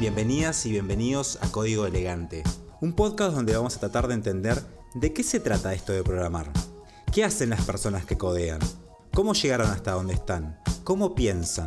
Bienvenidas 0.00 0.64
y 0.64 0.70
bienvenidos 0.70 1.38
a 1.42 1.52
Código 1.52 1.84
Elegante, 1.84 2.42
un 2.80 2.94
podcast 2.94 3.34
donde 3.34 3.54
vamos 3.54 3.76
a 3.76 3.80
tratar 3.80 4.08
de 4.08 4.14
entender 4.14 4.64
de 4.94 5.12
qué 5.12 5.22
se 5.22 5.40
trata 5.40 5.74
esto 5.74 5.92
de 5.92 6.02
programar. 6.02 6.50
¿Qué 7.12 7.22
hacen 7.22 7.50
las 7.50 7.66
personas 7.66 8.06
que 8.06 8.16
codean? 8.16 8.60
¿Cómo 9.12 9.34
llegaron 9.34 9.68
hasta 9.68 9.92
donde 9.92 10.14
están? 10.14 10.58
¿Cómo 10.84 11.14
piensan? 11.14 11.66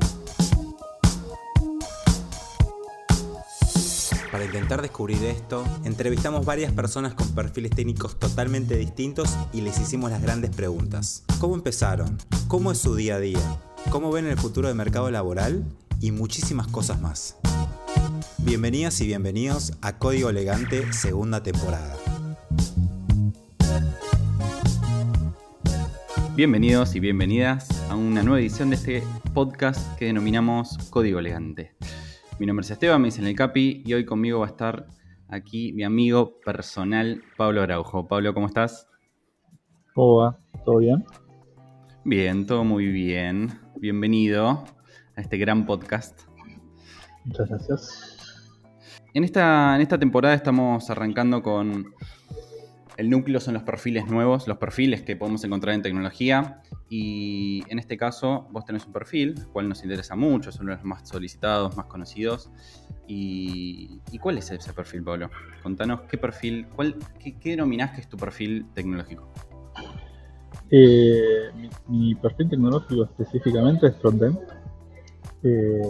Para 4.32 4.46
intentar 4.46 4.82
descubrir 4.82 5.24
esto, 5.26 5.64
entrevistamos 5.84 6.44
varias 6.44 6.72
personas 6.72 7.14
con 7.14 7.28
perfiles 7.36 7.70
técnicos 7.70 8.18
totalmente 8.18 8.76
distintos 8.78 9.30
y 9.54 9.62
les 9.62 9.80
hicimos 9.80 10.10
las 10.10 10.24
grandes 10.24 10.50
preguntas. 10.50 11.22
¿Cómo 11.40 11.54
empezaron? 11.54 12.18
¿Cómo 12.48 12.72
es 12.72 12.80
su 12.80 12.96
día 12.96 13.18
a 13.18 13.20
día? 13.20 13.60
¿Cómo 13.92 14.12
ven 14.12 14.26
el 14.26 14.40
futuro 14.40 14.70
del 14.70 14.78
mercado 14.78 15.12
laboral? 15.12 15.64
Y 16.00 16.10
muchísimas 16.10 16.66
cosas 16.66 17.00
más. 17.00 17.38
Bienvenidas 18.46 19.00
y 19.00 19.08
bienvenidos 19.08 19.72
a 19.82 19.98
Código 19.98 20.30
Elegante 20.30 20.92
segunda 20.92 21.42
temporada. 21.42 21.96
Bienvenidos 26.36 26.94
y 26.96 27.00
bienvenidas 27.00 27.90
a 27.90 27.96
una 27.96 28.22
nueva 28.22 28.40
edición 28.40 28.70
de 28.70 28.76
este 28.76 29.04
podcast 29.34 29.98
que 29.98 30.06
denominamos 30.06 30.78
Código 30.90 31.20
Elegante. 31.20 31.76
Mi 32.38 32.46
nombre 32.46 32.66
es 32.66 32.72
Esteban, 32.72 33.02
me 33.02 33.08
dicen 33.08 33.26
el 33.26 33.36
Capi 33.36 33.82
y 33.86 33.94
hoy 33.94 34.06
conmigo 34.06 34.40
va 34.40 34.48
a 34.48 34.50
estar 34.50 34.88
aquí 35.30 35.72
mi 35.72 35.84
amigo 35.84 36.40
personal 36.42 37.24
Pablo 37.38 37.62
Araujo. 37.62 38.08
Pablo, 38.08 38.34
¿cómo 38.34 38.48
estás? 38.48 38.90
¿Cómo 39.96 40.18
va? 40.18 40.38
¿Todo 40.66 40.80
bien? 40.80 41.06
Bien, 42.04 42.46
todo 42.46 42.66
muy 42.66 42.88
bien. 42.88 43.58
Bienvenido 43.78 44.66
a 45.16 45.22
este 45.22 45.38
gran 45.38 45.66
podcast. 45.66 46.24
Muchas 47.26 47.48
gracias. 47.48 48.13
En 49.14 49.24
esta, 49.24 49.76
en 49.76 49.82
esta 49.82 50.00
temporada 50.00 50.34
estamos 50.34 50.90
arrancando 50.90 51.44
con 51.44 51.94
el 52.98 53.10
núcleo 53.10 53.40
son 53.40 53.54
los 53.54 53.64
perfiles 53.64 54.08
nuevos, 54.08 54.48
los 54.48 54.58
perfiles 54.58 55.04
que 55.04 55.16
podemos 55.16 55.44
encontrar 55.44 55.76
en 55.76 55.82
tecnología. 55.84 56.62
Y 56.90 57.64
en 57.70 57.80
este 57.80 57.98
caso, 57.98 58.48
vos 58.52 58.66
tenés 58.66 58.86
un 58.86 58.94
perfil, 58.94 59.36
el 59.38 59.48
cual 59.48 59.70
nos 59.70 59.84
interesa 59.84 60.16
mucho, 60.16 60.52
de 60.52 60.64
los 60.64 60.84
más 60.84 61.08
solicitados, 61.08 61.76
más 61.78 61.86
conocidos. 61.88 62.50
¿Y, 63.08 64.00
cuál 64.20 64.38
es 64.38 64.50
ese 64.52 64.74
perfil, 64.74 65.04
Pablo? 65.04 65.30
Contanos 65.62 66.02
qué 66.10 66.18
perfil, 66.18 66.68
cuál, 66.76 66.96
qué, 67.20 67.36
denominás 67.44 67.92
que 67.92 68.02
es 68.02 68.10
tu 68.10 68.18
perfil 68.18 68.66
tecnológico. 68.74 69.28
Eh, 70.72 71.52
mi, 71.88 72.16
perfil 72.16 72.50
tecnológico 72.50 73.04
específicamente 73.04 73.88
es 73.88 73.96
frontend. 73.98 74.40
Eh, 75.44 75.82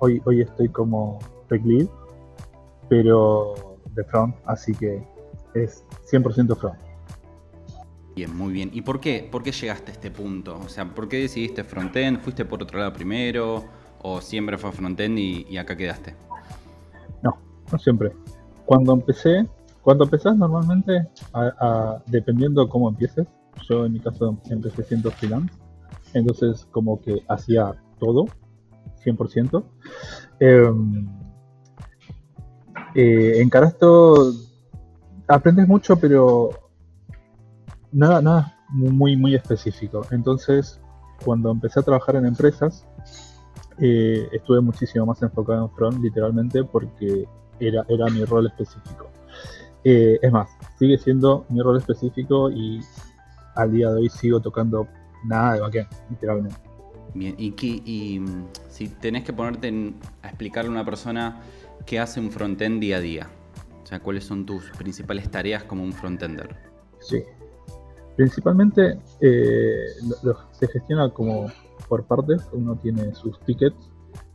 hoy, 0.00 0.20
hoy 0.24 0.40
estoy 0.40 0.68
como 0.68 1.18
tech 1.48 1.64
lead 1.64 1.88
pero 2.88 3.78
de 3.94 4.04
front, 4.04 4.34
así 4.46 4.72
que 4.74 5.02
es 5.54 5.84
100% 6.10 6.56
front. 6.56 6.78
Bien, 8.14 8.36
muy 8.36 8.52
bien. 8.52 8.70
¿Y 8.72 8.82
por 8.82 9.00
qué? 9.00 9.28
¿Por 9.30 9.42
qué 9.42 9.50
llegaste 9.50 9.90
a 9.90 9.94
este 9.94 10.10
punto? 10.10 10.58
O 10.64 10.68
sea, 10.68 10.84
¿por 10.84 11.08
qué 11.08 11.18
decidiste 11.18 11.64
frontend? 11.64 12.20
¿Fuiste 12.20 12.44
por 12.44 12.62
otro 12.62 12.78
lado 12.78 12.92
primero? 12.92 13.64
¿O 14.02 14.20
siempre 14.20 14.56
fue 14.56 14.70
frontend 14.70 15.18
y, 15.18 15.46
y 15.48 15.56
acá 15.56 15.76
quedaste? 15.76 16.14
No, 17.22 17.36
no 17.72 17.78
siempre. 17.78 18.12
Cuando 18.66 18.92
empecé, 18.92 19.48
cuando 19.82 20.04
empezás 20.04 20.36
normalmente, 20.36 21.08
dependiendo 22.06 22.68
cómo 22.68 22.88
empieces, 22.88 23.26
yo 23.68 23.84
en 23.86 23.94
mi 23.94 24.00
caso 24.00 24.38
empecé 24.48 24.82
siendo 24.84 25.10
freelance, 25.10 25.54
entonces 26.12 26.66
como 26.70 27.00
que 27.00 27.22
hacía 27.28 27.74
todo, 27.98 28.26
100%. 29.04 29.64
Eh, 30.40 30.70
eh, 32.94 33.40
encarar 33.40 33.70
esto, 33.70 34.32
aprendes 35.26 35.66
mucho, 35.66 35.96
pero 35.96 36.50
nada, 37.92 38.20
nada 38.20 38.58
muy, 38.68 39.16
muy 39.16 39.34
específico. 39.34 40.06
Entonces, 40.10 40.80
cuando 41.24 41.50
empecé 41.50 41.80
a 41.80 41.82
trabajar 41.82 42.16
en 42.16 42.26
empresas, 42.26 42.86
eh, 43.78 44.28
estuve 44.32 44.60
muchísimo 44.60 45.06
más 45.06 45.22
enfocado 45.22 45.64
en 45.64 45.70
front, 45.70 46.02
literalmente, 46.02 46.64
porque 46.64 47.26
era, 47.60 47.84
era 47.88 48.06
mi 48.06 48.24
rol 48.24 48.46
específico. 48.46 49.08
Eh, 49.84 50.18
es 50.22 50.32
más, 50.32 50.48
sigue 50.78 50.96
siendo 50.98 51.44
mi 51.48 51.60
rol 51.60 51.76
específico 51.76 52.50
y 52.50 52.80
al 53.54 53.72
día 53.72 53.90
de 53.90 54.00
hoy 54.00 54.08
sigo 54.08 54.40
tocando 54.40 54.88
nada 55.24 55.54
de 55.54 55.60
backend, 55.60 55.88
literalmente. 56.10 56.56
Bien, 57.14 57.34
y, 57.38 57.54
y 57.60 58.18
mm, 58.18 58.46
si 58.68 58.88
tenés 58.88 59.24
que 59.24 59.32
ponerte 59.32 59.94
a 60.22 60.28
explicarle 60.28 60.68
a 60.68 60.72
una 60.72 60.84
persona 60.84 61.40
¿qué 61.86 61.98
hace 61.98 62.20
un 62.20 62.30
frontend 62.30 62.80
día 62.80 62.98
a 62.98 63.00
día? 63.00 63.30
O 63.82 63.86
sea, 63.86 64.00
¿cuáles 64.00 64.24
son 64.24 64.46
tus 64.46 64.70
principales 64.70 65.30
tareas 65.30 65.64
como 65.64 65.84
un 65.84 65.92
frontender? 65.92 66.48
Sí. 67.00 67.22
Principalmente 68.16 68.98
eh, 69.20 69.86
se 70.52 70.68
gestiona 70.68 71.10
como 71.10 71.50
por 71.88 72.06
partes. 72.06 72.42
Uno 72.52 72.76
tiene 72.76 73.14
sus 73.14 73.38
tickets 73.40 73.90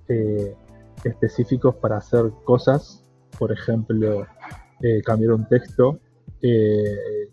eh, 0.07 0.55
específicos 1.03 1.75
para 1.75 1.97
hacer 1.97 2.31
cosas. 2.43 3.05
Por 3.37 3.51
ejemplo, 3.51 4.27
eh, 4.81 5.01
cambiar 5.03 5.33
un 5.33 5.47
texto, 5.47 5.99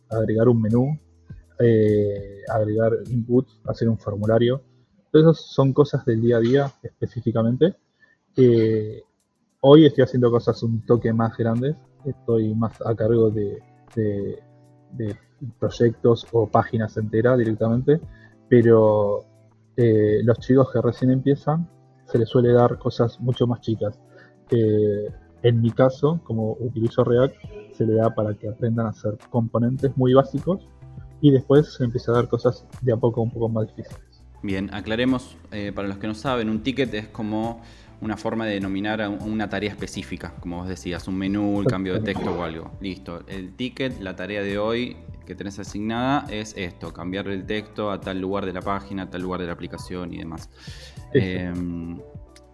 agregar 0.08 0.48
un 0.48 0.62
menú, 0.62 0.98
agregar 2.48 2.92
input, 3.10 3.48
hacer 3.66 3.88
un 3.88 3.98
formulario. 3.98 4.62
Todas 5.10 5.36
esas 5.36 5.46
son 5.46 5.72
cosas 5.72 6.04
del 6.04 6.22
día 6.22 6.36
a 6.36 6.40
día 6.40 6.72
específicamente. 6.82 7.76
Hoy 9.68 9.84
estoy 9.84 10.04
haciendo 10.04 10.30
cosas 10.30 10.62
un 10.62 10.80
toque 10.86 11.12
más 11.12 11.36
grandes, 11.36 11.74
estoy 12.04 12.54
más 12.54 12.80
a 12.82 12.94
cargo 12.94 13.30
de, 13.30 13.60
proyectos 15.58 16.24
o 16.30 16.46
páginas 16.46 16.96
enteras 16.96 17.36
directamente, 17.36 18.00
pero 18.48 19.24
eh, 19.76 20.20
los 20.22 20.38
chicos 20.38 20.70
que 20.72 20.80
recién 20.80 21.10
empiezan 21.10 21.68
se 22.04 22.16
les 22.16 22.28
suele 22.28 22.52
dar 22.52 22.78
cosas 22.78 23.18
mucho 23.18 23.48
más 23.48 23.60
chicas. 23.60 23.98
Eh, 24.52 25.08
en 25.42 25.60
mi 25.60 25.72
caso, 25.72 26.20
como 26.22 26.52
utilizo 26.60 27.02
React, 27.02 27.34
se 27.72 27.86
le 27.86 27.94
da 27.94 28.14
para 28.14 28.34
que 28.34 28.48
aprendan 28.48 28.86
a 28.86 28.90
hacer 28.90 29.18
componentes 29.30 29.96
muy 29.96 30.14
básicos 30.14 30.68
y 31.20 31.32
después 31.32 31.74
se 31.74 31.82
empieza 31.82 32.12
a 32.12 32.14
dar 32.14 32.28
cosas 32.28 32.64
de 32.82 32.92
a 32.92 32.96
poco 32.96 33.20
un 33.20 33.32
poco 33.32 33.48
más 33.48 33.66
difíciles. 33.66 34.05
Bien, 34.46 34.72
aclaremos 34.72 35.36
eh, 35.50 35.72
para 35.74 35.88
los 35.88 35.98
que 35.98 36.06
no 36.06 36.14
saben, 36.14 36.48
un 36.48 36.62
ticket 36.62 36.94
es 36.94 37.08
como 37.08 37.62
una 38.00 38.16
forma 38.16 38.46
de 38.46 38.54
denominar 38.54 39.02
a 39.02 39.08
una 39.08 39.48
tarea 39.48 39.70
específica, 39.70 40.34
como 40.38 40.58
vos 40.58 40.68
decías, 40.68 41.08
un 41.08 41.18
menú, 41.18 41.62
el 41.62 41.66
cambio 41.66 41.94
de 41.94 42.00
texto 42.00 42.30
o 42.30 42.44
algo. 42.44 42.70
Listo. 42.80 43.26
El 43.26 43.54
ticket, 43.56 43.98
la 44.00 44.14
tarea 44.14 44.42
de 44.42 44.56
hoy 44.56 44.98
que 45.26 45.34
tenés 45.34 45.58
asignada 45.58 46.26
es 46.30 46.54
esto, 46.56 46.92
cambiar 46.92 47.26
el 47.26 47.44
texto 47.44 47.90
a 47.90 48.00
tal 48.00 48.20
lugar 48.20 48.46
de 48.46 48.52
la 48.52 48.60
página, 48.60 49.02
a 49.02 49.10
tal 49.10 49.22
lugar 49.22 49.40
de 49.40 49.48
la 49.48 49.52
aplicación 49.54 50.14
y 50.14 50.18
demás. 50.18 50.48
Em, 51.12 51.98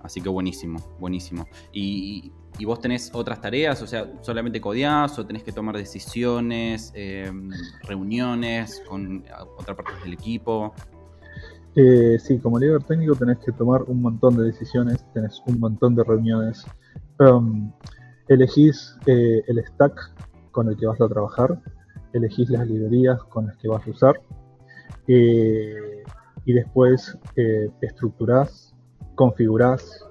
así 0.00 0.22
que 0.22 0.30
buenísimo, 0.30 0.78
buenísimo. 0.98 1.46
Y, 1.74 2.32
vos 2.64 2.80
tenés 2.80 3.10
otras 3.12 3.38
tareas, 3.38 3.82
o 3.82 3.86
sea, 3.86 4.10
solamente 4.22 4.62
codeás 4.62 5.18
o 5.18 5.26
tenés 5.26 5.42
que 5.42 5.52
tomar 5.52 5.76
decisiones, 5.76 6.90
em, 6.94 7.50
reuniones 7.82 8.82
con 8.88 9.24
otra 9.58 9.76
parte 9.76 9.92
del 10.04 10.14
equipo. 10.14 10.72
Eh, 11.74 12.18
sí, 12.18 12.38
como 12.38 12.58
líder 12.58 12.82
técnico 12.82 13.14
tenés 13.14 13.38
que 13.38 13.52
tomar 13.52 13.82
un 13.84 14.02
montón 14.02 14.36
de 14.36 14.44
decisiones, 14.44 15.04
tenés 15.14 15.42
un 15.46 15.58
montón 15.58 15.94
de 15.94 16.04
reuniones. 16.04 16.66
Um, 17.18 17.72
elegís 18.28 18.96
eh, 19.06 19.42
el 19.46 19.64
stack 19.64 19.94
con 20.50 20.68
el 20.68 20.76
que 20.76 20.86
vas 20.86 21.00
a 21.00 21.08
trabajar, 21.08 21.60
elegís 22.12 22.50
las 22.50 22.66
librerías 22.66 23.22
con 23.24 23.46
las 23.46 23.56
que 23.56 23.68
vas 23.68 23.86
a 23.86 23.90
usar 23.90 24.20
eh, 25.08 26.02
y 26.44 26.52
después 26.52 27.18
eh, 27.36 27.70
estructurás, 27.80 28.74
configurás 29.14 30.06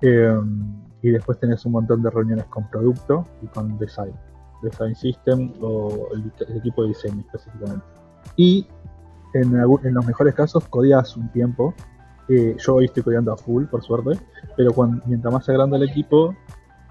em, 0.00 0.82
y 1.02 1.10
después 1.10 1.38
tenés 1.38 1.64
un 1.66 1.72
montón 1.72 2.02
de 2.02 2.10
reuniones 2.10 2.46
con 2.46 2.68
producto 2.70 3.24
y 3.42 3.46
con 3.48 3.78
design, 3.78 4.14
design 4.62 4.94
system 4.94 5.52
o 5.60 6.08
el, 6.14 6.32
el 6.48 6.56
equipo 6.58 6.82
de 6.82 6.88
diseño 6.88 7.20
específicamente. 7.20 7.84
Y 8.36 8.66
en, 9.40 9.94
los 9.94 10.06
mejores 10.06 10.34
casos 10.34 10.66
codeas 10.68 11.16
un 11.16 11.30
tiempo. 11.32 11.74
Eh, 12.28 12.56
yo 12.58 12.74
hoy 12.76 12.86
estoy 12.86 13.02
codeando 13.02 13.32
a 13.32 13.36
full, 13.36 13.66
por 13.66 13.82
suerte, 13.82 14.18
pero 14.56 14.72
cuando, 14.72 15.04
mientras 15.06 15.32
más 15.32 15.44
se 15.44 15.52
agranda 15.52 15.76
el 15.76 15.88
equipo, 15.88 16.34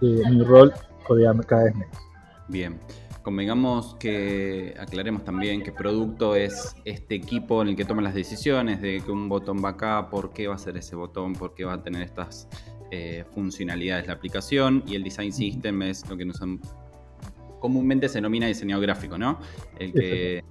eh, 0.01 0.21
mi 0.29 0.43
rol 0.43 0.73
codea 1.05 1.33
cada 1.45 1.65
vez 1.65 1.75
menos. 1.75 1.97
Bien, 2.47 2.79
convengamos 3.21 3.95
que 3.95 4.75
aclaremos 4.79 5.23
también 5.23 5.63
que 5.63 5.71
producto 5.71 6.35
es 6.35 6.75
este 6.85 7.15
equipo 7.15 7.61
en 7.61 7.69
el 7.69 7.75
que 7.75 7.83
toma 7.83 8.01
las 8.01 8.13
decisiones 8.13 8.81
de 8.81 9.01
que 9.03 9.11
un 9.11 9.27
botón 9.27 9.63
va 9.63 9.69
acá, 9.69 10.09
por 10.09 10.31
qué 10.31 10.47
va 10.47 10.55
a 10.55 10.59
ser 10.59 10.77
ese 10.77 10.95
botón, 10.95 11.33
por 11.33 11.55
qué 11.55 11.65
va 11.65 11.73
a 11.73 11.81
tener 11.81 12.03
estas 12.03 12.47
eh, 12.91 13.25
funcionalidades 13.33 14.05
la 14.05 14.13
aplicación 14.13 14.83
y 14.85 14.95
el 14.95 15.03
design 15.03 15.33
system 15.33 15.81
es 15.81 16.07
lo 16.07 16.15
que 16.15 16.23
nos 16.23 16.39
comúnmente 17.59 18.07
se 18.07 18.19
denomina 18.19 18.45
diseño 18.45 18.79
gráfico, 18.79 19.17
¿no? 19.17 19.39
El 19.79 19.91
que 19.91 20.43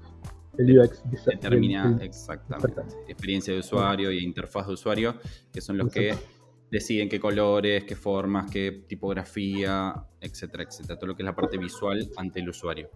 el 0.58 0.78
UX 0.78 1.02
determina 1.26 1.98
exactamente 2.00 2.82
experiencia 3.08 3.52
de 3.52 3.60
usuario 3.60 4.10
y 4.12 4.18
interfaz 4.22 4.66
de 4.66 4.72
usuario, 4.74 5.16
que 5.52 5.60
son 5.60 5.78
los 5.78 5.92
que 5.92 6.14
deciden 6.70 7.08
qué 7.08 7.20
colores, 7.20 7.84
qué 7.84 7.94
formas, 7.94 8.50
qué 8.50 8.84
tipografía, 8.88 9.94
etcétera, 10.20 10.64
etcétera. 10.64 10.98
Todo 10.98 11.08
lo 11.08 11.16
que 11.16 11.22
es 11.22 11.26
la 11.26 11.34
parte 11.34 11.56
visual 11.56 12.10
ante 12.16 12.40
el 12.40 12.48
usuario. 12.48 12.90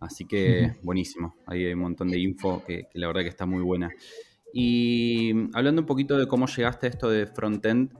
Así 0.00 0.26
que 0.26 0.74
buenísimo. 0.82 1.36
Ahí 1.46 1.64
hay 1.64 1.74
un 1.74 1.80
montón 1.80 2.08
de 2.08 2.18
info 2.18 2.62
que, 2.64 2.88
la 2.94 3.06
verdad 3.08 3.22
que 3.22 3.28
está 3.28 3.46
muy 3.46 3.62
buena. 3.62 3.90
Y 4.52 5.32
hablando 5.54 5.82
un 5.82 5.86
poquito 5.86 6.16
de 6.16 6.26
cómo 6.26 6.46
llegaste 6.46 6.86
a 6.86 6.90
esto 6.90 7.10
de 7.10 7.26
frontend, 7.26 7.92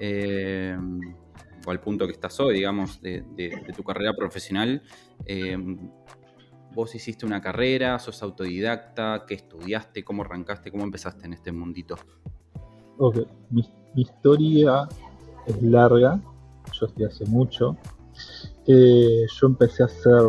eh, 0.00 0.76
o 1.66 1.70
al 1.70 1.80
punto 1.80 2.06
que 2.06 2.12
estás 2.12 2.38
hoy, 2.40 2.54
digamos, 2.54 3.00
de, 3.00 3.24
tu 3.76 3.82
carrera 3.82 4.14
profesional, 4.14 4.82
eh, 5.26 5.56
vos 6.74 6.94
hiciste 6.94 7.26
una 7.26 7.40
carrera, 7.40 7.98
sos 7.98 8.22
autodidacta, 8.22 9.24
¿qué 9.26 9.34
estudiaste? 9.34 10.04
¿Cómo 10.04 10.22
arrancaste? 10.22 10.70
¿Cómo 10.70 10.84
empezaste 10.84 11.26
en 11.26 11.32
este 11.32 11.52
mundito? 11.52 11.96
Ok, 12.98 13.18
mi, 13.50 13.64
historia 13.94 14.88
es 15.46 15.62
larga, 15.62 16.20
yo 16.72 16.86
estoy 16.86 17.04
hace 17.04 17.24
mucho. 17.26 17.76
Eh, 18.66 19.26
yo 19.40 19.46
empecé 19.46 19.82
a 19.82 19.86
hacer 19.86 20.22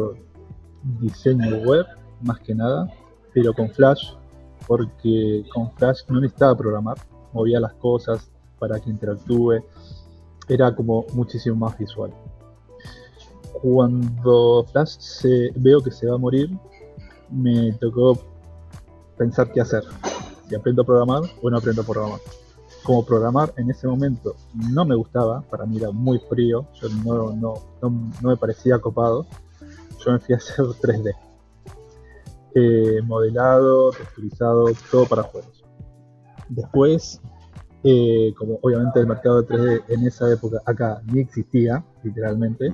diseño 1.00 1.58
web, 1.58 1.86
más 2.22 2.40
que 2.40 2.56
nada, 2.56 2.92
pero 3.34 3.54
con 3.54 3.70
Flash, 3.70 4.14
porque 4.68 5.44
con 5.54 5.72
Flash 5.74 6.02
no 6.08 6.20
necesitaba 6.20 6.56
programar, 6.58 6.98
movía 7.34 7.60
las 7.60 7.74
cosas 7.74 8.32
para 8.60 8.80
que 8.80 8.90
interactúe, 8.90 9.64
era 10.48 10.76
como 10.76 11.06
muchísimo 11.14 11.56
más 11.56 11.78
visual. 11.78 12.12
Cuando 13.62 14.66
Flash 14.72 15.24
veo 15.56 15.82
que 15.82 15.92
se 15.92 16.08
va 16.08 16.16
a 16.16 16.18
morir, 16.18 16.50
me 17.30 17.74
tocó 17.74 18.18
pensar 19.18 19.52
qué 19.52 19.62
hacer. 19.62 19.84
Si 20.48 20.56
aprendo 20.56 20.82
a 20.82 20.86
programar 20.86 21.24
o 21.42 21.50
no 21.50 21.58
aprendo 21.58 21.82
a 21.82 21.86
programar. 21.86 22.20
Como 22.84 23.06
programar 23.06 23.54
en 23.58 23.70
ese 23.70 23.88
momento 23.88 24.36
no 24.72 24.86
me 24.86 24.96
gustaba, 24.96 25.42
para 25.42 25.66
mí 25.66 25.78
era 25.78 25.92
muy 25.92 26.18
frío, 26.30 26.66
yo 26.82 26.88
no 27.06 28.00
me 28.22 28.38
parecía 28.38 28.80
copado 28.80 29.28
yo 30.00 30.14
me 30.14 30.20
fui 30.20 30.34
a 30.34 30.38
hacer 30.38 30.66
3D. 30.82 31.12
Eh, 32.56 33.02
modelado, 33.04 33.92
texturizado, 33.92 34.66
todo 34.92 35.06
para 35.06 35.24
juegos. 35.24 35.64
Después, 36.50 37.22
eh, 37.84 38.34
como 38.38 38.60
obviamente 38.62 39.00
el 39.00 39.08
mercado 39.08 39.42
de 39.42 39.48
3D 39.48 39.84
en 39.90 40.08
esa 40.08 40.32
época 40.32 40.60
acá 40.66 41.02
ni 41.06 41.22
existía, 41.22 41.84
literalmente, 42.04 42.74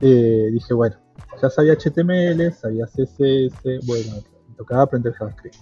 eh, 0.00 0.50
dije, 0.52 0.74
bueno, 0.74 0.96
ya 1.40 1.50
sabía 1.50 1.74
HTML, 1.74 2.52
sabía 2.52 2.86
CSS, 2.86 3.86
bueno, 3.86 4.22
tocaba 4.56 4.82
aprender 4.82 5.12
JavaScript. 5.14 5.56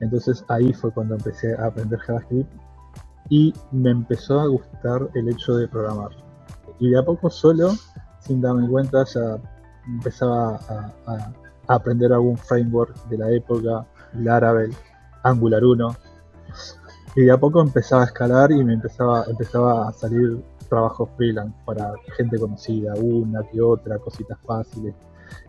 Entonces 0.00 0.44
ahí 0.48 0.72
fue 0.72 0.92
cuando 0.92 1.14
empecé 1.14 1.54
a 1.56 1.66
aprender 1.66 1.98
JavaScript 2.00 2.50
y 3.28 3.52
me 3.70 3.90
empezó 3.90 4.40
a 4.40 4.46
gustar 4.46 5.08
el 5.14 5.28
hecho 5.28 5.54
de 5.56 5.68
programar. 5.68 6.10
Y 6.78 6.90
de 6.90 6.98
a 6.98 7.04
poco 7.04 7.30
solo, 7.30 7.72
sin 8.20 8.40
darme 8.40 8.68
cuenta, 8.68 9.04
ya 9.04 9.38
empezaba 9.86 10.56
a, 11.06 11.32
aprender 11.68 12.12
algún 12.12 12.36
framework 12.36 12.96
de 13.08 13.18
la 13.18 13.30
época, 13.30 13.86
Laravel, 14.14 14.74
Angular 15.22 15.64
1, 15.64 15.96
y 17.14 17.22
de 17.22 17.30
a 17.30 17.38
poco 17.38 17.60
empezaba 17.60 18.02
a 18.02 18.06
escalar 18.06 18.50
y 18.50 18.64
me 18.64 18.74
empezaba, 18.74 19.24
empezaba 19.28 19.88
a 19.88 19.92
salir 19.92 20.42
trabajos 20.70 21.10
freelance 21.16 21.54
para 21.66 21.92
gente 22.16 22.38
conocida, 22.38 22.94
una 22.94 23.42
que 23.50 23.60
otra, 23.60 23.98
cositas 23.98 24.38
fáciles, 24.46 24.94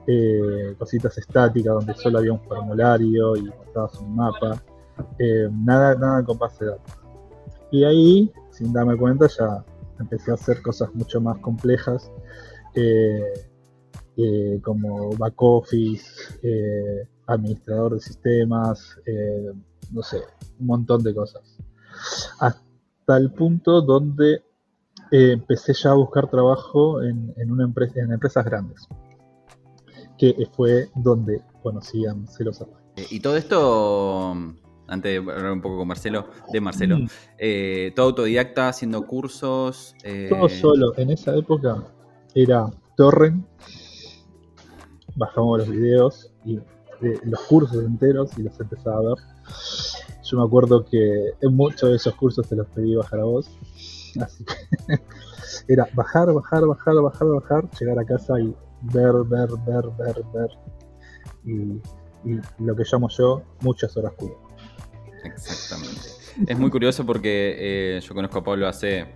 eh, 0.07 0.75
cositas 0.77 1.17
estáticas 1.17 1.75
donde 1.75 1.93
solo 1.93 2.17
había 2.17 2.33
un 2.33 2.41
formulario 2.41 3.35
y 3.37 3.43
mostrabas 3.43 3.95
un 4.01 4.15
mapa, 4.15 4.61
eh, 5.19 5.47
nada, 5.51 5.95
nada 5.95 6.25
con 6.25 6.37
base 6.37 6.65
de 6.65 6.71
datos. 6.71 6.93
Y 7.71 7.83
ahí, 7.85 8.31
sin 8.49 8.73
darme 8.73 8.97
cuenta, 8.97 9.27
ya 9.27 9.63
empecé 9.99 10.31
a 10.31 10.33
hacer 10.33 10.61
cosas 10.61 10.93
mucho 10.93 11.21
más 11.21 11.37
complejas. 11.37 12.11
Eh, 12.75 13.21
como 14.61 15.15
back 15.17 15.33
office, 15.41 16.05
administrador 17.25 17.95
de 17.95 18.01
sistemas, 18.01 18.97
no 19.91 20.03
sé, 20.03 20.17
un 20.59 20.67
montón 20.67 21.01
de 21.01 21.15
cosas. 21.15 21.41
Hasta 22.39 23.17
el 23.17 23.31
punto 23.31 23.81
donde 23.81 24.43
empecé 25.11 25.73
ya 25.73 25.91
a 25.91 25.93
buscar 25.93 26.29
trabajo 26.29 27.01
en, 27.03 27.33
una 27.51 27.65
empresa, 27.65 27.99
en 27.99 28.13
empresas 28.13 28.45
grandes, 28.45 28.87
que 30.17 30.35
fue 30.55 30.89
donde 30.95 31.41
conocí 31.61 32.05
a 32.05 32.13
Marcelo 32.13 32.51
Y 33.09 33.19
todo 33.19 33.35
esto, 33.35 34.31
antes 34.87 35.11
de 35.11 35.17
hablar 35.17 35.51
un 35.51 35.61
poco 35.61 35.77
con 35.77 35.87
Marcelo, 35.87 36.27
de 36.51 36.61
Marcelo, 36.61 36.99
mm. 36.99 37.93
todo 37.95 38.07
autodidacta, 38.07 38.69
haciendo 38.69 39.05
cursos. 39.05 39.95
Todo 40.29 40.47
solo, 40.49 40.97
en 40.97 41.11
esa 41.11 41.35
época 41.35 41.83
era 42.33 42.69
Torrent, 42.95 43.45
bajamos 45.15 45.59
los 45.59 45.69
videos 45.69 46.31
y 46.45 46.59
los 47.23 47.39
cursos 47.41 47.83
enteros 47.83 48.37
y 48.37 48.43
los 48.43 48.59
empezaba 48.59 48.97
a 48.97 49.01
ver. 49.01 49.17
Yo 50.23 50.37
me 50.37 50.43
acuerdo 50.43 50.85
que 50.85 51.31
en 51.41 51.55
muchos 51.55 51.89
de 51.89 51.95
esos 51.95 52.15
cursos 52.15 52.47
te 52.47 52.55
los 52.55 52.67
pedí 52.67 52.95
bajar 52.95 53.19
a 53.19 53.23
vos. 53.23 53.49
Así 54.19 54.43
que 54.43 54.99
era 55.67 55.87
bajar, 55.93 56.33
bajar, 56.33 56.65
bajar, 56.65 56.95
bajar, 56.95 57.27
bajar, 57.27 57.69
llegar 57.79 57.99
a 57.99 58.05
casa 58.05 58.39
y 58.39 58.55
ver, 58.81 59.13
ver, 59.25 59.49
ver, 59.65 59.83
ver, 59.97 60.23
ver. 60.33 60.49
Y, 61.45 61.81
lo 62.59 62.75
que 62.75 62.83
llamo 62.91 63.09
yo, 63.09 63.41
muchas 63.61 63.97
horas 63.97 64.13
cubo. 64.15 64.47
Exactamente. 65.23 66.01
Es 66.47 66.57
muy 66.57 66.69
curioso 66.69 67.03
porque 67.03 67.55
eh, 67.57 67.99
yo 67.99 68.13
conozco 68.13 68.39
a 68.39 68.43
Pablo 68.43 68.67
hace 68.67 69.07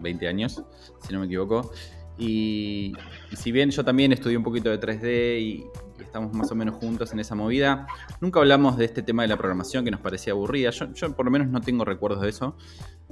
20 0.00 0.26
años, 0.26 0.62
si 1.06 1.12
no 1.12 1.20
me 1.20 1.26
equivoco, 1.26 1.70
y, 2.18 2.94
si 3.32 3.52
bien 3.52 3.70
yo 3.70 3.84
también 3.84 4.12
estudié 4.12 4.36
un 4.36 4.42
poquito 4.42 4.70
de 4.70 4.80
3D 4.80 5.40
y, 5.40 5.66
estamos 6.04 6.32
más 6.32 6.50
o 6.50 6.54
menos 6.54 6.76
juntos 6.76 7.12
en 7.12 7.20
esa 7.20 7.34
movida, 7.34 7.86
nunca 8.20 8.40
hablamos 8.40 8.76
de 8.76 8.84
este 8.84 9.02
tema 9.02 9.22
de 9.22 9.28
la 9.28 9.36
programación 9.36 9.84
que 9.84 9.90
nos 9.90 10.00
parecía 10.00 10.32
aburrida. 10.32 10.70
Yo, 10.70 11.14
por 11.14 11.24
lo 11.24 11.30
menos 11.30 11.48
no 11.48 11.60
tengo 11.60 11.84
recuerdos 11.84 12.22
de 12.22 12.28
eso, 12.28 12.56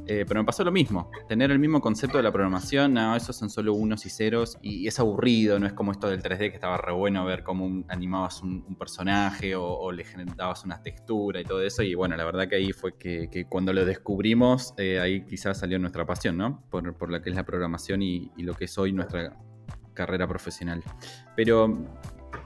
eh, 0.06 0.24
pero 0.26 0.40
me 0.40 0.46
pasó 0.46 0.64
lo 0.64 0.72
mismo. 0.72 1.10
Tener 1.28 1.50
el 1.50 1.58
mismo 1.58 1.80
concepto 1.80 2.16
de 2.16 2.22
la 2.22 2.32
programación, 2.32 2.94
no, 2.94 3.16
esos 3.16 3.36
son 3.36 3.50
solo 3.50 3.74
unos 3.74 4.06
y 4.06 4.10
ceros 4.10 4.58
y 4.62 4.86
es 4.86 4.98
aburrido, 5.00 5.58
no 5.58 5.66
es 5.66 5.72
como 5.72 5.92
esto 5.92 6.08
del 6.08 6.22
3D 6.22 6.38
que 6.38 6.54
estaba 6.54 6.76
re 6.76 6.92
bueno 6.92 7.24
ver 7.24 7.42
cómo 7.42 7.84
animabas 7.88 8.42
un, 8.42 8.64
personaje 8.78 9.56
o, 9.56 9.90
le 9.90 10.04
generabas 10.04 10.64
una 10.64 10.82
textura 10.82 11.40
y 11.40 11.44
todo 11.44 11.62
eso. 11.62 11.82
Y 11.82 11.94
bueno, 11.94 12.16
la 12.16 12.24
verdad 12.24 12.48
que 12.48 12.56
ahí 12.56 12.72
fue 12.72 12.96
que, 12.96 13.46
cuando 13.48 13.72
lo 13.72 13.84
descubrimos, 13.84 14.74
eh, 14.76 15.00
ahí 15.00 15.24
quizás 15.24 15.58
salió 15.58 15.78
nuestra 15.78 16.04
pasión, 16.04 16.36
¿no? 16.36 16.62
Por, 16.70 16.94
por 16.94 17.10
la 17.10 17.22
que 17.22 17.30
es 17.30 17.36
la 17.36 17.44
programación 17.44 18.02
y 18.02 18.30
lo 18.36 18.54
que 18.54 18.66
es 18.66 18.78
hoy 18.78 18.92
nuestra 18.92 19.36
carrera 19.96 20.28
profesional. 20.28 20.84
Pero 21.34 21.66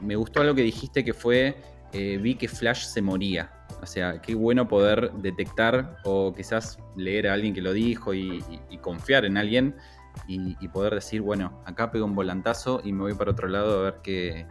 me 0.01 0.17
gustó 0.17 0.41
algo 0.41 0.55
que 0.55 0.63
dijiste 0.63 1.05
que 1.05 1.15
fue, 1.15 1.57
eh, 1.93 2.19
vi 2.19 2.35
que 2.35 2.49
Flash 2.49 2.85
se 2.85 3.03
moría. 3.03 3.51
O 3.83 3.87
sea, 3.87 4.21
qué 4.21 4.35
bueno 4.35 4.69
poder 4.69 5.13
detectar 5.15 5.99
o 6.05 6.33
quizás 6.35 6.79
leer 6.97 7.29
a 7.29 7.35
alguien 7.35 7.55
que 7.55 7.63
lo 7.63 7.73
dijo 7.73 8.13
y, 8.15 8.43
confiar 8.81 9.25
en 9.25 9.37
alguien 9.37 9.77
y, 10.27 10.69
poder 10.69 10.95
decir, 10.95 11.23
bueno, 11.23 11.63
acá 11.65 11.91
pego 11.91 12.05
un 12.05 12.15
volantazo 12.15 12.81
y 12.85 12.93
me 12.93 13.03
voy 13.03 13.15
para 13.15 13.31
otro 13.31 13.49
lado 13.49 13.81
a 13.81 13.83
ver 13.85 14.01
qué, 14.03 14.47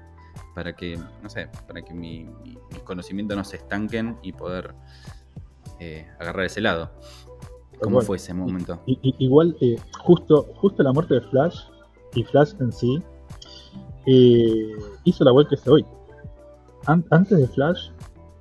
para 0.55 0.75
que, 0.75 0.97
no 1.21 1.29
sé, 1.29 1.49
para 1.67 1.81
que 1.81 1.93
mi, 1.93 2.29
mis 2.43 2.79
conocimientos 2.83 3.37
no 3.37 3.43
se 3.43 3.57
estanquen 3.57 4.17
y 4.21 4.33
poder 4.33 4.73
eh, 5.79 6.07
agarrar 6.19 6.45
ese 6.45 6.61
lado. 6.61 6.91
¿Cómo 7.81 8.01
fue 8.01 8.17
ese 8.17 8.33
momento? 8.33 8.81
igual, 8.85 9.55
eh, 9.61 9.77
justo, 9.99 10.47
justo 10.55 10.83
la 10.83 10.91
muerte 10.91 11.15
de 11.15 11.21
Flash 11.21 11.61
y 12.13 12.23
Flash 12.23 12.53
en 12.59 12.71
sí, 12.71 13.01
eh, 14.11 14.75
hizo 15.03 15.23
la 15.23 15.31
web 15.31 15.47
que 15.47 15.55
es 15.55 15.67
hoy. 15.67 15.85
antes 16.87 17.37
de 17.37 17.47
Flash, 17.47 17.91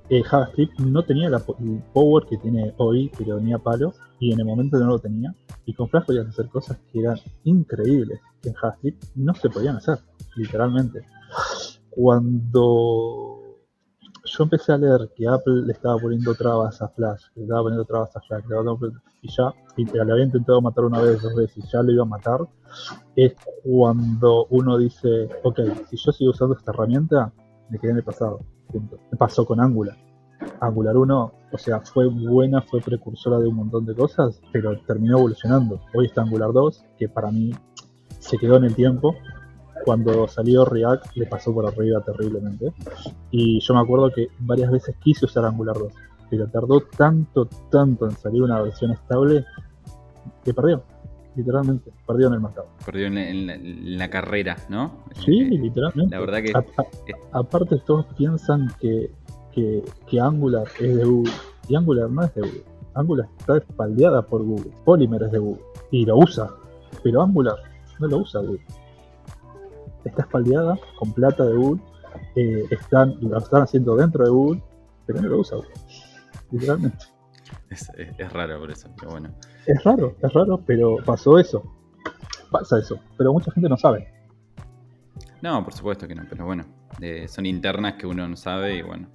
eh, 0.09 0.23
JavaScript 0.23 0.79
no 0.79 1.03
tenía 1.03 1.27
el 1.27 1.83
power 1.93 2.25
que 2.25 2.37
tiene 2.37 2.73
hoy, 2.77 3.11
lo 3.23 3.37
tenía 3.37 3.59
palo, 3.59 3.93
y 4.19 4.33
en 4.33 4.39
el 4.39 4.45
momento 4.47 4.79
no 4.79 4.87
lo 4.87 4.99
tenía. 4.99 5.35
Y 5.65 5.73
con 5.73 5.87
Flash 5.87 6.05
podías 6.05 6.27
hacer 6.27 6.47
cosas 6.49 6.79
que 6.91 7.01
eran 7.01 7.17
increíbles, 7.43 8.19
que 8.41 8.49
en 8.49 8.55
JavaScript 8.55 9.03
no 9.13 9.35
se 9.35 9.49
podían 9.49 9.75
hacer, 9.75 9.99
literalmente. 10.35 11.05
Cuando 11.91 13.38
yo 14.29 14.43
empecé 14.43 14.73
a 14.73 14.77
leer 14.77 15.09
que 15.15 15.27
Apple 15.27 15.63
le 15.65 15.73
estaba 15.73 15.97
poniendo 15.97 16.33
trabas 16.35 16.81
a 16.81 16.87
Flash, 16.89 17.23
le 17.35 17.43
estaba 17.43 17.63
poniendo 17.63 17.85
trabas 17.85 18.15
a 18.15 18.21
Flash, 18.21 18.43
y 19.21 19.27
ya, 19.29 19.53
le 20.03 20.11
había 20.11 20.25
intentado 20.25 20.61
matar 20.61 20.85
una 20.85 21.01
vez, 21.01 21.21
dos 21.21 21.35
veces, 21.35 21.57
y 21.57 21.67
ya 21.67 21.81
lo 21.81 21.91
iba 21.91 22.03
a 22.03 22.07
matar, 22.07 22.41
es 23.15 23.33
cuando 23.63 24.45
uno 24.49 24.77
dice, 24.77 25.29
ok, 25.43 25.59
si 25.89 25.97
yo 25.97 26.11
sigo 26.11 26.31
usando 26.31 26.55
esta 26.55 26.71
herramienta, 26.71 27.31
me 27.69 27.79
quedé 27.79 27.91
en 27.91 27.97
el 27.97 28.03
pasado. 28.03 28.39
Me 28.73 29.17
pasó 29.17 29.45
con 29.45 29.59
Angular. 29.59 29.97
Angular 30.61 30.95
1, 30.95 31.33
o 31.51 31.57
sea, 31.57 31.81
fue 31.81 32.07
buena, 32.07 32.61
fue 32.61 32.79
precursora 32.81 33.39
de 33.39 33.47
un 33.47 33.55
montón 33.55 33.85
de 33.85 33.95
cosas, 33.95 34.39
pero 34.53 34.79
terminó 34.81 35.17
evolucionando. 35.17 35.81
Hoy 35.93 36.05
está 36.05 36.21
Angular 36.21 36.53
2, 36.53 36.85
que 36.97 37.09
para 37.09 37.31
mí 37.31 37.51
se 38.19 38.37
quedó 38.37 38.57
en 38.57 38.65
el 38.65 38.75
tiempo, 38.75 39.15
cuando 39.89 40.27
salió 40.27 40.65
React 40.65 41.15
le 41.15 41.25
pasó 41.25 41.51
por 41.51 41.65
arriba 41.65 41.99
terriblemente. 42.01 42.71
Y 43.31 43.59
yo 43.59 43.73
me 43.73 43.79
acuerdo 43.79 44.11
que 44.11 44.27
varias 44.37 44.69
veces 44.69 44.95
quise 44.99 45.25
usar 45.25 45.45
Angular 45.45 45.75
2, 45.79 45.91
pero 46.29 46.45
tardó 46.45 46.81
tanto, 46.81 47.49
tanto 47.71 48.05
en 48.05 48.11
salir 48.11 48.43
una 48.43 48.61
versión 48.61 48.91
estable, 48.91 49.43
que 50.45 50.53
perdió, 50.53 50.83
literalmente, 51.35 51.91
perdió 52.05 52.27
en 52.27 52.33
el 52.35 52.39
mercado. 52.39 52.67
Perdió 52.85 53.07
en 53.07 53.97
la, 53.97 54.11
carrera, 54.11 54.57
¿no? 54.69 55.05
Sí, 55.25 55.39
eh, 55.39 55.57
literalmente. 55.57 56.15
La 56.15 56.19
verdad 56.19 56.43
que... 56.43 56.53
aparte 57.31 57.79
todos 57.83 58.05
piensan 58.15 58.71
que, 58.79 59.09
que, 59.55 60.19
Angular 60.21 60.67
es 60.79 60.97
de 60.97 61.03
Google, 61.03 61.33
y 61.67 61.75
Angular 61.75 62.11
no 62.11 62.21
es 62.25 62.35
de 62.35 62.41
Google. 62.41 62.63
Angular 62.93 63.27
está 63.39 63.57
espaldeada 63.57 64.21
por 64.21 64.43
Google, 64.43 64.71
Polymer 64.85 65.23
es 65.23 65.31
de 65.31 65.39
Google, 65.39 65.63
y 65.89 66.05
lo 66.05 66.17
usa, 66.19 66.47
pero 67.01 67.23
Angular 67.23 67.55
no 67.99 68.07
lo 68.07 68.17
usa 68.19 68.41
Google. 68.41 68.61
Está 70.03 70.23
espaldeada 70.23 70.77
con 70.97 71.13
plata 71.13 71.45
de 71.45 71.55
Google, 71.55 71.81
eh, 72.35 72.65
están, 72.71 73.17
lo 73.21 73.37
están 73.37 73.63
haciendo 73.63 73.95
dentro 73.95 74.23
de 74.23 74.31
Google, 74.31 74.63
pero 75.05 75.21
no 75.21 75.27
lo 75.29 75.39
usa 75.39 75.57
Google, 75.57 75.73
literalmente. 76.51 77.05
Es, 77.69 78.33
raro 78.33 78.59
por 78.59 78.71
eso, 78.71 78.89
pero 78.97 79.11
bueno. 79.11 79.29
Es 79.65 79.83
raro, 79.83 80.15
es 80.21 80.33
raro, 80.33 80.61
pero 80.65 80.97
pasó 81.05 81.37
eso. 81.37 81.63
Pasa 82.49 82.79
eso, 82.79 82.99
pero 83.17 83.31
mucha 83.31 83.51
gente 83.51 83.69
no 83.69 83.77
sabe. 83.77 84.11
No, 85.41 85.63
por 85.63 85.73
supuesto 85.73 86.07
que 86.07 86.15
no, 86.15 86.23
pero 86.29 86.45
bueno, 86.45 86.65
son 87.27 87.45
internas 87.45 87.93
que 87.93 88.07
uno 88.07 88.27
no 88.27 88.35
sabe 88.35 88.77
y 88.77 88.81
bueno. 88.81 89.07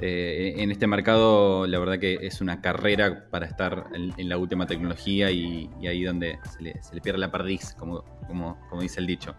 Eh, 0.00 0.54
en 0.58 0.70
este 0.70 0.86
mercado, 0.86 1.66
la 1.66 1.78
verdad 1.78 1.98
que 1.98 2.18
es 2.22 2.40
una 2.40 2.60
carrera 2.60 3.26
para 3.30 3.46
estar 3.46 3.86
en, 3.94 4.28
la 4.28 4.36
última 4.36 4.66
tecnología 4.66 5.30
y, 5.30 5.70
ahí 5.86 6.04
donde 6.04 6.38
se 6.50 6.62
le, 6.62 7.00
pierde 7.00 7.18
la 7.18 7.30
perdiz, 7.30 7.74
como, 7.78 8.04
como, 8.26 8.58
dice 8.80 9.00
el 9.00 9.06
dicho. 9.06 9.34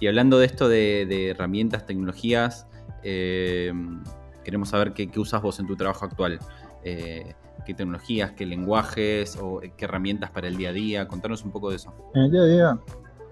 Y 0.00 0.06
hablando 0.06 0.38
de 0.38 0.46
esto 0.46 0.68
de, 0.68 1.30
herramientas, 1.30 1.86
tecnologías, 1.86 2.66
eh, 3.02 3.72
queremos 4.44 4.70
saber 4.70 4.92
qué, 4.92 5.10
usas 5.16 5.42
vos 5.42 5.58
en 5.60 5.66
tu 5.66 5.76
trabajo 5.76 6.04
actual. 6.04 6.38
Eh, 6.84 7.34
qué 7.64 7.74
tecnologías, 7.74 8.32
qué 8.32 8.46
lenguajes 8.46 9.36
o 9.40 9.60
qué 9.60 9.84
herramientas 9.84 10.30
para 10.30 10.48
el 10.48 10.56
día 10.56 10.70
a 10.70 10.72
día. 10.72 11.08
Contanos 11.08 11.44
un 11.44 11.50
poco 11.50 11.70
de 11.70 11.76
eso. 11.76 11.92
En 12.14 12.22
el 12.22 12.30
día 12.30 12.40
a 12.40 12.46
día, 12.46 12.80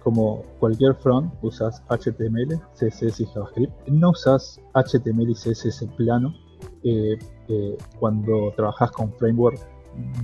como 0.05 0.43
cualquier 0.61 0.95
front, 0.95 1.33
usas 1.43 1.83
HTML, 1.89 2.61
CSS 2.75 3.21
y 3.21 3.27
JavaScript. 3.27 3.89
No 3.89 4.11
usas 4.11 4.61
HTML 4.75 5.31
y 5.31 5.35
CSS 5.35 5.87
plano. 5.97 6.35
Eh, 6.85 7.19
eh, 7.49 7.77
cuando 7.99 8.53
trabajas 8.55 8.91
con 8.93 9.13
framework, 9.15 9.59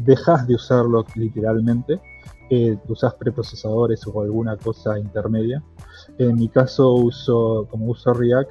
dejas 0.04 0.46
de 0.46 0.54
usarlo 0.54 1.04
literalmente. 1.16 2.00
Eh, 2.50 2.76
usas 2.88 3.14
preprocesadores 3.14 4.06
o 4.06 4.20
alguna 4.20 4.56
cosa 4.56 4.98
intermedia. 4.98 5.62
En 6.18 6.36
mi 6.36 6.48
caso, 6.48 6.92
uso 6.92 7.66
como 7.70 7.86
uso 7.86 8.12
React, 8.12 8.50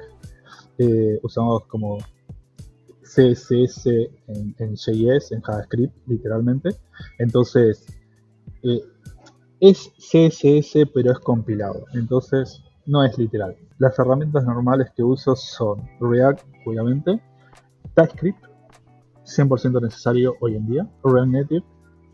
usamos 1.22 1.66
como 1.66 1.98
CSS 3.02 3.86
en, 4.28 4.76
JS, 4.76 5.32
en 5.32 5.40
JavaScript, 5.42 5.94
literalmente. 6.06 6.70
Entonces, 7.18 7.86
eh, 8.62 8.82
es 9.60 9.92
CSS, 9.98 10.86
pero 10.92 11.12
es 11.12 11.18
compilado. 11.18 11.84
Entonces, 11.94 12.62
no 12.86 13.04
es 13.04 13.16
literal. 13.18 13.56
Las 13.78 13.98
herramientas 13.98 14.44
normales 14.44 14.90
que 14.96 15.02
uso 15.02 15.36
son 15.36 15.88
React, 16.00 16.44
obviamente, 16.66 17.20
TypeScript, 17.94 18.44
100% 19.24 19.82
necesario 19.82 20.34
hoy 20.40 20.56
en 20.56 20.66
día, 20.66 20.88
React 21.04 21.28
Native, 21.28 21.64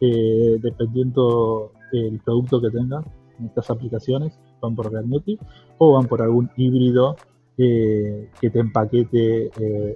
eh, 0.01 0.59
dependiendo 0.61 1.73
el 1.93 2.21
producto 2.21 2.61
que 2.61 2.71
tengan 2.71 3.05
en 3.39 3.47
estas 3.47 3.71
aplicaciones, 3.71 4.39
van 4.61 4.75
por 4.75 4.91
React 4.91 5.09
Native 5.09 5.39
o 5.79 5.93
van 5.93 6.07
por 6.07 6.23
algún 6.23 6.51
híbrido 6.57 7.17
eh, 7.59 8.29
que 8.41 8.51
te 8.51 8.59
empaquete 8.59 9.51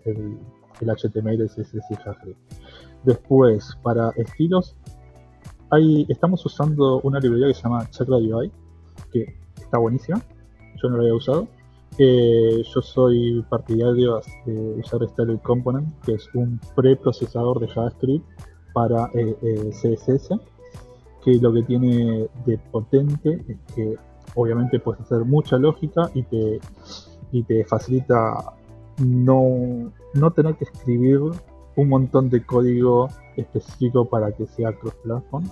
el 0.04 0.38
el 0.80 0.88
HTML, 0.88 1.46
CSS 1.46 1.90
y 1.90 1.94
JavaScript. 1.94 2.38
Después, 3.04 3.76
para 3.82 4.10
estilos, 4.16 4.76
estamos 6.08 6.44
usando 6.44 7.00
una 7.02 7.20
librería 7.20 7.48
que 7.48 7.54
se 7.54 7.62
llama 7.62 7.88
Chakra 7.90 8.16
UI, 8.16 8.50
que 9.12 9.36
está 9.56 9.78
buenísima. 9.78 10.20
Yo 10.82 10.88
no 10.88 10.96
la 10.96 11.02
había 11.02 11.14
usado. 11.14 11.48
Eh, 11.98 12.62
yo 12.74 12.80
soy 12.80 13.44
partidario 13.48 14.20
de 14.46 14.80
usar 14.80 15.06
Style 15.08 15.38
Component, 15.42 15.88
que 16.02 16.14
es 16.14 16.28
un 16.34 16.60
preprocesador 16.74 17.60
de 17.60 17.68
JavaScript 17.68 18.24
para 18.72 19.10
eh, 19.14 19.36
eh, 19.42 19.70
CSS, 19.70 20.30
que 21.24 21.34
lo 21.34 21.52
que 21.52 21.62
tiene 21.64 22.28
de 22.46 22.58
potente 22.70 23.44
es 23.48 23.74
que 23.74 23.96
obviamente 24.34 24.78
puedes 24.78 25.02
hacer 25.02 25.24
mucha 25.24 25.58
lógica 25.58 26.10
y 26.14 26.22
te, 26.22 26.60
y 27.32 27.42
te 27.42 27.64
facilita 27.64 28.54
no, 28.98 29.92
no 30.14 30.30
tener 30.32 30.54
que 30.56 30.64
escribir 30.64 31.20
un 31.80 31.88
montón 31.88 32.28
de 32.28 32.44
código 32.44 33.08
específico 33.36 34.08
para 34.08 34.32
que 34.32 34.46
sea 34.46 34.72
cross-platform, 34.72 35.44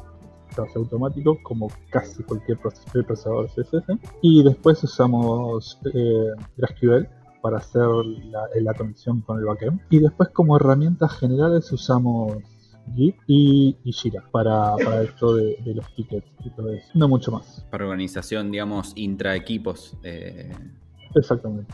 sea 0.51 0.65
automático, 0.77 1.39
como 1.43 1.69
casi 1.91 2.23
cualquier 2.23 2.59
procesador 2.59 3.49
CSS. 3.49 3.99
Y 4.23 4.43
después 4.43 4.83
usamos 4.83 5.79
eh, 5.95 6.33
GraphQL 6.57 7.09
para 7.41 7.59
hacer 7.59 7.87
la, 8.61 8.75
conexión 8.75 9.21
con 9.21 9.39
el 9.39 9.45
backend. 9.45 9.81
Y 9.91 10.01
después 10.01 10.31
como 10.31 10.57
herramientas 10.57 11.17
generales 11.19 11.71
usamos 11.73 12.39
Git 12.95 13.17
y, 13.27 13.77
Jira 13.85 14.25
para, 14.33 14.75
esto 15.03 15.37
de, 15.37 15.57
los 15.75 15.95
tickets 15.95 16.27
y 16.45 16.51
todo 16.51 16.73
eso. 16.73 16.89
No 16.95 17.09
mucho 17.09 17.31
más. 17.31 17.65
Para 17.71 17.85
organización, 17.85 18.51
digamos, 18.51 18.93
intra 18.97 19.37
equipos. 19.37 19.97
Eh, 20.03 20.53
Exactamente. 21.15 21.73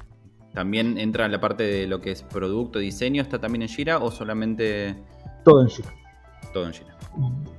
¿También 0.55 0.99
entra 0.99 1.27
en 1.27 1.33
la 1.33 1.41
parte 1.41 1.65
de 1.65 1.87
lo 1.87 2.01
que 2.01 2.13
es 2.13 2.23
producto, 2.23 2.79
diseño? 2.79 3.21
¿Está 3.21 3.41
también 3.41 3.63
en 3.63 3.69
Jira 3.69 3.99
o 3.99 4.11
solamente...? 4.11 4.95
Todo 5.45 5.61
en 5.63 5.69
Jira. 5.69 5.93
Todo 6.53 6.67
en 6.67 6.73
Jira. 6.73 6.97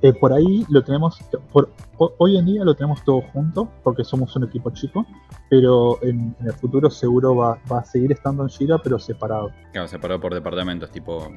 Eh, 0.02 0.12
por 0.14 0.32
ahí 0.32 0.66
lo 0.68 0.82
tenemos, 0.82 1.18
por, 1.52 1.70
hoy 2.18 2.36
en 2.36 2.46
día 2.46 2.64
lo 2.64 2.74
tenemos 2.74 3.02
todo 3.04 3.22
junto 3.32 3.70
porque 3.82 4.04
somos 4.04 4.34
un 4.36 4.44
equipo 4.44 4.70
chico, 4.70 5.06
pero 5.48 6.02
en, 6.02 6.34
el 6.44 6.52
futuro 6.52 6.90
seguro 6.90 7.36
va, 7.36 7.58
va, 7.70 7.78
a 7.78 7.84
seguir 7.84 8.12
estando 8.12 8.42
en 8.42 8.50
Jira, 8.50 8.78
pero 8.82 8.98
separado. 8.98 9.50
Claro, 9.72 9.88
separado 9.88 10.20
por 10.20 10.34
departamentos, 10.34 10.90
tipo 10.90 11.30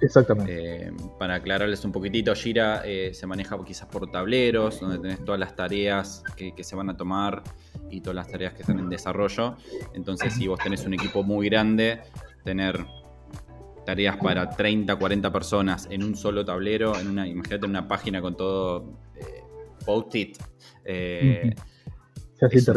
Exactamente. 0.00 0.86
Eh, 0.86 0.92
para 1.18 1.36
aclararles 1.36 1.84
un 1.84 1.92
poquitito, 1.92 2.34
Jira 2.34 2.82
eh, 2.84 3.12
se 3.14 3.26
maneja 3.26 3.58
quizás 3.64 3.88
por 3.88 4.10
tableros, 4.10 4.80
donde 4.80 4.98
tenés 4.98 5.24
todas 5.24 5.40
las 5.40 5.56
tareas 5.56 6.22
que, 6.36 6.52
se 6.62 6.76
van 6.76 6.90
a 6.90 6.96
tomar 6.96 7.42
y 7.90 8.00
todas 8.00 8.16
las 8.16 8.28
tareas 8.28 8.54
que 8.54 8.62
están 8.62 8.78
en 8.78 8.88
desarrollo. 8.88 9.56
Entonces, 9.94 10.34
si 10.34 10.46
vos 10.46 10.58
tenés 10.60 10.84
un 10.84 10.94
equipo 10.94 11.22
muy 11.22 11.48
grande, 11.48 12.00
tener 12.44 12.84
tareas 13.84 14.18
para 14.18 14.50
30, 14.50 14.96
40 14.96 15.32
personas 15.32 15.88
en 15.90 16.02
un 16.02 16.14
solo 16.14 16.44
tablero, 16.44 16.98
en 16.98 17.08
una, 17.08 17.26
imagínate 17.26 17.66
una 17.66 17.88
página 17.88 18.20
con 18.20 18.36
todo 18.36 18.98
eh, 19.16 19.42
post-it. 19.84 20.36
Eh, 20.84 21.54
es 22.40 22.68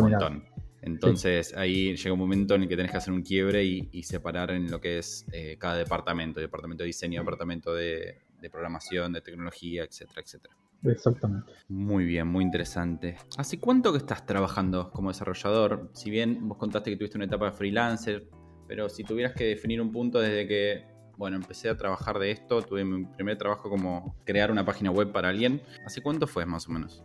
entonces 0.81 1.55
ahí 1.55 1.95
llega 1.95 2.13
un 2.13 2.19
momento 2.19 2.55
en 2.55 2.63
el 2.63 2.67
que 2.67 2.75
tenés 2.75 2.91
que 2.91 2.97
hacer 2.97 3.13
un 3.13 3.21
quiebre 3.21 3.63
y, 3.63 4.03
separar 4.03 4.51
en 4.51 4.69
lo 4.69 4.81
que 4.81 4.97
es 4.97 5.25
eh, 5.31 5.55
cada 5.59 5.75
departamento, 5.75 6.39
departamento 6.39 6.83
de 6.83 6.87
diseño, 6.87 7.21
departamento 7.21 7.73
de, 7.73 8.17
programación, 8.51 9.13
de 9.13 9.21
tecnología, 9.21 9.83
etcétera, 9.83 10.21
etcétera. 10.21 10.57
Exactamente. 10.83 11.53
Muy 11.69 12.05
bien, 12.05 12.27
muy 12.27 12.43
interesante. 12.43 13.15
¿Hace 13.37 13.59
cuánto 13.59 13.91
que 13.91 13.99
estás 13.99 14.25
trabajando 14.25 14.89
como 14.89 15.09
desarrollador? 15.09 15.91
Si 15.93 16.09
bien 16.09 16.47
vos 16.47 16.57
contaste 16.57 16.89
que 16.89 16.97
tuviste 16.97 17.19
una 17.19 17.25
etapa 17.25 17.45
de 17.45 17.51
freelancer, 17.51 18.27
pero 18.67 18.89
si 18.89 19.03
tuvieras 19.03 19.33
que 19.33 19.43
definir 19.43 19.79
un 19.79 19.91
punto 19.91 20.19
desde 20.19 20.47
que, 20.47 20.85
bueno, 21.17 21.37
empecé 21.37 21.69
a 21.69 21.77
trabajar 21.77 22.17
de 22.17 22.31
esto, 22.31 22.63
tuve 22.63 22.83
mi 22.83 23.05
primer 23.05 23.37
trabajo 23.37 23.69
como 23.69 24.15
crear 24.25 24.49
una 24.49 24.65
página 24.65 24.89
web 24.89 25.11
para 25.11 25.29
alguien, 25.29 25.61
¿hace 25.85 26.01
cuánto 26.01 26.25
fue 26.25 26.47
más 26.47 26.67
o 26.67 26.71
menos? 26.71 27.03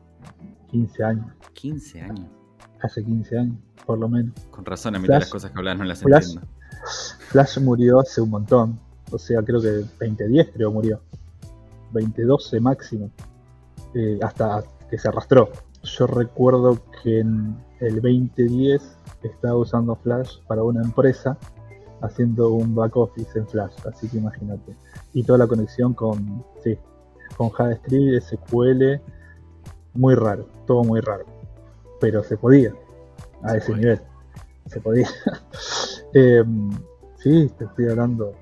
15 0.70 1.04
años. 1.04 1.26
15 1.52 2.00
años 2.00 2.45
hace 2.82 3.04
15 3.04 3.38
años, 3.38 3.58
por 3.84 3.98
lo 3.98 4.08
menos. 4.08 4.34
Con 4.50 4.64
razón, 4.64 4.96
a 4.96 4.98
mí 4.98 5.08
las 5.08 5.30
cosas 5.30 5.50
que 5.50 5.58
hablas 5.58 5.78
no 5.78 5.84
las 5.84 6.02
entiendo. 6.02 6.46
Flash 7.28 7.58
murió 7.58 8.00
hace 8.00 8.20
un 8.20 8.30
montón. 8.30 8.78
O 9.10 9.18
sea, 9.18 9.42
creo 9.42 9.60
que 9.60 9.84
2010 10.00 10.50
creo 10.52 10.72
murió. 10.72 11.00
2012 11.92 12.60
máximo. 12.60 13.10
Eh, 13.94 14.18
hasta 14.22 14.62
que 14.90 14.98
se 14.98 15.08
arrastró. 15.08 15.50
Yo 15.82 16.06
recuerdo 16.06 16.80
que 17.02 17.20
en 17.20 17.56
el 17.80 17.96
2010 17.96 18.82
estaba 19.22 19.56
usando 19.56 19.94
Flash 19.96 20.38
para 20.46 20.62
una 20.62 20.82
empresa 20.82 21.38
haciendo 22.02 22.50
un 22.50 22.74
back 22.74 22.96
office 22.96 23.38
en 23.38 23.46
Flash, 23.46 23.72
así 23.88 24.08
que 24.08 24.18
imagínate. 24.18 24.76
Y 25.14 25.22
toda 25.22 25.38
la 25.38 25.46
conexión 25.46 25.94
con, 25.94 26.44
sí, 26.62 26.76
con 27.36 27.50
JavaScript, 27.50 28.22
SQL, 28.22 29.00
muy 29.94 30.14
raro, 30.14 30.48
todo 30.66 30.84
muy 30.84 31.00
raro 31.00 31.35
pero 32.00 32.22
se 32.22 32.36
podía 32.36 32.72
a 33.42 33.56
ese 33.56 33.74
nivel. 33.74 34.00
Se 34.66 34.80
podía. 34.80 35.08
Em, 36.14 36.70
sí, 37.16 37.50
te 37.58 37.64
estoy 37.64 37.88
hablando 37.90 38.32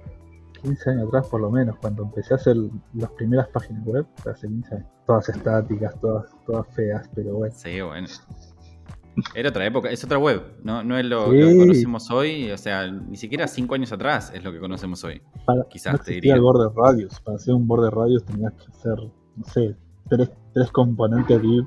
15 0.62 0.90
años 0.90 1.08
atrás 1.08 1.26
por 1.28 1.40
lo 1.40 1.50
menos, 1.50 1.76
cuando 1.76 2.04
empecé 2.04 2.34
a 2.34 2.36
hacer 2.36 2.56
las 2.94 3.10
primeras 3.12 3.48
páginas 3.48 3.84
web, 3.84 4.06
hace 4.30 4.46
15 4.46 4.74
años. 4.76 4.88
Todas 5.06 5.28
estáticas, 5.28 6.00
todas, 6.00 6.26
todas 6.46 6.66
feas, 6.74 7.10
pero 7.14 7.34
bueno. 7.34 7.54
Sí, 7.56 7.80
bueno. 7.80 8.06
Era 9.34 9.50
otra 9.50 9.64
época, 9.64 9.90
es 9.90 10.02
otra 10.02 10.18
web, 10.18 10.42
no, 10.64 10.82
no 10.82 10.98
es 10.98 11.04
lo, 11.04 11.30
que 11.30 11.56
conocemos 11.56 12.10
hoy, 12.10 12.50
o 12.50 12.58
sea, 12.58 12.90
ni 12.90 13.16
siquiera 13.16 13.46
5 13.46 13.74
años 13.74 13.92
atrás 13.92 14.32
es 14.34 14.42
lo 14.42 14.52
que 14.52 14.58
conocemos 14.58 15.04
hoy. 15.04 15.22
Quizás 15.70 16.02
te 16.02 16.14
diría. 16.14 16.34
el 16.34 16.42
para 17.24 17.36
hacer 17.36 17.54
un 17.54 17.68
borde 17.68 17.90
radios 17.90 18.24
tenías 18.24 18.52
que 18.54 18.70
hacer, 18.72 18.98
no 19.36 19.44
sé, 19.44 19.76
tres, 20.08 20.30
tres 20.52 20.70
componentes 20.72 21.40
div 21.40 21.64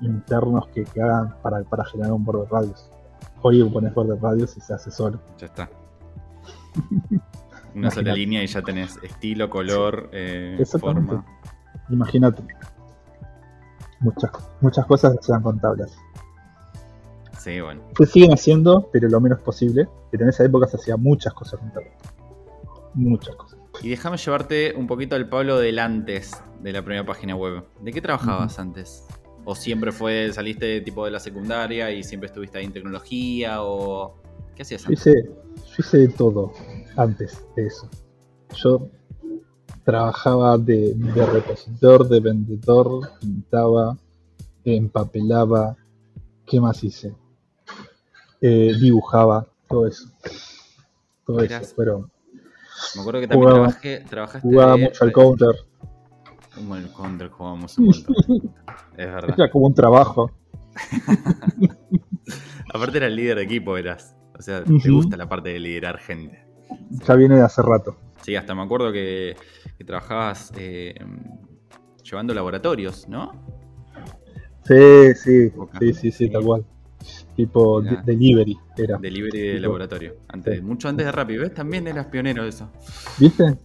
internos 0.00 0.68
que, 0.68 0.84
que 0.84 1.02
hagan 1.02 1.34
para, 1.42 1.62
para 1.64 1.84
generar 1.84 2.12
un 2.12 2.24
border 2.24 2.50
radius. 2.50 2.90
Hoy 3.42 3.62
pones 3.70 3.94
border 3.94 4.20
radius 4.20 4.56
y 4.56 4.60
se 4.60 4.74
hace 4.74 4.90
solo. 4.90 5.20
Ya 5.38 5.46
está. 5.46 5.70
Una 7.74 7.90
sola 7.90 8.12
línea 8.12 8.42
y 8.42 8.46
ya 8.46 8.62
tenés 8.62 8.98
estilo, 9.02 9.48
color, 9.48 10.10
eh, 10.12 10.62
forma. 10.78 11.24
Imagínate. 11.88 12.42
Muchas, 14.00 14.30
muchas 14.60 14.86
cosas 14.86 15.16
sean 15.20 15.42
contables. 15.42 15.96
Sí, 17.38 17.60
bueno. 17.60 17.82
Se 17.96 18.06
siguen 18.06 18.32
haciendo, 18.32 18.88
pero 18.92 19.08
lo 19.08 19.20
menos 19.20 19.40
posible. 19.40 19.88
Pero 20.10 20.24
en 20.24 20.30
esa 20.30 20.44
época 20.44 20.66
se 20.66 20.76
hacía 20.76 20.96
muchas 20.96 21.32
cosas 21.32 21.60
contables. 21.60 21.92
Muchas 22.94 23.36
cosas. 23.36 23.58
Y 23.82 23.88
déjame 23.88 24.16
llevarte 24.16 24.74
un 24.76 24.86
poquito 24.86 25.16
al 25.16 25.28
Pablo 25.28 25.58
del 25.58 25.78
antes 25.78 26.42
de 26.60 26.72
la 26.72 26.82
primera 26.82 27.06
página 27.06 27.36
web. 27.36 27.64
¿De 27.80 27.92
qué 27.92 28.02
trabajabas 28.02 28.58
antes? 28.58 29.06
¿O 29.50 29.56
siempre 29.56 29.90
fue, 29.90 30.32
saliste 30.32 30.80
tipo 30.80 31.04
de 31.04 31.10
la 31.10 31.18
secundaria 31.18 31.90
y 31.90 32.04
siempre 32.04 32.28
estuviste 32.28 32.58
ahí 32.58 32.66
en 32.66 32.72
tecnología? 32.72 33.64
¿O 33.64 34.14
qué 34.54 34.62
hacías 34.62 34.86
antes? 34.86 35.04
Yo 35.04 35.10
hice, 35.10 35.28
yo 35.56 35.74
hice 35.76 35.98
de 35.98 36.08
todo 36.08 36.52
antes 36.96 37.44
de 37.56 37.66
eso. 37.66 37.90
Yo 38.54 38.88
trabajaba 39.84 40.56
de, 40.56 40.94
repositor, 41.32 42.08
de 42.08 42.20
vendedor, 42.20 43.10
pintaba, 43.18 43.98
empapelaba, 44.64 45.76
¿qué 46.46 46.60
más 46.60 46.84
hice? 46.84 47.12
Eh, 48.40 48.72
dibujaba, 48.80 49.48
todo 49.68 49.88
eso. 49.88 50.08
Todo 51.26 51.40
eso, 51.40 51.74
pero... 51.76 52.08
Me 52.94 53.00
acuerdo 53.00 53.20
que 53.20 53.26
también 53.26 53.50
trabajé, 53.50 54.04
trabajaste... 54.08 54.48
Jugaba 54.48 54.76
mucho 54.76 55.04
al 55.04 55.12
counter. 55.12 55.69
Como 56.60 56.76
el 56.76 56.92
counter 56.92 57.30
jugábamos 57.30 57.78
un 57.78 57.86
montón. 57.86 58.14
es 58.96 59.06
verdad. 59.06 59.34
Era 59.38 59.50
como 59.50 59.66
un 59.66 59.74
trabajo. 59.74 60.30
Aparte 62.74 62.98
era 62.98 63.06
el 63.06 63.16
líder 63.16 63.38
de 63.38 63.44
equipo, 63.44 63.78
eras. 63.78 64.14
O 64.38 64.42
sea, 64.42 64.62
te 64.62 64.90
gusta 64.90 65.16
la 65.16 65.28
parte 65.28 65.48
de 65.50 65.58
liderar 65.58 65.98
gente. 65.98 66.44
Ya 67.06 67.14
viene 67.14 67.36
de 67.36 67.42
hace 67.42 67.62
rato. 67.62 67.96
Sí, 68.22 68.36
hasta 68.36 68.54
me 68.54 68.62
acuerdo 68.62 68.92
que, 68.92 69.36
trabajabas 69.86 70.52
eh, 70.56 70.94
llevando 72.04 72.34
laboratorios, 72.34 73.08
¿no? 73.08 73.32
Sí, 74.64 75.14
sí, 75.14 75.50
sí, 75.78 75.94
sí, 75.94 76.10
sí, 76.10 76.30
tal 76.30 76.44
cual. 76.44 76.64
Tipo 77.34 77.80
delivery 77.80 78.58
era. 78.76 78.98
Delivery 78.98 79.40
de 79.40 79.60
laboratorio. 79.60 80.16
Antes, 80.28 80.62
Mucho 80.62 80.88
antes 80.88 81.06
de 81.06 81.12
Rappi, 81.12 81.38
¿ves? 81.38 81.54
También 81.54 81.86
eras 81.86 82.06
pionero 82.06 82.42
de 82.42 82.50
eso. 82.50 82.70
¿Viste? 83.18 83.56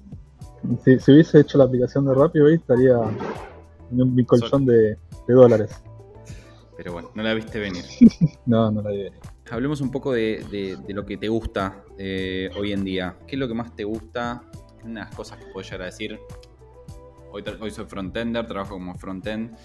Si, 0.84 1.12
hubiese 1.12 1.40
hecho 1.40 1.58
la 1.58 1.66
aplicación 1.66 2.06
de 2.06 2.14
Rappi 2.14 2.40
hoy 2.40 2.56
estaría 2.56 2.98
en 3.92 4.16
mi 4.16 4.26
colchón 4.26 4.66
de, 4.66 4.98
dólares. 5.28 5.82
Pero 6.78 6.94
bueno, 6.94 7.12
no 7.16 7.24
la 7.24 7.34
viste 7.34 7.60
venir. 7.60 7.84
no, 8.46 8.72
no 8.72 8.82
la 8.82 8.90
vi 8.90 9.04
venir. 9.04 9.20
Hablemos 9.50 9.82
un 9.82 9.92
poco 9.92 10.12
de, 10.14 10.78
lo 10.88 11.06
que 11.06 11.18
te 11.18 11.28
gusta 11.28 11.84
eh, 11.98 12.50
hoy 12.58 12.74
en 12.74 12.84
día. 12.84 13.16
¿Qué 13.28 13.36
es 13.36 13.40
lo 13.40 13.48
que 13.48 13.54
más 13.54 13.76
te 13.76 13.84
gusta? 13.84 14.44
Unas 14.84 15.14
cosas 15.16 15.38
que 15.38 15.46
puedo 15.46 15.64
llegar 15.64 15.84
a 15.84 15.86
decir. 15.86 16.20
Hoy, 17.32 17.44
hoy 17.60 17.72
soy 17.72 17.86
frontender, 17.86 18.48
trabajo 18.48 18.74
como 18.74 18.96
frontend. 18.96 19.56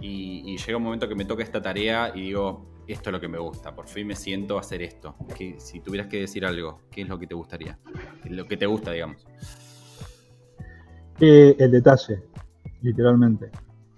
Y, 0.00 0.42
y, 0.44 0.56
llega 0.58 0.76
un 0.76 0.84
momento 0.84 1.08
que 1.08 1.14
me 1.14 1.24
toca 1.24 1.42
esta 1.42 1.60
tarea 1.60 2.12
y 2.14 2.22
digo, 2.22 2.74
esto 2.86 3.10
es 3.10 3.12
lo 3.12 3.20
que 3.20 3.28
me 3.28 3.38
gusta, 3.38 3.74
por 3.74 3.88
fin 3.88 4.06
me 4.06 4.16
siento 4.16 4.58
a 4.58 4.60
hacer 4.60 4.82
esto. 4.82 5.16
Que, 5.36 5.58
si 5.58 5.80
tuvieras 5.80 6.08
que 6.08 6.20
decir 6.20 6.44
algo, 6.44 6.80
¿qué 6.90 7.02
es 7.02 7.08
lo 7.08 7.18
que 7.18 7.26
te 7.26 7.34
gustaría? 7.34 7.78
Lo 8.24 8.46
que 8.46 8.56
te 8.56 8.66
gusta, 8.66 8.92
digamos. 8.92 9.26
Eh, 11.20 11.56
el 11.58 11.70
detalle, 11.70 12.22
literalmente. 12.82 13.50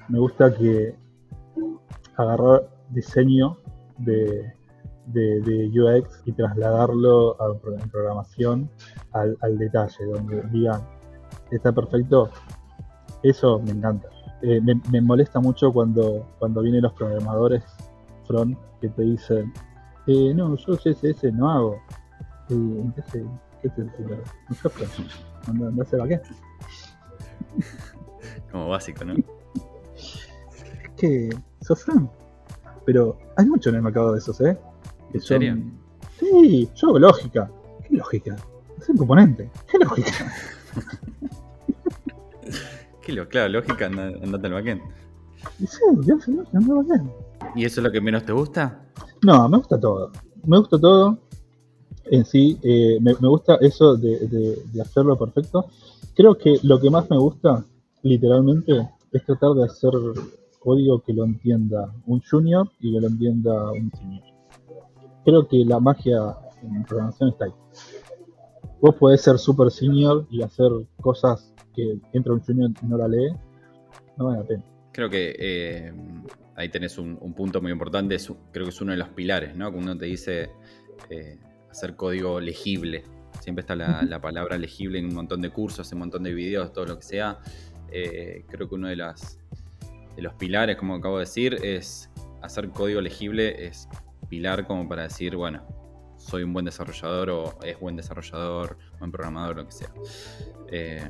Me 0.08 0.18
gusta 0.18 0.54
que 0.54 0.94
agarrar 2.16 2.68
diseño 2.90 3.58
de, 3.98 4.52
de, 5.06 5.70
UX 5.74 6.22
y 6.24 6.32
trasladarlo 6.32 7.40
a 7.40 7.58
programación 7.90 8.70
al, 9.12 9.58
detalle, 9.58 10.04
donde 10.04 10.42
digan, 10.50 10.82
está 11.50 11.72
perfecto, 11.72 12.30
eso 13.22 13.60
me 13.60 13.70
encanta. 13.72 14.08
Eh, 14.42 14.60
me, 14.60 15.00
molesta 15.00 15.40
mucho 15.40 15.72
cuando, 15.72 16.26
cuando 16.38 16.60
vienen 16.62 16.82
los 16.82 16.92
programadores 16.92 17.64
front 18.26 18.58
que 18.80 18.88
te 18.90 19.02
dicen, 19.02 19.52
eh, 20.06 20.34
no, 20.34 20.54
yo 20.56 20.76
CSS 20.76 21.32
no 21.32 21.50
hago. 21.50 21.76
Eh, 22.50 22.92
¿Qué 22.94 23.70
qué. 26.06 26.20
Como 28.50 28.68
básico, 28.68 29.04
¿no? 29.04 29.14
Es 29.14 30.90
que 30.96 31.30
sos 31.60 31.84
Fran. 31.84 32.10
Pero 32.84 33.18
hay 33.36 33.46
mucho 33.46 33.70
en 33.70 33.76
el 33.76 33.82
mercado 33.82 34.12
de 34.12 34.18
esos, 34.18 34.40
¿eh? 34.40 34.58
¿En 35.12 35.20
serio? 35.20 35.56
Sí, 36.18 36.68
yo 36.74 36.88
hago 36.88 36.98
lógica. 36.98 37.50
¿Qué 37.86 37.96
lógica? 37.96 38.36
Es 38.78 38.88
un 38.88 38.96
componente. 38.96 39.50
¿Qué 39.70 39.78
lógica? 39.78 40.10
¿Qué 43.02 43.12
lo? 43.12 43.28
Claro, 43.28 43.48
lógica, 43.50 43.86
andate 43.86 44.46
al 44.46 44.52
backend. 44.52 44.82
Sí, 45.58 45.80
yo 46.02 46.18
soy 46.20 46.34
lógica, 46.34 46.58
ando 46.58 46.80
al 46.80 46.86
backend. 46.86 47.10
¿Y 47.54 47.64
eso 47.64 47.80
es 47.80 47.84
lo 47.84 47.92
que 47.92 48.00
menos 48.00 48.24
te 48.24 48.32
gusta? 48.32 48.80
No, 49.22 49.48
me 49.48 49.58
gusta 49.58 49.78
todo. 49.78 50.10
Me 50.44 50.58
gusta 50.58 50.78
todo. 50.78 51.18
En 52.06 52.24
sí, 52.24 52.58
eh, 52.62 52.98
me, 53.00 53.12
gusta 53.14 53.56
eso 53.60 53.96
de, 53.96 54.58
hacerlo 54.80 55.18
perfecto. 55.18 55.66
Creo 56.16 56.38
que 56.38 56.56
lo 56.62 56.80
que 56.80 56.88
más 56.88 57.10
me 57.10 57.18
gusta, 57.18 57.62
literalmente, 58.02 58.88
es 59.12 59.24
tratar 59.26 59.52
de 59.52 59.64
hacer 59.64 59.90
código 60.58 61.02
que 61.02 61.12
lo 61.12 61.24
entienda 61.24 61.94
un 62.06 62.22
junior 62.22 62.70
y 62.80 62.94
que 62.94 63.00
lo 63.02 63.08
entienda 63.08 63.70
un 63.72 63.92
senior. 63.92 64.24
Creo 65.26 65.46
que 65.46 65.58
la 65.66 65.78
magia 65.78 66.34
en 66.62 66.84
programación 66.84 67.28
está 67.28 67.44
ahí. 67.44 67.52
Vos 68.80 68.94
podés 68.94 69.20
ser 69.20 69.38
super 69.38 69.70
senior 69.70 70.26
y 70.30 70.42
hacer 70.42 70.70
cosas 71.02 71.52
que 71.74 71.98
entra 72.14 72.32
un 72.32 72.40
junior 72.40 72.70
y 72.82 72.86
no 72.86 72.96
la 72.96 73.08
lee, 73.08 73.32
no 74.16 74.26
vale 74.26 74.38
la 74.38 74.44
pena. 74.46 74.64
Creo 74.92 75.10
que 75.10 75.36
eh, 75.38 75.92
ahí 76.54 76.70
tenés 76.70 76.96
un, 76.96 77.16
punto 77.34 77.60
muy 77.60 77.72
importante, 77.72 78.16
creo 78.52 78.64
que 78.64 78.70
es 78.70 78.80
uno 78.80 78.92
de 78.92 78.98
los 78.98 79.10
pilares, 79.10 79.54
¿no? 79.54 79.70
Cuando 79.70 79.92
uno 79.92 80.00
te 80.00 80.06
dice 80.06 80.48
eh, 81.10 81.38
hacer 81.70 81.94
código 81.94 82.40
legible, 82.40 83.04
siempre 83.46 83.60
está 83.60 83.76
la, 83.76 84.20
palabra 84.20 84.58
legible 84.58 84.98
en 84.98 85.04
un 85.04 85.14
montón 85.14 85.40
de 85.40 85.50
cursos, 85.50 85.92
en 85.92 85.98
un 85.98 86.00
montón 86.00 86.24
de 86.24 86.34
videos, 86.34 86.72
todo 86.72 86.84
lo 86.84 86.96
que 86.96 87.04
sea. 87.04 87.38
Eh, 87.92 88.44
creo 88.48 88.68
que 88.68 88.74
uno 88.74 88.88
de, 88.88 88.96
las, 88.96 89.38
de 90.16 90.22
los 90.22 90.34
pilares, 90.34 90.74
como 90.76 90.96
acabo 90.96 91.18
de 91.18 91.26
decir, 91.26 91.54
es 91.62 92.10
hacer 92.42 92.70
código 92.70 93.00
legible, 93.00 93.68
es 93.68 93.88
pilar 94.28 94.66
como 94.66 94.88
para 94.88 95.04
decir, 95.04 95.36
bueno, 95.36 95.62
soy 96.16 96.42
un 96.42 96.52
buen 96.52 96.64
desarrollador 96.64 97.30
o 97.30 97.58
es 97.62 97.78
buen 97.78 97.94
desarrollador, 97.94 98.78
buen 98.98 99.12
programador, 99.12 99.58
lo 99.58 99.66
que 99.66 99.72
sea. 99.72 99.92
Eh, 100.72 101.08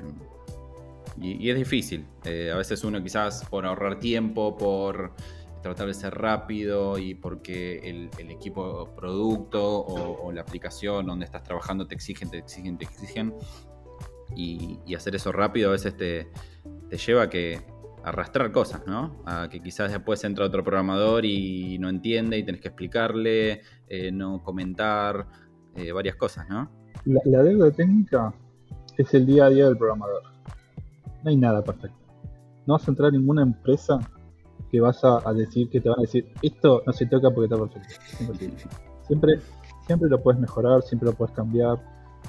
y, 1.18 1.48
es 1.48 1.56
difícil. 1.56 2.04
a 2.22 2.56
veces 2.58 2.84
uno 2.84 3.02
quizás 3.02 3.46
por 3.46 3.64
ahorrar 3.64 3.98
tiempo, 3.98 4.58
por 4.58 5.14
tratar 5.62 5.86
de 5.86 5.94
ser 5.94 6.14
rápido 6.14 6.98
y 6.98 7.14
porque 7.14 7.78
el, 7.78 8.10
equipo 8.30 8.94
producto 8.94 9.84
o, 9.84 10.32
la 10.32 10.42
aplicación 10.42 11.06
donde 11.06 11.24
estás 11.24 11.42
trabajando 11.42 11.86
te 11.86 11.94
exigen, 11.94 12.30
te 12.30 12.38
exigen, 12.38 12.78
te 12.78 12.84
exigen. 12.84 13.34
Y, 14.34 14.94
hacer 14.94 15.14
eso 15.14 15.32
rápido 15.32 15.68
a 15.68 15.72
veces 15.72 15.96
te, 15.96 16.28
lleva 17.06 17.22
a 17.22 17.30
que 17.30 17.64
arrastrar 18.04 18.52
cosas, 18.52 18.86
¿no? 18.86 19.22
A 19.26 19.48
que 19.48 19.60
quizás 19.60 19.90
después 19.90 20.22
entra 20.24 20.44
otro 20.44 20.62
programador 20.62 21.24
y 21.24 21.78
no 21.78 21.88
entiende 21.88 22.38
y 22.38 22.44
tenés 22.44 22.60
que 22.60 22.68
explicarle, 22.68 23.62
eh, 23.88 24.12
no 24.12 24.42
comentar, 24.42 25.26
eh, 25.74 25.90
varias 25.92 26.16
cosas, 26.16 26.48
¿no? 26.48 26.70
La, 27.04 27.20
la 27.24 27.42
deuda 27.42 27.70
técnica 27.70 28.32
es 28.96 29.12
el 29.14 29.26
día 29.26 29.46
a 29.46 29.50
día 29.50 29.66
del 29.66 29.76
programador. 29.76 30.22
No 31.24 31.30
hay 31.30 31.36
nada 31.36 31.62
perfecto. 31.62 31.98
No 32.66 32.74
vas 32.74 32.86
a 32.86 32.90
entrar 32.90 33.12
en 33.12 33.20
ninguna 33.20 33.42
empresa 33.42 33.98
que 34.70 34.80
vas 34.80 35.02
a, 35.04 35.32
decir, 35.32 35.68
que 35.70 35.80
te 35.80 35.88
van 35.88 35.98
a 35.98 36.02
decir, 36.02 36.32
esto 36.42 36.82
no 36.86 36.92
se 36.92 37.06
toca 37.06 37.30
porque 37.30 37.54
está 37.54 37.56
perfecto. 37.56 38.68
Siempre, 39.06 39.40
siempre 39.86 40.08
lo 40.08 40.22
puedes 40.22 40.40
mejorar, 40.40 40.82
siempre 40.82 41.10
lo 41.10 41.14
puedes 41.14 41.34
cambiar. 41.34 41.78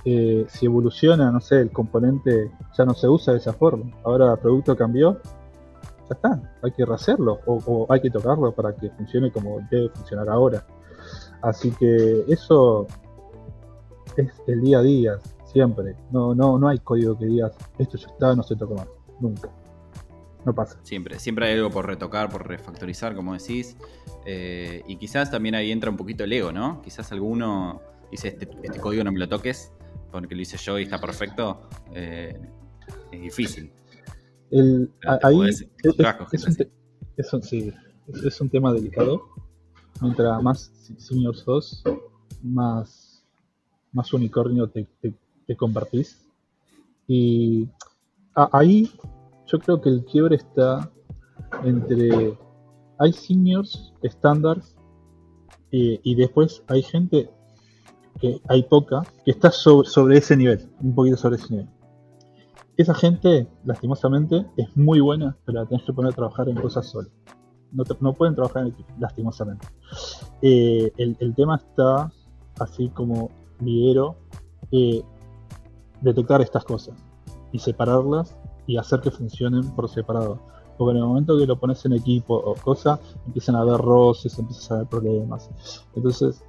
Eh, 0.06 0.46
si 0.48 0.68
evoluciona, 0.68 1.32
no 1.32 1.42
sé, 1.42 1.60
el 1.60 1.72
componente 1.72 2.52
ya 2.78 2.86
no 2.86 2.94
se 2.94 3.08
usa 3.08 3.34
de 3.34 3.40
esa 3.40 3.54
forma. 3.54 3.92
Ahora 4.04 4.34
el 4.34 4.40
producto 4.40 4.76
cambió, 4.76 5.20
ya 6.10 6.16
está, 6.16 6.54
hay 6.62 6.72
que 6.72 6.86
rehacerlo 6.86 7.40
o, 7.46 7.88
hay 7.90 8.00
que 8.00 8.12
tocarlo 8.12 8.52
para 8.52 8.76
que 8.76 8.90
funcione 8.92 9.32
como 9.32 9.60
debe 9.72 9.90
funcionar 9.90 10.30
ahora. 10.30 10.66
Así 11.42 11.72
que 11.72 12.26
eso 12.28 12.88
es 14.16 14.32
el 14.48 14.62
día 14.62 14.80
a 14.80 14.84
día, 14.84 15.18
siempre. 15.46 15.96
No, 16.12 16.36
no, 16.36 16.60
no 16.60 16.68
hay 16.68 16.80
código 16.80 17.18
que 17.18 17.26
digas, 17.26 17.54
esto 17.78 17.98
ya 17.98 18.08
está, 18.08 18.36
no 18.36 18.44
se 18.44 18.56
toca 18.56 18.76
más. 18.76 18.88
Nunca 19.20 19.50
no 20.48 20.56
pasa. 20.56 20.80
Siempre, 20.84 21.20
siempre 21.20 21.48
hay 21.48 21.56
algo 21.56 21.70
por 21.70 21.86
retocar, 21.86 22.30
por 22.30 22.48
refactorizar, 22.48 23.14
como 23.16 23.34
decís. 23.34 23.76
Eh, 24.26 24.82
y 24.88 24.96
quizás 24.96 25.30
también 25.30 25.56
ahí 25.56 25.72
entra 25.72 25.90
un 25.92 25.98
poquito 25.98 26.24
el 26.24 26.32
ego, 26.34 26.52
¿no? 26.52 26.82
Quizás 26.82 27.12
alguno 27.12 27.82
dice, 28.10 28.30
este, 28.30 28.48
este 28.64 28.80
código 28.80 29.04
no 29.04 29.12
me 29.12 29.20
lo 29.20 29.28
toques, 29.28 29.72
porque 30.12 30.34
lo 30.36 30.42
hice 30.42 30.58
yo 30.58 30.80
y 30.80 30.84
está 30.84 31.00
perfecto. 31.00 31.62
Eh, 31.94 32.40
es 33.12 33.22
difícil. 33.22 33.72
El, 34.50 34.90
ahí 35.22 35.36
podés 35.36 35.62
es, 36.32 36.48
un 36.48 36.56
te- 36.56 36.72
es 37.18 37.34
un- 37.34 37.44
sí, 37.44 37.74
es- 38.26 38.40
un 38.42 38.50
tema 38.50 38.72
delicado. 38.72 39.22
Mientras 40.02 40.42
más 40.42 40.72
senior 40.98 41.36
sos, 41.36 41.84
más, 42.42 43.22
más 43.92 44.14
unicornio 44.14 44.70
te, 44.70 44.88
te, 45.02 45.14
te 45.46 45.56
convertís. 45.58 46.24
Y 47.08 47.68
a- 48.36 48.50
ahí 48.54 48.90
yo 49.48 49.60
creo 49.60 49.82
que 49.82 49.90
el 49.90 50.06
quiebre 50.06 50.36
está 50.36 50.90
entre. 51.64 52.38
Hay 53.00 53.14
seniors 53.14 53.94
estándares 54.02 54.76
eh, 55.72 56.00
y 56.04 56.16
después 56.16 56.64
hay 56.68 56.82
gente 56.82 57.30
que 58.20 58.42
hay 58.48 58.64
poca 58.64 59.04
que 59.24 59.32
está 59.32 59.52
sobre, 59.52 59.88
sobre 59.88 60.18
ese 60.18 60.36
nivel, 60.36 60.68
un 60.82 60.96
poquito 60.96 61.18
sobre 61.18 61.36
ese 61.36 61.50
nivel. 61.52 61.70
Esa 62.76 62.94
gente, 62.96 63.48
lastimosamente, 63.66 64.46
es 64.58 64.76
muy 64.76 65.00
buena, 65.00 65.38
pero 65.46 65.60
la 65.62 65.68
tenés 65.68 65.84
que 65.86 65.94
poner 65.94 66.12
a 66.12 66.16
trabajar 66.16 66.50
en 66.50 66.56
cosas 66.56 66.88
sola. 66.88 67.08
No, 67.72 67.84
te- 67.84 67.98
no 68.00 68.14
pueden 68.14 68.34
trabajar 68.34 68.64
en 68.64 68.70
equipo, 68.70 68.90
lastimosamente. 69.00 69.68
Eh, 70.42 70.92
el, 70.98 71.16
el 71.20 71.36
tema 71.36 71.58
está, 71.58 72.12
así 72.60 72.90
como 72.90 73.30
lidero, 73.60 74.16
eh, 74.72 75.04
detectar 76.02 76.42
estas 76.42 76.64
cosas 76.64 76.96
y 77.52 77.60
separarlas 77.60 78.36
y 78.68 78.78
hacer 78.78 79.00
que 79.02 79.10
funcionen 79.12 79.64
por 79.72 79.90
separado. 79.90 80.40
Porque 80.78 80.92
en 80.92 80.98
el 80.98 81.06
momento 81.08 81.38
que 81.38 81.48
lo 81.48 81.58
pones 81.60 81.84
en 81.86 81.94
equipo 81.94 82.36
o 82.36 82.54
cosa, 82.54 83.00
empiezan 83.26 83.56
a 83.56 83.62
haber 83.62 83.78
roces, 83.80 84.38
empiezan 84.38 84.72
a 84.72 84.80
haber 84.82 84.90
problemas. 84.90 85.50
Entonces, 85.96 86.44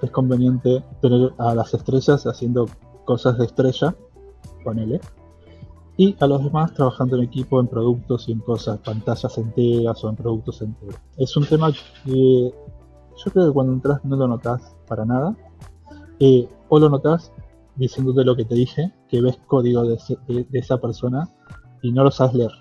es 0.00 0.10
conveniente 0.10 0.84
tener 1.00 1.32
a 1.38 1.54
las 1.54 1.74
estrellas 1.74 2.24
haciendo 2.26 2.66
cosas 3.04 3.38
de 3.38 3.46
estrella, 3.46 3.96
ponele, 4.64 5.00
y 5.96 6.16
a 6.20 6.26
los 6.26 6.42
demás 6.44 6.72
trabajando 6.74 7.16
en 7.16 7.24
equipo 7.24 7.60
en 7.60 7.66
productos 7.68 8.28
y 8.28 8.32
en 8.32 8.40
cosas, 8.40 8.78
pantallas 8.78 9.36
enteras 9.38 10.02
o 10.04 10.08
en 10.08 10.16
productos 10.16 10.62
enteros. 10.62 10.96
Es 11.16 11.36
un 11.36 11.44
tema 11.44 11.70
que 12.04 12.52
yo 13.24 13.32
creo 13.32 13.46
que 13.48 13.52
cuando 13.52 13.72
entras 13.74 14.04
no 14.04 14.16
lo 14.16 14.26
notas 14.28 14.74
para 14.88 15.04
nada, 15.04 15.36
eh, 16.18 16.48
o 16.68 16.78
lo 16.78 16.88
notas 16.88 17.32
diciéndote 17.76 18.24
lo 18.24 18.34
que 18.36 18.44
te 18.44 18.54
dije, 18.54 18.92
que 19.08 19.20
ves 19.20 19.38
código 19.46 19.82
de, 19.84 19.94
ese- 19.96 20.18
de- 20.28 20.44
de 20.44 20.58
esa 20.58 20.78
persona 20.78 21.28
y 21.82 21.92
no 21.92 22.04
lo 22.04 22.10
sabes 22.10 22.34
leer. 22.34 22.52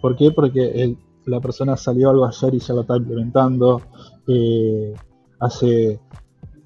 ¿Por 0.00 0.16
qué? 0.16 0.30
Porque 0.30 0.82
el- 0.82 0.98
la 1.26 1.40
persona 1.40 1.76
salió 1.76 2.10
algo 2.10 2.26
ayer 2.26 2.54
y 2.54 2.58
ya 2.58 2.74
lo 2.74 2.80
está 2.82 2.96
implementando, 2.96 3.80
eh, 4.26 4.94
hace, 5.40 6.00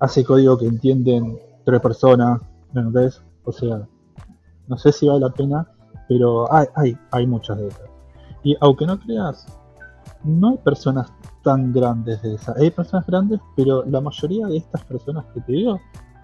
hace 0.00 0.24
código 0.24 0.56
que 0.58 0.66
entienden 0.66 1.38
tres 1.64 1.80
personas, 1.80 2.40
¿me 2.72 2.80
entendés? 2.80 3.22
O 3.44 3.52
sea, 3.52 3.86
no 4.68 4.76
sé 4.78 4.92
si 4.92 5.06
vale 5.06 5.20
la 5.20 5.30
pena, 5.30 5.66
pero 6.08 6.50
hay, 6.52 6.66
hay, 6.74 6.98
hay 7.12 7.26
muchas 7.26 7.58
de 7.58 7.68
esas. 7.68 7.88
Y 8.42 8.56
aunque 8.60 8.86
no 8.86 8.98
creas, 8.98 9.46
no 10.24 10.50
hay 10.50 10.58
personas 10.58 11.12
tan 11.42 11.72
grandes 11.72 12.22
de 12.22 12.34
esas. 12.34 12.56
Hay 12.56 12.70
personas 12.70 13.06
grandes, 13.06 13.40
pero 13.56 13.84
la 13.84 14.00
mayoría 14.00 14.46
de 14.46 14.56
estas 14.58 14.82
personas 14.84 15.24
que 15.34 15.40
te 15.42 15.52
digo 15.52 15.78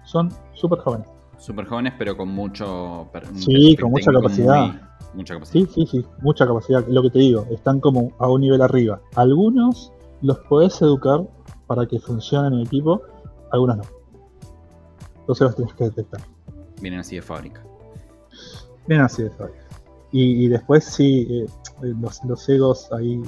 son 0.05 0.29
súper 0.53 0.79
jóvenes. 0.79 1.07
Súper 1.37 1.65
jóvenes, 1.67 1.93
pero 1.97 2.15
con 2.17 2.29
mucho. 2.29 3.07
Sí, 3.35 3.75
con 3.77 3.91
mucha 3.91 4.11
capacidad. 4.11 4.67
muy- 4.67 4.79
mucha 5.13 5.35
capacidad. 5.35 5.67
Sí, 5.67 5.71
sí, 5.73 5.85
sí, 5.85 6.05
mucha 6.21 6.45
capacidad. 6.45 6.85
Lo 6.87 7.01
que 7.01 7.09
te 7.09 7.19
digo, 7.19 7.45
están 7.51 7.79
como 7.79 8.11
a 8.19 8.29
un 8.29 8.41
nivel 8.41 8.61
arriba. 8.61 9.01
Algunos 9.15 9.91
los 10.21 10.39
podés 10.39 10.81
educar 10.81 11.27
para 11.67 11.85
que 11.85 11.99
funcionen 11.99 12.53
en 12.53 12.65
equipo, 12.65 13.01
algunos 13.51 13.77
no. 13.77 13.83
Entonces 15.19 15.45
los 15.47 15.55
tienes 15.55 15.73
que 15.75 15.83
detectar. 15.85 16.21
Vienen 16.81 16.99
así 16.99 17.15
de 17.15 17.21
fábrica. 17.21 17.63
Bien 18.87 19.01
así 19.01 19.23
de 19.23 19.29
fácil. 19.29 19.55
Y, 20.11 20.45
y 20.45 20.47
después 20.47 20.83
sí, 20.83 21.27
eh, 21.29 21.45
eh, 21.83 21.93
los, 21.99 22.23
los 22.25 22.47
egos 22.49 22.89
ahí 22.91 23.21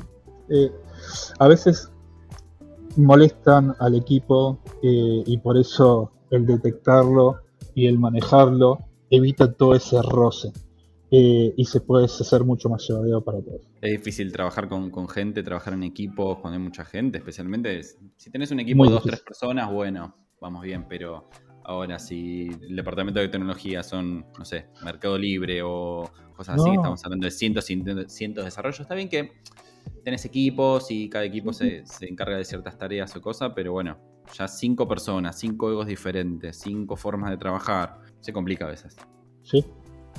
eh, 0.50 0.72
a 1.40 1.48
veces 1.48 1.92
molestan 2.96 3.76
al 3.80 3.96
equipo 3.96 4.60
eh, 4.84 5.24
y 5.26 5.38
por 5.40 5.58
eso 5.58 6.12
el 6.30 6.46
detectarlo 6.46 7.42
y 7.74 7.88
el 7.88 8.00
manejarlo 8.00 8.80
evita 9.10 9.52
todo 9.52 9.76
ese 9.76 10.02
roce 10.02 10.52
eh, 11.18 11.54
y 11.56 11.66
se 11.66 11.80
puede 11.82 12.06
hacer 12.06 12.44
mucho 12.44 12.68
más 12.70 12.86
llevadero 12.88 13.24
para 13.24 13.42
todos. 13.42 13.62
Es 13.82 13.92
difícil 13.92 14.32
trabajar 14.32 14.68
con, 14.68 14.90
con 14.90 15.08
gente, 15.08 15.44
trabajar 15.44 15.74
en 15.74 15.84
equipos, 15.84 16.40
cuando 16.40 16.58
hay 16.58 16.64
mucha 16.64 16.84
gente, 16.84 17.18
especialmente 17.20 17.80
es- 17.80 17.98
si 18.18 18.30
tenés 18.32 18.52
un 18.52 18.60
equipo 18.60 18.80
Muy 18.80 18.88
de 18.90 18.94
dos, 18.96 19.04
difícil. 19.04 19.24
tres 19.24 19.26
personas, 19.26 19.72
bueno, 19.72 20.16
vamos 20.42 20.64
bien, 20.64 20.86
pero 20.90 21.30
ahora 21.64 22.00
si 22.00 22.48
el 22.70 22.76
departamento 22.76 23.20
de 23.20 23.30
tecnología 23.30 23.82
son, 23.84 24.26
no 24.38 24.46
sé, 24.46 24.68
Mercado 24.84 25.18
Libre 25.18 25.62
o 25.64 26.12
cosas 26.36 26.60
así, 26.60 26.70
estamos 26.76 27.04
hablando 27.06 27.26
de 27.26 27.32
cientos 27.32 27.70
y 27.70 27.82
cientos 28.08 28.44
de 28.44 28.46
desarrollos, 28.46 28.82
está 28.82 28.94
bien 28.96 29.08
que 29.10 29.32
tenés 30.04 30.26
equipos 30.26 30.92
y 30.92 31.10
cada 31.10 31.24
equipo 31.26 31.54
se, 31.54 31.86
se 31.86 32.08
encarga 32.10 32.38
de 32.38 32.46
ciertas 32.46 32.78
tareas 32.78 33.16
o 33.16 33.22
cosas, 33.22 33.52
pero 33.56 33.72
bueno, 33.72 33.98
ya 34.38 34.48
cinco 34.48 34.88
personas, 34.88 35.40
cinco 35.40 35.72
egos 35.72 35.88
diferentes, 35.88 36.58
cinco 36.60 36.96
formas 36.98 37.30
de 37.32 37.38
trabajar, 37.38 38.00
se 38.20 38.34
complica 38.34 38.66
a 38.66 38.70
veces. 38.70 38.96
¿sí? 39.44 39.64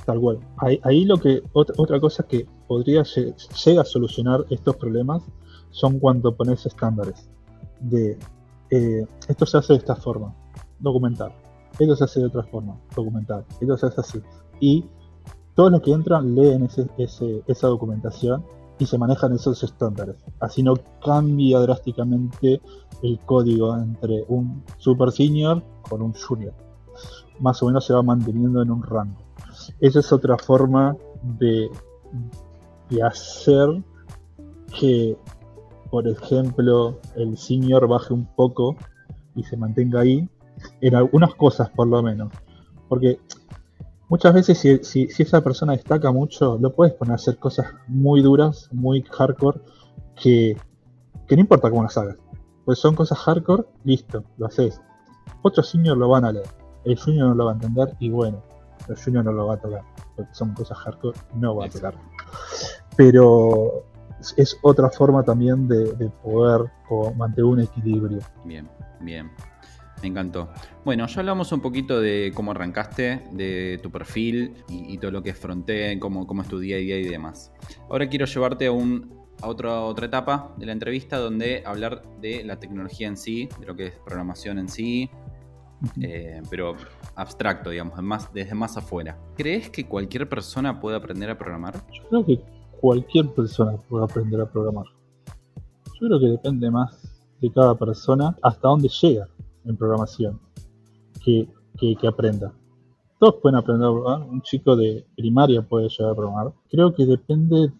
Tal 0.07 0.21
cual. 0.21 0.39
Ahí, 0.83 1.03
lo 1.03 1.17
que 1.17 1.43
otra, 1.51 1.75
otra 1.77 1.99
cosa 1.99 2.23
que 2.23 2.47
podría 2.65 3.01
lle- 3.01 3.35
llega 3.65 3.81
a 3.81 3.85
solucionar 3.85 4.45
estos 4.49 4.77
problemas 4.77 5.21
son 5.69 5.99
cuando 5.99 6.33
pones 6.33 6.65
estándares 6.65 7.29
de 7.81 8.17
eh, 8.69 9.05
esto 9.27 9.45
se 9.45 9.57
hace 9.57 9.73
de 9.73 9.79
esta 9.79 9.97
forma, 9.97 10.33
documentar. 10.79 11.33
Esto 11.77 11.93
se 11.97 12.05
hace 12.05 12.19
de 12.21 12.27
otra 12.27 12.43
forma, 12.43 12.79
documentar. 12.95 13.43
Esto 13.59 13.77
se 13.77 13.85
hace 13.87 13.99
así. 13.99 14.21
Y 14.61 14.85
todos 15.55 15.71
los 15.73 15.81
que 15.81 15.91
entran 15.91 16.33
leen 16.33 16.63
ese- 16.63 16.87
ese- 16.97 17.43
esa 17.45 17.67
documentación 17.67 18.45
y 18.79 18.85
se 18.85 18.97
manejan 18.97 19.33
esos 19.33 19.61
estándares. 19.61 20.15
Así 20.39 20.63
no 20.63 20.75
cambia 21.03 21.59
drásticamente 21.59 22.61
el 23.03 23.19
código 23.25 23.75
entre 23.75 24.23
un 24.29 24.63
super 24.77 25.11
senior 25.11 25.61
con 25.89 26.01
un 26.01 26.13
junior. 26.13 26.53
Más 27.39 27.61
o 27.61 27.67
menos 27.67 27.85
se 27.85 27.93
va 27.93 28.01
manteniendo 28.03 28.61
en 28.61 28.71
un 28.71 28.83
rango. 28.83 29.17
Esa 29.79 29.99
es 29.99 30.11
otra 30.11 30.37
forma 30.37 30.95
de, 31.23 31.69
de 32.89 33.03
hacer 33.03 33.83
que, 34.79 35.17
por 35.89 36.07
ejemplo, 36.07 36.99
el 37.15 37.37
senior 37.37 37.87
baje 37.87 38.13
un 38.13 38.25
poco 38.35 38.75
y 39.35 39.43
se 39.43 39.57
mantenga 39.57 40.01
ahí, 40.01 40.27
en 40.81 40.95
algunas 40.95 41.35
cosas 41.35 41.69
por 41.69 41.87
lo 41.87 42.01
menos. 42.01 42.31
Porque 42.89 43.19
muchas 44.09 44.33
veces 44.33 44.57
si, 44.57 44.77
si- 44.83 45.21
esa 45.21 45.41
persona 45.41 45.73
destaca 45.73 46.11
mucho, 46.11 46.57
lo 46.59 46.73
puedes 46.73 46.93
poner 46.95 47.11
a 47.13 47.15
hacer 47.15 47.37
cosas 47.37 47.67
muy 47.87 48.21
duras, 48.21 48.69
muy 48.71 49.03
hardcore, 49.03 49.61
que, 50.15 50.57
que 51.27 51.35
no 51.35 51.41
importa 51.41 51.69
cómo 51.69 51.83
las 51.83 51.97
hagas. 51.97 52.17
Pues 52.65 52.79
son 52.79 52.95
cosas 52.95 53.19
hardcore, 53.19 53.65
listo, 53.83 54.23
lo 54.37 54.47
haces. 54.47 54.81
Otros 55.43 55.69
senior 55.69 55.97
lo 55.97 56.09
van 56.09 56.25
a 56.25 56.31
leer, 56.31 56.47
el 56.87 56.97
junior 56.99 57.29
no 57.29 57.35
lo 57.35 57.45
va 57.45 57.51
a 57.51 57.53
entender 57.55 57.95
y 57.99 58.09
bueno, 58.09 58.41
el 58.87 58.95
junior 58.97 59.23
no 59.25 59.31
lo 59.31 59.47
va 59.47 59.55
a 59.55 59.57
tocar, 59.57 59.83
porque 60.15 60.33
son 60.33 60.53
cosas 60.53 60.77
hardcore, 60.77 61.17
no 61.35 61.55
va 61.55 61.65
a 61.65 61.69
tocar. 61.69 61.93
Pero 62.95 63.83
es- 64.35 64.57
otra 64.61 64.89
forma 64.89 65.23
también 65.23 65.67
de, 65.67 65.93
de 65.93 66.09
poder 66.09 66.69
mantener 67.15 67.45
un 67.45 67.59
equilibrio. 67.61 68.19
Bien, 68.45 68.67
bien. 69.01 69.31
Me 70.01 70.09
encantó. 70.09 70.49
Bueno, 70.85 71.07
ya 71.07 71.19
hablamos 71.21 71.51
un 71.51 71.59
poquito 71.59 71.99
de 71.99 72.31
cómo 72.35 72.51
arrancaste, 72.51 73.29
de 73.31 73.79
tu 73.81 73.89
perfil 73.91 74.63
y, 74.69 74.93
y 74.93 74.97
todo 74.99 75.09
lo 75.09 75.23
que 75.23 75.31
es 75.31 75.37
frontend, 75.37 75.99
cómo, 75.99 76.27
cómo 76.27 76.43
es 76.43 76.47
tu 76.47 76.59
día 76.59 76.75
a 76.75 76.79
día 76.79 76.99
y 76.99 77.05
demás. 77.05 77.51
Ahora 77.89 78.07
quiero 78.07 78.25
llevarte 78.27 78.67
a, 78.67 78.71
un, 78.71 79.11
a 79.41 79.47
otra, 79.47 79.81
otra 79.81 80.05
etapa 80.05 80.53
de 80.57 80.67
la 80.67 80.73
entrevista 80.73 81.17
donde 81.17 81.63
hablar 81.65 82.03
de 82.21 82.43
la 82.43 82.59
tecnología 82.59 83.07
en 83.07 83.17
sí, 83.17 83.49
de 83.59 83.65
lo 83.65 83.75
que 83.75 83.87
es 83.87 83.93
programación 84.05 84.59
en 84.59 84.69
sí, 84.69 85.09
eh, 86.01 86.41
pero 86.49 86.75
abstracto, 87.15 87.69
digamos, 87.69 88.01
más, 88.01 88.33
desde 88.33 88.55
más 88.55 88.77
afuera. 88.77 89.17
¿Crees 89.35 89.69
que 89.69 89.87
cualquier 89.87 90.27
persona 90.27 90.79
puede 90.79 90.97
aprender 90.97 91.29
a 91.29 91.37
programar? 91.37 91.75
Yo 91.91 92.03
creo 92.09 92.25
que 92.25 92.41
cualquier 92.79 93.33
persona 93.33 93.77
puede 93.89 94.05
aprender 94.05 94.41
a 94.41 94.45
programar. 94.45 94.85
Yo 95.99 96.07
creo 96.07 96.19
que 96.19 96.27
depende 96.27 96.69
más 96.69 97.19
de 97.41 97.51
cada 97.51 97.75
persona 97.75 98.35
hasta 98.41 98.67
dónde 98.67 98.89
llega 98.89 99.27
en 99.65 99.75
programación 99.75 100.39
que, 101.23 101.47
que, 101.79 101.95
que 101.95 102.07
aprenda. 102.07 102.53
Todos 103.19 103.35
pueden 103.41 103.57
aprender 103.57 103.87
a 103.87 103.91
programar, 103.91 104.29
un 104.29 104.41
chico 104.41 104.75
de 104.75 105.05
primaria 105.15 105.61
puede 105.61 105.89
llegar 105.89 106.11
a 106.11 106.15
programar. 106.15 106.53
Creo 106.69 106.93
que 106.93 107.05
depende 107.05 107.71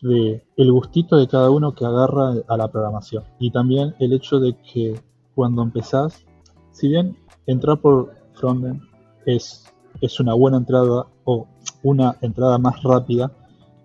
de 0.00 0.44
el 0.56 0.72
gustito 0.72 1.16
de 1.16 1.26
cada 1.26 1.50
uno 1.50 1.74
que 1.74 1.84
agarra 1.84 2.34
a 2.46 2.56
la 2.56 2.68
programación. 2.68 3.24
Y 3.38 3.50
también 3.50 3.94
el 3.98 4.12
hecho 4.12 4.38
de 4.38 4.54
que 4.58 5.00
cuando 5.34 5.62
empezás, 5.62 6.24
si 6.70 6.88
bien 6.88 7.16
entrar 7.46 7.78
por 7.78 8.14
frontend 8.34 8.82
es, 9.26 9.64
es 10.00 10.20
una 10.20 10.34
buena 10.34 10.58
entrada 10.58 11.06
o 11.24 11.46
una 11.82 12.16
entrada 12.20 12.58
más 12.58 12.82
rápida 12.82 13.30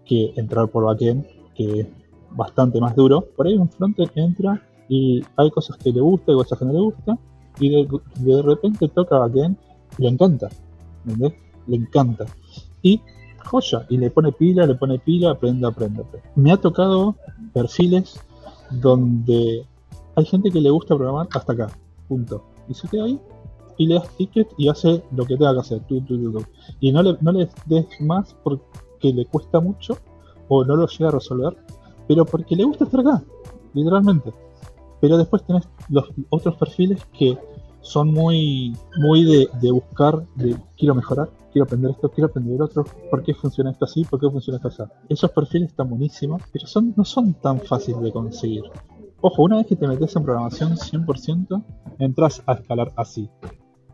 que 0.05 0.33
entrar 0.35 0.67
por 0.69 0.85
backend, 0.85 1.25
que 1.55 1.81
es 1.81 1.87
bastante 2.31 2.79
más 2.79 2.95
duro, 2.95 3.21
por 3.35 3.47
ahí 3.47 3.55
un 3.55 3.69
frontend 3.69 4.11
entra 4.15 4.61
y 4.87 5.23
hay 5.37 5.51
cosas 5.51 5.77
que 5.77 5.91
le 5.91 6.01
gusta 6.01 6.31
y 6.31 6.35
cosas 6.35 6.57
que 6.57 6.65
no 6.65 6.73
le 6.73 6.79
gusta, 6.79 7.17
y 7.59 7.69
de, 7.69 7.87
de 8.15 8.41
repente 8.41 8.87
toca 8.87 9.19
backend 9.19 9.57
y 9.97 10.03
le 10.03 10.09
encanta, 10.09 10.49
¿entendés? 11.05 11.33
Le 11.67 11.75
encanta. 11.75 12.25
Y 12.81 13.01
joya. 13.49 13.85
Y 13.89 13.97
le 13.97 14.11
pone 14.11 14.31
pila, 14.31 14.65
le 14.65 14.75
pone 14.75 14.99
pila, 14.99 15.31
aprende, 15.31 15.67
aprende. 15.67 16.03
Me 16.35 16.51
ha 16.51 16.57
tocado 16.57 17.15
perfiles 17.53 18.19
donde 18.69 19.65
hay 20.15 20.25
gente 20.25 20.51
que 20.51 20.61
le 20.61 20.69
gusta 20.69 20.95
programar 20.95 21.27
hasta 21.33 21.53
acá, 21.53 21.67
punto. 22.07 22.43
Y 22.67 22.73
se 22.73 22.87
queda 22.87 23.05
ahí 23.05 23.19
y 23.79 23.87
le 23.87 23.95
das 23.95 24.09
ticket 24.17 24.47
y 24.57 24.67
hace 24.67 25.01
lo 25.15 25.25
que 25.25 25.37
tenga 25.37 25.53
que 25.53 25.61
hacer. 25.61 25.81
Y 26.81 26.91
no 26.91 27.01
le, 27.01 27.17
no 27.21 27.31
le 27.31 27.49
des 27.65 27.87
más 28.01 28.35
porque 28.43 28.61
le 29.13 29.25
cuesta 29.25 29.59
mucho 29.61 29.97
o 30.49 30.65
no 30.65 30.75
lo 30.75 30.85
llega 30.85 31.07
a 31.07 31.13
resolver, 31.13 31.55
pero 32.07 32.25
porque 32.25 32.55
le 32.55 32.65
gusta 32.65 32.83
estar 32.83 32.99
acá, 32.99 33.23
literalmente. 33.73 34.33
Pero 34.99 35.17
después 35.17 35.43
tenés 35.43 35.67
los 35.87 36.09
otros 36.29 36.57
perfiles 36.57 36.99
que 37.17 37.37
son 37.79 38.11
muy, 38.11 38.75
muy 38.97 39.23
de, 39.23 39.49
de 39.61 39.71
buscar, 39.71 40.25
de 40.35 40.57
quiero 40.77 40.93
mejorar, 40.93 41.29
quiero 41.53 41.63
aprender 41.63 41.91
esto, 41.91 42.11
quiero 42.11 42.27
aprender 42.27 42.61
otro, 42.61 42.83
por 43.09 43.23
qué 43.23 43.33
funciona 43.33 43.71
esto 43.71 43.85
así, 43.85 44.03
por 44.03 44.19
qué 44.19 44.29
funciona 44.29 44.57
esto 44.57 44.67
así. 44.67 44.83
Esos 45.07 45.31
perfiles 45.31 45.69
están 45.69 45.89
buenísimos, 45.89 46.41
pero 46.51 46.67
son, 46.67 46.93
no 46.97 47.05
son 47.05 47.33
tan 47.35 47.61
fáciles 47.61 48.01
de 48.01 48.11
conseguir. 48.11 48.63
Ojo, 49.21 49.43
una 49.43 49.55
vez 49.55 49.67
que 49.67 49.77
te 49.77 49.87
metes 49.87 50.13
en 50.17 50.23
programación 50.23 50.75
100%, 50.75 51.63
entras 51.99 52.43
a 52.45 52.53
escalar 52.53 52.91
así. 52.97 53.29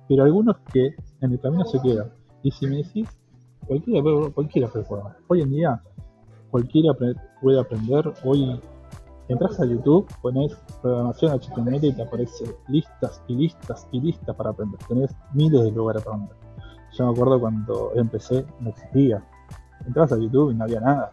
Pero 0.07 0.23
algunos 0.23 0.57
que 0.71 0.95
en 1.21 1.31
el 1.31 1.39
camino 1.39 1.65
se 1.65 1.81
quedan. 1.81 2.11
Y 2.43 2.51
si 2.51 2.67
me 2.67 2.77
decís, 2.77 3.09
cualquiera, 3.65 4.03
cualquiera 4.33 4.67
puede 4.67 4.85
programar. 4.85 5.17
Hoy 5.27 5.41
en 5.41 5.51
día, 5.51 5.81
cualquiera 6.51 6.93
puede 7.41 7.59
aprender. 7.59 8.13
Hoy 8.23 8.59
entras 9.27 9.59
a 9.59 9.65
YouTube, 9.65 10.07
pones 10.21 10.55
programación 10.81 11.39
HTML 11.39 11.83
y 11.83 11.93
te 11.93 12.03
aparece 12.03 12.45
listas 12.67 13.21
y 13.27 13.35
listas 13.35 13.87
y 13.91 13.99
listas 13.99 14.35
para 14.35 14.51
aprender. 14.51 14.79
Tenés 14.87 15.15
miles 15.33 15.63
de 15.63 15.71
lugares 15.71 16.03
para 16.03 16.17
aprender. 16.17 16.37
Yo 16.93 17.05
me 17.05 17.11
acuerdo 17.11 17.39
cuando 17.39 17.91
empecé, 17.95 18.45
no 18.59 18.69
existía. 18.69 19.23
Entras 19.85 20.11
a 20.13 20.17
YouTube 20.17 20.51
y 20.51 20.55
no 20.55 20.63
había 20.63 20.79
nada. 20.79 21.11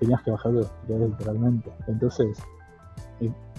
Tenías 0.00 0.22
que 0.22 0.30
bajar 0.30 0.52
los 0.52 0.70
tutoriales 0.80 1.10
literalmente. 1.10 1.72
Entonces, 1.86 2.38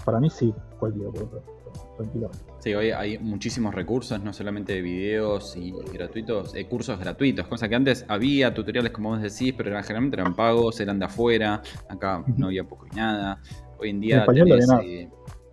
para 0.04 0.20
mí 0.20 0.30
sí, 0.30 0.54
cualquiera 0.78 1.10
puede 1.10 1.53
tranquilamente. 1.96 2.44
Sí, 2.58 2.74
hoy 2.74 2.90
hay 2.90 3.18
muchísimos 3.18 3.74
recursos, 3.74 4.22
no 4.22 4.32
solamente 4.32 4.72
de 4.74 4.82
videos 4.82 5.56
y 5.56 5.72
gratuitos, 5.92 6.54
eh, 6.54 6.66
cursos 6.66 6.98
gratuitos, 6.98 7.46
cosa 7.46 7.68
que 7.68 7.74
antes 7.74 8.04
había 8.08 8.52
tutoriales 8.54 8.92
como 8.92 9.10
vos 9.10 9.22
decís, 9.22 9.54
pero 9.56 9.70
generalmente 9.82 10.20
eran 10.20 10.34
pagos, 10.34 10.80
eran 10.80 10.98
de 10.98 11.04
afuera, 11.06 11.62
acá 11.88 12.24
no 12.36 12.46
había 12.46 12.64
poco 12.64 12.86
y 12.86 12.96
nada. 12.96 13.40
Hoy 13.78 13.90
en 13.90 14.00
día... 14.00 14.16
En 14.16 14.20
español 14.20 14.48
no 14.48 14.54
había 14.54 14.66
nada. 14.66 14.82
Eh, 14.84 15.08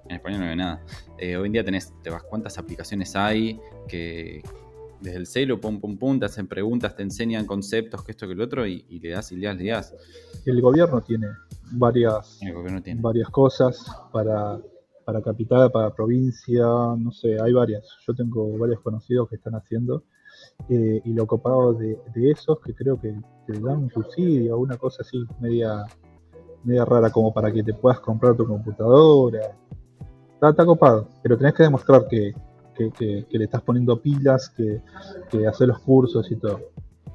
en 0.06 0.15
español 0.15 0.39
no 0.39 0.45
había 0.45 0.56
nada. 0.56 0.82
Eh, 1.17 1.38
hoy 1.38 1.47
en 1.47 1.54
día 1.54 1.63
tenés, 1.63 1.93
te 2.01 2.10
vas, 2.10 2.23
cuántas 2.23 2.58
aplicaciones 2.58 3.15
hay 3.15 3.60
que, 3.88 4.41
desde 5.01 5.17
el 5.17 5.27
celo, 5.27 5.60
pum, 5.60 5.80
pum, 5.80 5.97
pum, 5.97 6.19
te 6.19 6.25
hacen 6.25 6.47
preguntas, 6.47 6.95
te 6.95 7.04
enseñan 7.04 7.45
conceptos, 7.45 8.04
que 8.04 8.12
esto, 8.12 8.27
que 8.27 8.36
lo 8.36 8.43
otro, 8.43 8.65
y, 8.65 8.84
le 9.01 9.10
das 9.10 9.32
y 9.32 9.38
le 9.38 9.47
das, 9.47 9.58
le 9.58 9.69
das. 9.69 9.95
El 10.45 10.62
gobierno 10.62 11.01
tiene 11.01 11.27
varias, 11.71 12.39
varias 12.97 13.30
cosas 13.30 13.86
para, 14.12 14.60
para 15.05 15.21
capital, 15.21 15.71
para 15.71 15.93
provincia, 15.93 16.63
no 16.97 17.11
sé, 17.11 17.39
hay 17.41 17.53
varias. 17.53 17.85
Yo 18.07 18.13
tengo 18.13 18.57
varios 18.57 18.79
conocidos 18.81 19.29
que 19.29 19.35
están 19.35 19.55
haciendo. 19.55 20.03
Eh, 20.69 21.01
y 21.03 21.13
lo 21.13 21.27
copado 21.27 21.73
de, 21.73 21.99
esos 22.15 22.59
que 22.61 22.73
creo 22.73 22.99
que 22.99 23.13
te 23.47 23.59
dan 23.59 23.83
un 23.83 23.89
subsidio 23.91 24.55
o 24.55 24.59
una 24.59 24.77
cosa 24.77 25.01
así, 25.01 25.23
media, 25.39 25.83
media 26.63 26.85
rara, 26.85 27.09
como 27.09 27.33
para 27.33 27.51
que 27.51 27.63
te 27.63 27.73
puedas 27.73 27.99
comprar 27.99 28.35
tu 28.35 28.45
computadora. 28.45 29.57
Está, 30.33 30.49
está 30.49 30.65
copado, 30.65 31.07
pero 31.21 31.37
tenés 31.37 31.53
que 31.53 31.63
demostrar 31.63 32.07
que, 32.07 32.33
que, 32.75 33.25
le 33.29 33.43
estás 33.43 33.61
poniendo 33.61 34.01
pilas, 34.01 34.49
que, 34.49 34.81
que 35.29 35.45
hacer 35.45 35.67
los 35.67 35.79
cursos 35.79 36.31
y 36.31 36.35
todo. 36.35 36.59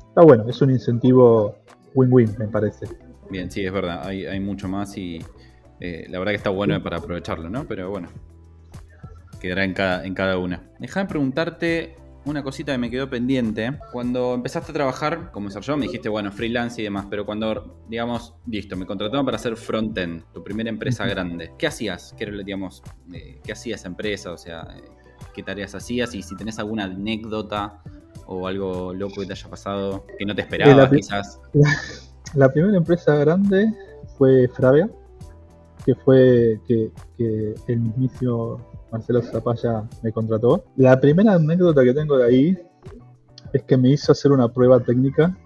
Está 0.09 0.23
bueno, 0.23 0.45
es 0.49 0.61
un 0.61 0.71
incentivo 0.71 1.57
win-win, 1.95 2.35
me 2.39 2.49
parece. 2.49 2.87
Bien, 3.31 3.51
sí, 3.51 3.65
es 3.65 3.73
verdad, 3.73 4.03
hay, 4.05 4.25
hay 4.25 4.39
mucho 4.39 4.69
más 4.69 4.97
y 4.97 5.19
eh, 5.81 6.07
la 6.09 6.19
verdad 6.19 6.33
que 6.33 6.37
está 6.37 6.51
bueno 6.51 6.83
para 6.83 6.99
aprovecharlo, 6.99 7.51
¿no? 7.51 7.67
Pero 7.67 7.91
bueno, 7.91 8.09
quedará 9.41 9.65
en 9.65 9.75
cada, 9.75 10.05
en 10.05 10.15
cada 10.15 10.39
una. 10.39 10.63
Déjame 10.79 11.09
preguntarte 11.09 11.97
una 12.27 12.43
cosita 12.43 12.73
que 12.73 12.79
me 12.79 12.91
quedó 12.91 13.09
pendiente. 13.09 13.79
Cuando 13.93 14.35
empezaste 14.35 14.73
a 14.73 14.75
trabajar 14.75 15.31
como 15.31 15.49
yo, 15.49 15.77
me 15.77 15.87
dijiste, 15.87 16.09
bueno, 16.09 16.33
freelance 16.33 16.81
y 16.81 16.85
demás, 16.85 17.07
pero 17.09 17.25
cuando, 17.25 17.81
digamos, 17.89 18.35
listo, 18.47 18.77
me 18.77 18.85
contrataron 18.85 19.25
para 19.25 19.37
hacer 19.37 19.57
frontend, 19.57 20.25
tu 20.33 20.43
primera 20.43 20.69
empresa 20.69 21.07
grande, 21.07 21.53
¿qué 21.57 21.69
hacías? 21.69 22.15
¿Qué, 22.19 22.27
digamos, 22.45 22.83
eh, 23.13 23.41
¿qué 23.45 23.53
hacía 23.53 23.77
esa 23.77 23.89
empresa? 23.89 24.33
O 24.33 24.39
sea, 24.39 24.67
qué 25.35 25.43
tareas 25.43 25.75
hacías 25.75 26.15
y 26.15 26.23
si 26.23 26.37
tenés 26.37 26.59
alguna 26.59 26.85
anécdota 26.85 27.81
o 28.27 28.49
algo 28.49 28.93
loco 28.93 29.21
que 29.21 29.27
te 29.27 29.33
haya 29.33 29.49
pasado 29.49 30.05
que 30.19 30.27
no 30.27 30.35
te 30.35 30.43
esperabas, 30.43 30.91
quizás. 30.91 31.41
La, 32.35 32.53
primera 32.53 32.77
empresa 32.77 33.15
grande 33.15 33.73
fue 34.19 34.49
Fravia, 34.49 34.91
que 35.87 35.95
fue 35.95 36.61
que, 36.67 36.91
el 37.69 37.81
mismísimo 37.81 38.61
Marcelo 38.91 39.23
Zapaya 39.23 39.89
me 40.03 40.13
contrató. 40.13 40.65
La 40.77 41.01
primera 41.01 41.35
anécdota 41.35 41.85
que 41.85 41.95
tengo 41.95 42.19
de 42.19 42.25
ahí 42.27 42.59
es 43.53 43.63
que 43.63 43.77
me 43.77 43.91
hizo 43.91 44.11
hacer 44.11 44.33
una 44.33 44.53
prueba 44.53 44.81
técnica 44.81 45.39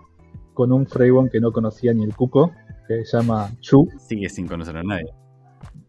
con 0.54 0.72
un 0.72 0.86
framework 0.86 1.30
que 1.30 1.40
no 1.40 1.52
conocía 1.52 1.92
ni 1.92 2.04
el 2.04 2.16
cuco, 2.16 2.52
que 2.88 3.04
se 3.04 3.18
llama 3.18 3.50
Chu. 3.60 3.86
Sigue 3.98 4.30
sin 4.30 4.48
conocer 4.48 4.78
a 4.78 4.82
nadie. 4.82 5.12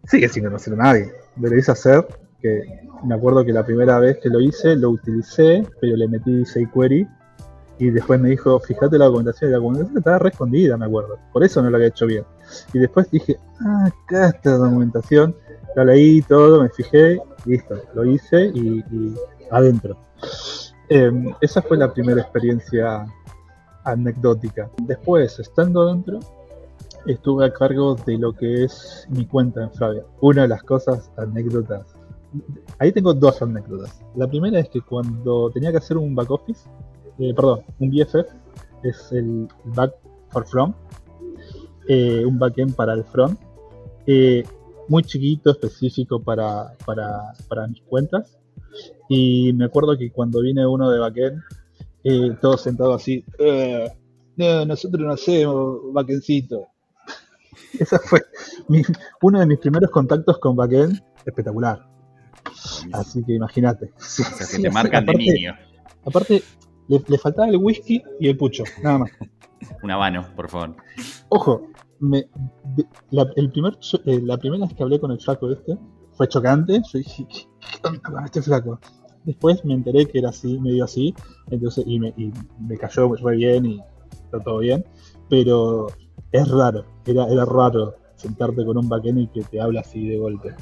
Sigue 0.03 0.27
sin 0.27 0.43
conocer 0.43 0.73
a 0.73 0.77
nadie. 0.77 1.11
Me 1.37 1.49
lo 1.49 1.57
hice 1.57 1.71
hacer 1.71 2.05
que 2.41 2.61
me 3.05 3.15
acuerdo 3.15 3.45
que 3.45 3.53
la 3.53 3.65
primera 3.65 3.99
vez 3.99 4.17
que 4.17 4.29
lo 4.29 4.41
hice 4.41 4.75
lo 4.75 4.89
utilicé, 4.89 5.65
pero 5.79 5.95
le 5.95 6.09
metí 6.09 6.43
query 6.73 7.07
y 7.79 7.89
después 7.89 8.19
me 8.19 8.29
dijo, 8.29 8.59
fíjate 8.59 8.97
la 8.97 9.05
documentación, 9.05 9.49
y 9.49 9.53
la 9.53 9.57
documentación 9.57 9.97
estaba 9.97 10.19
respondida, 10.19 10.77
me 10.77 10.85
acuerdo, 10.85 11.17
por 11.31 11.43
eso 11.43 11.63
no 11.63 11.69
lo 11.69 11.77
había 11.77 11.87
hecho 11.87 12.05
bien. 12.05 12.23
Y 12.73 12.79
después 12.79 13.09
dije, 13.11 13.39
ah, 13.61 13.87
acá 13.87 14.29
está 14.29 14.51
la 14.51 14.57
documentación, 14.57 15.35
la 15.75 15.85
leí 15.85 16.21
todo, 16.21 16.61
me 16.61 16.69
fijé, 16.69 17.19
listo, 17.45 17.75
lo 17.93 18.05
hice 18.05 18.51
y, 18.53 18.83
adentro. 19.49 19.97
Em, 20.89 21.33
esa 21.41 21.61
fue 21.61 21.77
la 21.77 21.93
primera 21.93 22.21
experiencia 22.21 23.05
anecdótica. 23.83 24.69
Después, 24.83 25.39
estando 25.39 25.81
adentro, 25.81 26.19
estuve 27.05 27.45
a 27.45 27.53
cargo 27.53 27.95
de 27.95 28.17
lo 28.17 28.33
que 28.33 28.65
es 28.65 29.07
mi 29.09 29.25
cuenta 29.25 29.63
en 29.63 29.71
Fravia. 29.71 30.03
Una 30.19 30.43
de 30.43 30.47
las 30.49 30.63
cosas, 30.63 31.11
anécdotas 31.17 31.85
ahí 32.79 32.91
tengo 32.91 33.13
dos 33.13 33.41
anécdotas. 33.41 33.99
La 34.15 34.27
primera 34.27 34.59
es 34.59 34.69
que 34.69 34.81
cuando 34.81 35.49
tenía 35.51 35.71
que 35.71 35.77
hacer 35.77 35.97
un 35.97 36.15
back 36.15 36.31
office, 36.31 36.69
eh, 37.19 37.33
perdón, 37.33 37.61
un 37.79 37.89
BFF, 37.89 38.27
es 38.83 39.11
el 39.11 39.47
back 39.65 39.93
for 40.29 40.45
front, 40.45 40.75
eh, 41.87 42.23
un 42.25 42.37
backend 42.39 42.75
para 42.75 42.93
el 42.93 43.03
front, 43.03 43.39
eh, 44.07 44.43
muy 44.87 45.03
chiquito, 45.03 45.51
específico 45.51 46.21
para, 46.21 46.73
para, 46.85 47.33
para, 47.47 47.67
mis 47.67 47.81
cuentas. 47.83 48.37
Y 49.09 49.53
me 49.53 49.65
acuerdo 49.65 49.97
que 49.97 50.11
cuando 50.11 50.41
viene 50.41 50.65
uno 50.65 50.89
de 50.89 50.99
backend, 50.99 51.41
todo 52.41 52.57
sentado 52.57 52.93
así, 52.93 53.23
no, 54.37 54.65
nosotros 54.65 55.05
no 55.05 55.13
hacemos 55.13 55.93
backendcito. 55.93 56.67
Ese 57.79 57.99
fue 57.99 58.21
uno 59.21 59.39
de 59.39 59.45
mis 59.45 59.59
primeros 59.59 59.91
contactos 59.91 60.39
con 60.39 60.55
backend, 60.55 61.01
espectacular 61.25 61.91
Así 62.93 63.23
que 63.23 63.33
imagínate. 63.33 63.91
te 64.61 64.69
marcan 64.69 65.05
de 65.05 65.13
niño. 65.13 65.55
Aparte, 66.05 66.43
le, 66.87 67.17
faltaba 67.17 67.47
el 67.47 67.57
whisky 67.57 68.01
y 68.19 68.27
el 68.27 68.37
pucho, 68.37 68.63
nada 68.81 68.99
más. 68.99 69.11
Un 69.83 69.91
habano, 69.91 70.25
por 70.35 70.49
favor. 70.49 70.75
Ojo, 71.29 71.67
la, 72.01 73.31
el 73.35 73.51
primer, 73.51 73.77
eh, 74.05 74.21
la 74.23 74.37
primera 74.37 74.65
vez 74.65 74.75
que 74.75 74.83
hablé 74.83 74.99
con 74.99 75.11
el 75.11 75.19
flaco 75.19 75.49
este 75.51 75.77
fue 76.13 76.27
chocante. 76.27 76.81
Yo 76.91 76.99
dije, 76.99 77.27
¿qué 77.29 77.87
onda 77.87 78.01
con 78.01 78.25
este 78.25 78.41
flaco? 78.41 78.79
Después 79.23 79.63
me 79.65 79.75
enteré 79.75 80.07
que 80.07 80.19
era 80.19 80.29
así, 80.29 80.59
medio 80.59 80.83
así, 80.83 81.13
entonces 81.51 81.83
y 81.87 81.99
me, 81.99 82.09
y 82.17 82.31
me 82.59 82.75
cayó 82.77 83.13
re 83.15 83.35
bien 83.35 83.65
y 83.67 83.79
está 84.11 84.39
todo 84.39 84.59
bien, 84.59 84.83
pero 85.29 85.87
es 86.31 86.47
raro, 86.49 86.85
era, 87.05 87.27
era 87.27 87.45
raro 87.45 87.95
sentarte 88.15 88.65
con 88.65 88.77
un 88.77 88.89
backend 88.89 89.19
y 89.19 89.27
que 89.27 89.41
te 89.43 89.61
habla 89.61 89.81
así 89.81 90.07
de 90.07 90.17
golpe. 90.17 90.55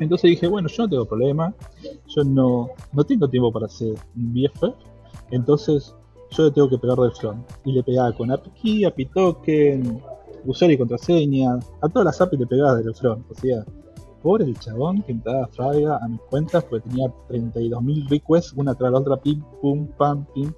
Entonces 0.00 0.30
dije, 0.30 0.46
bueno, 0.46 0.68
yo 0.68 0.82
no 0.82 0.88
tengo 0.90 1.04
problema, 1.06 1.54
yo 2.08 2.24
no, 2.24 2.68
no 2.92 3.04
tengo 3.04 3.28
tiempo 3.28 3.50
para 3.50 3.66
hacer 3.66 3.94
un 4.16 4.34
BFF, 4.34 4.64
entonces 5.30 5.94
yo 6.30 6.44
le 6.44 6.50
tengo 6.50 6.68
que 6.68 6.78
pegar 6.78 6.98
del 6.98 7.12
front. 7.12 7.46
Y 7.64 7.72
le 7.72 7.82
pegaba 7.82 8.12
con 8.12 8.30
API 8.30 8.84
API 8.84 9.06
Token, 9.06 10.02
usuario 10.44 10.74
y 10.74 10.78
contraseña, 10.78 11.58
a 11.80 11.88
todas 11.88 12.04
las 12.06 12.20
APIs 12.20 12.40
le 12.40 12.46
pegaba 12.46 12.76
del 12.76 12.94
front. 12.94 13.30
O 13.30 13.34
sea, 13.34 13.64
por 14.22 14.42
el 14.42 14.58
chabón 14.58 15.02
que 15.02 15.12
entraba 15.12 15.46
fraiga 15.48 15.98
a 16.02 16.08
mis 16.08 16.20
cuentas 16.22 16.64
porque 16.64 16.88
tenía 16.88 17.06
32.000 17.28 18.08
requests, 18.08 18.52
una 18.56 18.74
tras 18.74 18.92
la 18.92 18.98
otra, 18.98 19.16
pim, 19.16 19.42
pum, 19.60 19.86
pam, 19.96 20.26
pim. 20.34 20.52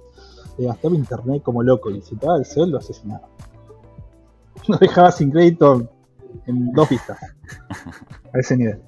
Le 0.57 0.65
gastaba 0.65 0.95
internet 0.95 1.41
como 1.43 1.63
loco 1.63 1.89
y 1.89 2.01
si 2.01 2.15
estaba 2.15 2.37
el 2.37 2.45
cel 2.45 2.71
lo 2.71 2.77
asesinaba. 2.77 3.27
Lo 4.67 4.77
dejaba 4.77 5.11
sin 5.11 5.31
crédito 5.31 5.89
en 6.45 6.71
dos 6.71 6.87
pistas. 6.87 7.17
A 8.33 8.39
ese 8.39 8.57
nivel. 8.57 8.79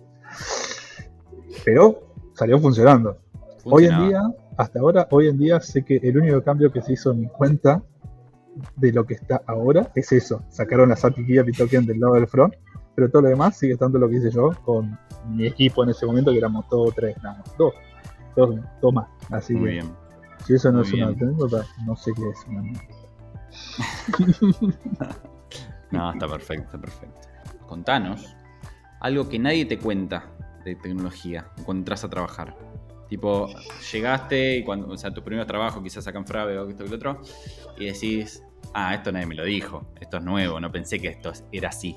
Pero 1.65 2.03
salió 2.33 2.59
funcionando. 2.59 3.17
Hoy 3.65 3.85
en 3.85 4.07
día, 4.07 4.21
hasta 4.57 4.79
ahora, 4.79 5.07
hoy 5.11 5.27
en 5.27 5.37
día 5.37 5.59
sé 5.61 5.83
que 5.83 5.97
el 5.97 6.17
único 6.17 6.43
cambio 6.43 6.71
que 6.71 6.81
se 6.81 6.93
hizo 6.93 7.11
en 7.11 7.21
mi 7.21 7.27
cuenta 7.27 7.81
de 8.75 8.91
lo 8.91 9.05
que 9.05 9.15
está 9.15 9.41
ahora 9.47 9.91
es 9.95 10.11
eso. 10.11 10.43
Sacaron 10.49 10.89
la 10.89 10.95
Sati 10.95 11.23
Token 11.57 11.85
del 11.85 11.99
lado 11.99 12.13
del 12.15 12.27
front, 12.27 12.53
pero 12.95 13.09
todo 13.09 13.23
lo 13.23 13.29
demás 13.29 13.57
sigue 13.57 13.73
estando 13.73 13.99
lo 13.99 14.09
que 14.09 14.17
hice 14.17 14.31
yo 14.31 14.51
con 14.63 14.97
mi 15.29 15.47
equipo 15.47 15.83
en 15.83 15.89
ese 15.89 16.05
momento, 16.05 16.31
que 16.31 16.37
éramos 16.37 16.67
todos 16.69 16.93
tres, 16.95 17.15
nada 17.23 17.43
dos, 17.57 17.73
dos, 18.35 18.55
dos 18.81 18.93
más. 18.93 19.07
Así 19.31 19.53
Muy 19.53 19.65
que 19.65 19.71
bien. 19.71 19.91
si 20.45 20.53
eso 20.55 20.71
no 20.71 20.79
Muy 20.79 20.87
es 20.87 20.93
una 20.93 21.07
anécdota, 21.07 21.65
no 21.85 21.95
sé 21.95 22.11
qué 22.13 22.29
es 22.29 22.45
una. 22.47 22.63
No, 25.91 26.11
está 26.11 26.27
perfecto, 26.27 26.65
está 26.65 26.79
perfecto. 26.79 27.21
Contanos 27.67 28.35
algo 28.99 29.29
que 29.29 29.37
nadie 29.37 29.65
te 29.65 29.77
cuenta 29.77 30.25
de 30.65 30.75
tecnología 30.75 31.45
cuando 31.65 31.81
entras 31.81 32.03
a 32.03 32.09
trabajar. 32.09 32.55
Tipo, 33.13 33.47
llegaste 33.91 34.57
y 34.57 34.63
cuando, 34.63 34.87
o 34.87 34.97
sea, 34.97 35.13
tu 35.13 35.21
primer 35.21 35.45
trabajo, 35.45 35.83
quizás 35.83 36.07
acá 36.07 36.17
en 36.17 36.25
Frave 36.25 36.57
o 36.57 36.67
esto 36.67 36.83
y 36.83 36.89
lo 36.89 36.95
otro, 36.95 37.21
y 37.77 37.85
decís, 37.85 38.41
ah, 38.73 38.95
esto 38.95 39.11
nadie 39.11 39.27
me 39.27 39.35
lo 39.35 39.43
dijo, 39.43 39.85
esto 40.01 40.17
es 40.17 40.23
nuevo, 40.23 40.59
no 40.59 40.71
pensé 40.71 40.99
que 40.99 41.09
esto 41.09 41.31
era 41.51 41.69
así. 41.69 41.95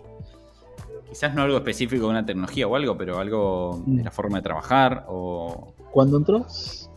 Quizás 1.09 1.35
no 1.35 1.41
algo 1.41 1.57
específico 1.57 2.05
de 2.05 2.11
una 2.11 2.27
tecnología 2.27 2.69
o 2.69 2.77
algo, 2.77 2.99
pero 2.99 3.19
algo 3.19 3.83
de 3.87 4.05
la 4.05 4.11
forma 4.11 4.37
de 4.37 4.43
trabajar 4.43 5.07
o... 5.09 5.73
Cuando 5.91 6.19
entras 6.19 6.91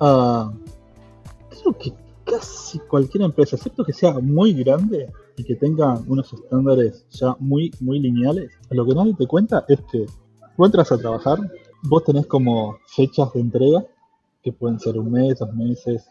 a. 0.00 0.52
Creo 1.48 1.78
que 1.78 1.94
casi 2.26 2.78
cualquier 2.80 3.22
empresa, 3.22 3.56
excepto 3.56 3.86
que 3.86 3.94
sea 3.94 4.18
muy 4.18 4.52
grande 4.52 5.10
y 5.38 5.44
que 5.44 5.56
tenga 5.56 5.94
unos 6.06 6.30
estándares 6.30 7.06
ya 7.08 7.34
muy, 7.38 7.70
muy 7.80 8.00
lineales, 8.00 8.52
lo 8.68 8.84
que 8.84 8.94
nadie 8.94 9.14
te 9.14 9.26
cuenta 9.26 9.64
es 9.66 9.80
que 9.90 10.04
vos 10.58 10.68
entras 10.68 10.92
a 10.92 10.98
trabajar, 10.98 11.38
vos 11.82 12.04
tenés 12.04 12.26
como 12.26 12.78
fechas 12.86 13.32
de 13.32 13.40
entrega, 13.40 13.84
que 14.42 14.52
pueden 14.52 14.78
ser 14.80 14.98
un 14.98 15.10
mes, 15.12 15.38
dos 15.38 15.52
meses, 15.54 16.08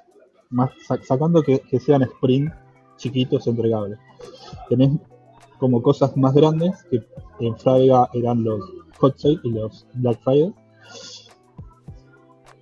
más 0.49 0.71
sa- 0.87 1.01
sacando 1.03 1.41
que, 1.41 1.59
que 1.59 1.79
sean 1.79 2.01
sprint 2.03 2.51
chiquitos 2.97 3.47
entregables. 3.47 3.97
Tenés 4.69 4.91
como 5.59 5.81
cosas 5.81 6.15
más 6.15 6.33
grandes, 6.33 6.83
que 6.89 7.03
en 7.39 7.57
Frávega 7.57 8.09
eran 8.13 8.43
los 8.43 8.61
Hot 8.99 9.17
Sale 9.17 9.39
y 9.43 9.51
los 9.51 9.85
Black 9.93 10.19
Friday. 10.23 10.53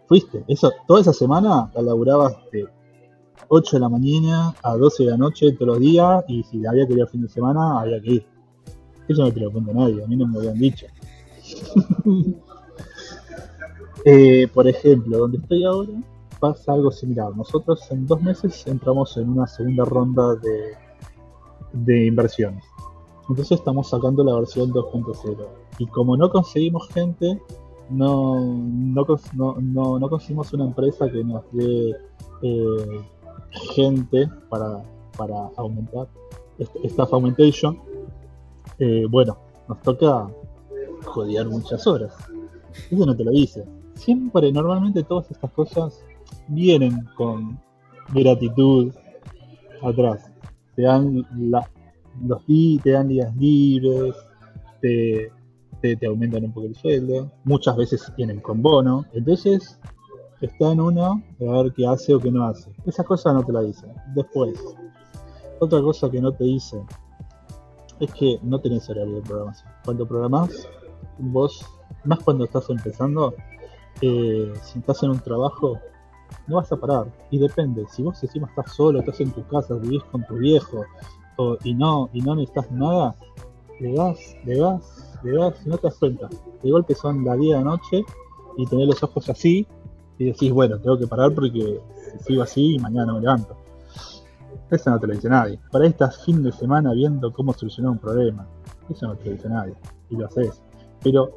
Fuiste, 0.07 0.43
eso, 0.47 0.71
toda 0.87 1.01
esa 1.01 1.13
semana 1.13 1.69
la 1.75 1.81
laburabas 1.81 2.33
de 2.51 2.65
8 3.49 3.75
de 3.75 3.79
la 3.81 3.89
mañana 3.89 4.55
a 4.63 4.75
12 4.75 5.03
de 5.03 5.11
la 5.11 5.17
noche 5.17 5.51
todos 5.53 5.67
los 5.67 5.79
días 5.79 6.23
y 6.27 6.43
si 6.43 6.65
había 6.65 6.87
que 6.87 6.93
ir 6.93 7.01
al 7.01 7.09
fin 7.09 7.21
de 7.21 7.29
semana, 7.29 7.79
había 7.81 8.01
que 8.01 8.11
ir. 8.11 8.25
Eso 9.07 9.23
no 9.23 9.31
te 9.31 9.39
lo 9.39 9.51
cuenta 9.51 9.73
nadie, 9.73 10.03
a 10.03 10.07
mí 10.07 10.15
no 10.15 10.27
me 10.27 10.33
lo 10.33 10.39
habían 10.39 10.59
dicho. 10.59 10.85
Eh, 14.09 14.47
por 14.53 14.65
ejemplo, 14.69 15.17
donde 15.17 15.37
estoy 15.37 15.65
ahora 15.65 15.91
pasa 16.39 16.71
algo 16.73 16.91
similar. 16.91 17.35
Nosotros 17.35 17.81
en 17.91 18.07
dos 18.07 18.21
meses 18.21 18.65
entramos 18.67 19.17
en 19.17 19.29
una 19.29 19.47
segunda 19.47 19.83
ronda 19.83 20.35
de, 20.35 20.75
de 21.73 22.05
inversiones. 22.05 22.63
Entonces 23.27 23.59
estamos 23.59 23.89
sacando 23.89 24.23
la 24.23 24.35
versión 24.35 24.71
2.0. 24.71 25.45
Y 25.79 25.87
como 25.87 26.15
no 26.15 26.29
conseguimos 26.29 26.87
gente, 26.89 27.41
no, 27.89 28.39
no, 28.39 29.05
no, 29.33 29.99
no- 29.99 30.09
conseguimos 30.09 30.53
una 30.53 30.65
empresa 30.65 31.09
que 31.11 31.23
nos 31.23 31.43
dé 31.51 31.91
eh, 32.43 33.01
gente 33.75 34.29
para, 34.47 34.81
para 35.17 35.49
aumentar 35.57 36.07
staff 36.85 37.11
augmentation. 37.13 37.77
Eh, 38.79 39.05
bueno, 39.09 39.37
nos 39.67 39.81
toca 39.81 40.29
jodear 41.03 41.47
muchas 41.49 41.85
horas. 41.85 42.13
Eso 42.89 43.05
no 43.05 43.13
te 43.15 43.23
lo 43.25 43.31
dice. 43.31 43.65
Siempre, 43.97 44.51
normalmente 44.51 45.03
todas 45.03 45.29
estas 45.31 45.51
cosas 45.51 46.03
vienen 46.47 47.05
con 47.15 47.60
gratitud 48.13 48.93
atrás. 49.81 50.31
Te 50.75 50.83
dan 50.83 51.25
la- 51.51 51.69
te 52.83 52.91
dan 52.91 53.07
días 53.07 53.36
libres, 53.36 54.15
te, 54.81 55.31
te, 55.81 56.05
aumentan 56.07 56.45
un 56.45 56.51
poco 56.53 56.67
el 56.67 56.75
sueldo, 56.75 57.31
muchas 57.43 57.75
veces 57.75 58.12
vienen 58.15 58.39
con 58.39 58.62
bono. 58.62 59.05
Entonces, 59.13 59.79
está 60.41 60.71
en 60.71 60.81
uno 60.81 61.21
de 61.39 61.49
ver 61.49 61.73
qué 61.73 61.86
hace 61.88 62.13
o 62.13 62.19
qué 62.19 62.31
no 62.31 62.45
hace. 62.45 62.71
Esa 62.86 63.03
cosa 63.03 63.33
no 63.33 63.43
te 63.43 63.51
la 63.51 63.62
dicen. 63.62 63.91
Después, 64.15 64.60
otra 65.60 65.81
cosa 65.81 66.10
que 66.10 66.21
no 66.21 66.31
te 66.31 66.43
dicen 66.43 66.83
es 67.99 68.13
que 68.13 68.39
no 68.43 68.60
tenés 68.60 68.89
horario 68.89 69.15
de 69.15 69.21
programación. 69.21 69.71
Cuando 69.83 70.07
programás, 70.07 70.67
vos, 71.17 71.65
más 72.03 72.19
cuando 72.19 72.45
estás 72.45 72.69
empezando, 72.69 73.33
eh, 74.01 74.53
si 74.62 74.79
estás 74.79 75.01
en 75.03 75.12
un 75.12 75.19
trabajo, 75.19 75.79
no 76.47 76.57
vas 76.57 76.71
a 76.71 76.77
parar. 76.77 77.07
Y 77.31 77.39
depende, 77.39 77.86
si 77.89 78.03
vos 78.03 78.21
encima 78.23 78.47
estás 78.47 78.73
solo, 78.75 78.99
estás 78.99 79.19
en 79.21 79.31
tu 79.31 79.45
casa, 79.47 79.75
vivís 79.75 80.03
con 80.05 80.25
tu 80.25 80.36
viejo, 80.36 80.83
y 81.63 81.73
no 81.75 82.10
y 82.13 82.21
no 82.21 82.36
necesitas 82.36 82.71
nada, 82.71 83.15
le 83.79 83.93
das, 83.93 84.17
le 84.43 84.57
das, 84.57 85.19
le 85.23 85.33
das, 85.38 85.53
y 85.65 85.69
no 85.69 85.77
te 85.77 85.88
das 85.88 85.97
cuenta. 85.97 86.27
De 86.63 86.71
golpe 86.71 86.95
son 86.95 87.23
las 87.23 87.38
10 87.38 87.57
de 87.57 87.63
la 87.63 87.69
noche 87.69 88.03
y 88.57 88.65
tenés 88.65 88.88
los 88.88 89.03
ojos 89.03 89.29
así 89.29 89.67
y 90.17 90.25
decís, 90.25 90.51
bueno, 90.51 90.79
tengo 90.79 90.97
que 90.97 91.05
parar 91.05 91.31
porque 91.33 91.79
si 92.17 92.23
sigo 92.23 92.41
así, 92.41 92.79
mañana 92.79 93.13
me 93.13 93.21
levanto. 93.21 93.55
Eso 94.71 94.89
no 94.89 94.99
te 94.99 95.07
lo 95.07 95.13
dice 95.13 95.29
nadie. 95.29 95.60
Para 95.71 95.83
ahí 95.86 95.91
estás 95.91 96.25
fin 96.25 96.41
de 96.43 96.51
semana 96.51 96.91
viendo 96.93 97.31
cómo 97.31 97.53
solucionar 97.53 97.91
un 97.91 97.99
problema. 97.99 98.47
Eso 98.89 99.07
no 99.07 99.15
te 99.15 99.25
lo 99.25 99.31
dice 99.33 99.47
nadie. 99.47 99.75
Y 100.10 100.15
lo 100.17 100.25
haces. 100.25 100.62
Pero 101.03 101.31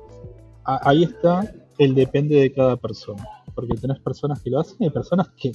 a- 0.65 0.89
ahí 0.89 1.05
está 1.05 1.43
el 1.81 1.95
depende 1.95 2.37
de 2.37 2.53
cada 2.53 2.77
persona. 2.77 3.27
Porque 3.55 3.75
tenés 3.75 3.99
personas 4.01 4.43
que 4.43 4.51
lo 4.51 4.61
hacen 4.61 4.77
y 4.81 4.91
personas 4.91 5.31
que 5.31 5.53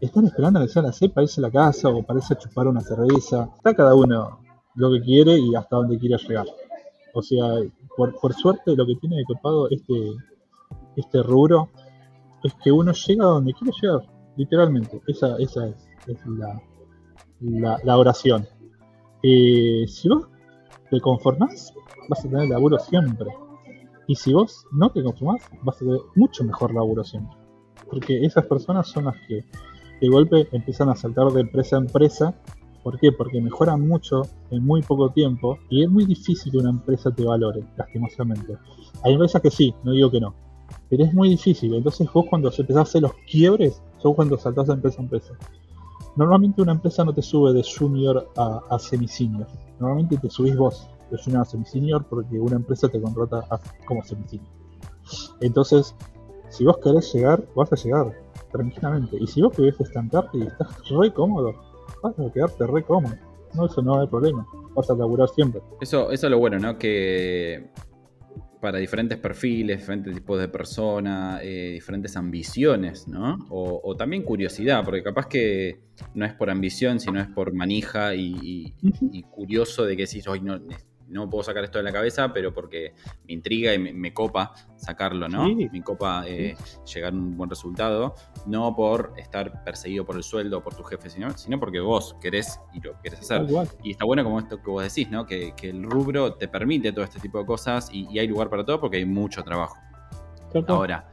están 0.00 0.26
esperando 0.26 0.58
a 0.58 0.62
que 0.62 0.68
sea 0.68 0.82
la 0.82 0.92
C 0.92 1.08
para 1.08 1.22
irse 1.22 1.40
a 1.40 1.42
la 1.42 1.50
casa 1.50 1.88
o 1.88 2.00
a 2.00 2.38
chupar 2.38 2.66
una 2.66 2.80
cerveza. 2.80 3.48
Está 3.56 3.72
cada 3.72 3.94
uno 3.94 4.40
lo 4.74 4.90
que 4.90 5.00
quiere 5.00 5.38
y 5.38 5.54
hasta 5.54 5.76
dónde 5.76 5.96
quiere 5.96 6.16
llegar. 6.18 6.46
O 7.14 7.22
sea, 7.22 7.46
por, 7.96 8.18
por 8.20 8.34
suerte 8.34 8.74
lo 8.74 8.84
que 8.84 8.96
tiene 8.96 9.16
de 9.16 9.24
copado 9.24 9.70
este, 9.70 9.94
este 10.96 11.22
rubro 11.22 11.70
es 12.42 12.52
que 12.54 12.72
uno 12.72 12.92
llega 12.92 13.24
a 13.24 13.28
donde 13.28 13.54
quiere 13.54 13.72
llegar, 13.80 14.00
literalmente. 14.36 15.00
Esa, 15.06 15.36
esa 15.38 15.68
es, 15.68 15.76
la, 16.26 17.80
la, 17.84 17.96
oración. 17.96 18.46
Eh, 19.22 19.84
si 19.86 20.08
vos 20.08 20.26
te 20.90 21.00
conformás, 21.00 21.72
vas 22.08 22.24
a 22.24 22.28
tener 22.28 22.48
laburo 22.48 22.78
siempre. 22.80 23.30
Y 24.06 24.14
si 24.14 24.32
vos 24.32 24.66
no 24.72 24.90
te 24.90 25.02
conformás, 25.02 25.42
vas 25.62 25.76
a 25.76 25.78
tener 25.80 26.00
mucho 26.14 26.44
mejor 26.44 26.74
laburo 26.74 27.04
siempre. 27.04 27.36
Porque 27.90 28.24
esas 28.24 28.46
personas 28.46 28.88
son 28.88 29.04
las 29.06 29.16
que 29.28 29.44
de 30.00 30.08
golpe 30.08 30.48
empiezan 30.52 30.88
a 30.88 30.96
saltar 30.96 31.30
de 31.32 31.40
empresa 31.40 31.76
a 31.76 31.80
empresa. 31.80 32.34
¿Por 32.82 32.98
qué? 32.98 33.12
Porque 33.12 33.40
mejoran 33.40 33.86
mucho 33.86 34.22
en 34.50 34.64
muy 34.64 34.82
poco 34.82 35.10
tiempo 35.10 35.58
y 35.70 35.84
es 35.84 35.90
muy 35.90 36.04
difícil 36.04 36.52
que 36.52 36.58
una 36.58 36.70
empresa 36.70 37.10
te 37.10 37.24
valore, 37.24 37.64
lastimosamente. 37.76 38.58
Hay 39.02 39.14
empresas 39.14 39.40
que 39.40 39.50
sí, 39.50 39.74
no 39.84 39.92
digo 39.92 40.10
que 40.10 40.20
no, 40.20 40.34
pero 40.90 41.04
es 41.04 41.14
muy 41.14 41.30
difícil. 41.30 41.74
Entonces 41.74 42.06
vos 42.12 42.26
cuando 42.28 42.48
empezás 42.48 42.76
a 42.76 42.82
hacer 42.82 43.02
los 43.02 43.14
quiebres, 43.30 43.82
son 43.98 44.12
cuando 44.12 44.36
saltás 44.36 44.66
de 44.66 44.74
empresa 44.74 45.00
a 45.00 45.04
empresa. 45.04 45.34
Normalmente 46.16 46.60
una 46.60 46.72
empresa 46.72 47.04
no 47.04 47.14
te 47.14 47.22
sube 47.22 47.54
de 47.54 47.64
junior 47.64 48.30
a, 48.36 48.60
a 48.68 48.78
semi-senior. 48.78 49.46
Normalmente 49.80 50.18
te 50.18 50.28
subís 50.28 50.56
vos 50.56 50.88
junior 51.24 51.42
a 51.42 51.44
semi-senior 51.44 52.06
porque 52.08 52.38
una 52.38 52.56
empresa 52.56 52.88
te 52.88 53.00
contrata 53.00 53.46
como 53.86 54.02
semi-senior. 54.02 54.48
Entonces, 55.40 55.94
si 56.48 56.64
vos 56.64 56.78
querés 56.78 57.12
llegar, 57.12 57.44
vas 57.54 57.72
a 57.72 57.76
llegar 57.76 58.12
tranquilamente. 58.52 59.16
Y 59.20 59.26
si 59.26 59.42
vos 59.42 59.52
querés 59.54 59.80
estancarte 59.80 60.38
y 60.38 60.42
estás 60.42 60.68
re 60.88 61.12
cómodo, 61.12 61.54
vas 62.02 62.18
a 62.18 62.32
quedarte 62.32 62.66
re 62.66 62.84
cómodo. 62.84 63.14
No, 63.54 63.66
eso 63.66 63.82
no 63.82 64.00
hay 64.00 64.06
problema. 64.06 64.46
Vas 64.74 64.90
a 64.90 64.94
laburar 64.94 65.28
siempre. 65.28 65.60
Eso, 65.80 66.10
eso 66.10 66.26
es 66.26 66.30
lo 66.30 66.38
bueno, 66.38 66.58
¿no? 66.58 66.78
Que 66.78 67.70
para 68.60 68.78
diferentes 68.78 69.18
perfiles, 69.18 69.78
diferentes 69.78 70.14
tipos 70.14 70.40
de 70.40 70.48
personas, 70.48 71.40
eh, 71.42 71.72
diferentes 71.74 72.16
ambiciones, 72.16 73.06
¿no? 73.06 73.36
O, 73.50 73.80
o 73.84 73.94
también 73.94 74.22
curiosidad, 74.22 74.82
porque 74.84 75.02
capaz 75.02 75.26
que 75.26 75.80
no 76.14 76.24
es 76.24 76.32
por 76.32 76.48
ambición, 76.48 76.98
sino 76.98 77.20
es 77.20 77.28
por 77.28 77.52
manija 77.52 78.14
y, 78.14 78.74
y 79.12 79.22
curioso 79.24 79.84
de 79.84 79.96
que 79.96 80.06
decís, 80.06 80.26
hoy 80.26 80.40
no, 80.40 80.58
no 81.14 81.30
puedo 81.30 81.44
sacar 81.44 81.64
esto 81.64 81.78
de 81.78 81.84
la 81.84 81.92
cabeza, 81.92 82.32
pero 82.32 82.52
porque 82.52 82.92
me 83.26 83.32
intriga 83.32 83.72
y 83.72 83.78
me, 83.78 83.92
me 83.92 84.12
copa 84.12 84.52
sacarlo, 84.76 85.28
¿no? 85.28 85.46
Sí. 85.46 85.68
Me 85.72 85.82
copa 85.82 86.24
eh, 86.26 86.56
llegar 86.92 87.12
a 87.12 87.16
un 87.16 87.36
buen 87.36 87.48
resultado, 87.48 88.14
no 88.46 88.74
por 88.74 89.14
estar 89.16 89.64
perseguido 89.64 90.04
por 90.04 90.16
el 90.16 90.22
sueldo 90.22 90.58
o 90.58 90.62
por 90.62 90.74
tu 90.74 90.82
jefe, 90.82 91.08
sino, 91.08 91.30
sino 91.38 91.58
porque 91.58 91.80
vos 91.80 92.16
querés 92.20 92.60
y 92.74 92.80
lo 92.80 93.00
querés 93.00 93.20
hacer. 93.20 93.46
Y 93.82 93.92
está 93.92 94.04
bueno 94.04 94.24
como 94.24 94.40
esto 94.40 94.60
que 94.60 94.70
vos 94.70 94.82
decís, 94.82 95.10
¿no? 95.10 95.24
Que, 95.24 95.54
que 95.56 95.70
el 95.70 95.84
rubro 95.84 96.34
te 96.34 96.48
permite 96.48 96.92
todo 96.92 97.04
este 97.04 97.20
tipo 97.20 97.38
de 97.38 97.46
cosas 97.46 97.88
y, 97.92 98.08
y 98.10 98.18
hay 98.18 98.26
lugar 98.26 98.50
para 98.50 98.64
todo 98.64 98.80
porque 98.80 98.96
hay 98.98 99.06
mucho 99.06 99.42
trabajo. 99.42 99.76
Ahora, 100.68 101.12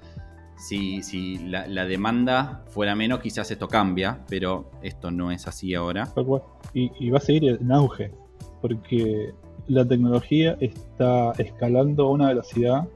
si, 0.55 1.01
si 1.01 1.37
la, 1.39 1.65
la 1.67 1.85
demanda 1.85 2.63
fuera 2.67 2.95
menos, 2.95 3.19
quizás 3.19 3.49
esto 3.49 3.67
cambia, 3.67 4.23
pero 4.27 4.71
esto 4.83 5.09
no 5.09 5.31
es 5.31 5.47
así 5.47 5.73
ahora. 5.73 6.05
Tal 6.13 6.25
cual. 6.25 6.43
Y, 6.73 6.91
y 6.99 7.09
va 7.09 7.17
a 7.17 7.21
seguir 7.21 7.57
en 7.59 7.71
auge, 7.71 8.13
porque 8.61 9.33
la 9.67 9.85
tecnología 9.85 10.57
está 10.59 11.31
escalando 11.37 12.07
a 12.07 12.11
una 12.11 12.27
velocidad 12.27 12.87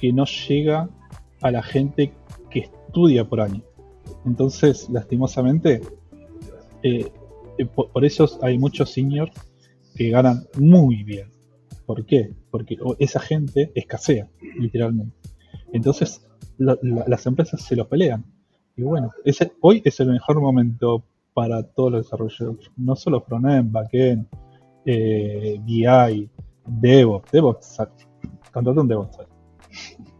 que 0.00 0.12
no 0.12 0.24
llega 0.24 0.88
a 1.40 1.50
la 1.50 1.62
gente 1.62 2.12
que 2.50 2.60
estudia 2.60 3.24
por 3.24 3.40
año. 3.40 3.62
Entonces, 4.24 4.88
lastimosamente, 4.90 5.82
eh, 6.82 7.10
eh, 7.58 7.66
por, 7.66 8.04
eso 8.04 8.28
hay 8.42 8.58
muchos 8.58 8.90
seniors 8.90 9.32
que 9.94 10.10
ganan 10.10 10.46
muy 10.58 11.02
bien. 11.02 11.30
¿Por 11.86 12.04
qué? 12.04 12.34
Porque 12.50 12.76
esa 12.98 13.20
gente 13.20 13.70
escasea, 13.74 14.28
literalmente. 14.58 15.16
Entonces, 15.72 16.26
las 16.58 17.26
empresas 17.26 17.62
se 17.62 17.76
los 17.76 17.86
pelean. 17.86 18.24
Y 18.76 18.82
bueno, 18.82 19.10
ese, 19.24 19.52
hoy 19.60 19.82
es 19.84 20.00
el 20.00 20.10
mejor 20.10 20.40
momento 20.40 21.04
para 21.32 21.62
todos 21.62 21.92
los 21.92 22.04
desarrolladores, 22.04 22.70
no 22.76 22.96
solo 22.96 23.20
frontend, 23.20 23.70
backend, 23.70 24.26
eh, 24.86 25.60
BI, 25.60 26.30
DevOps, 26.66 27.30
DevOps, 27.32 27.78
contrata 28.52 28.80
un 28.80 28.88
DevOps, 28.88 29.18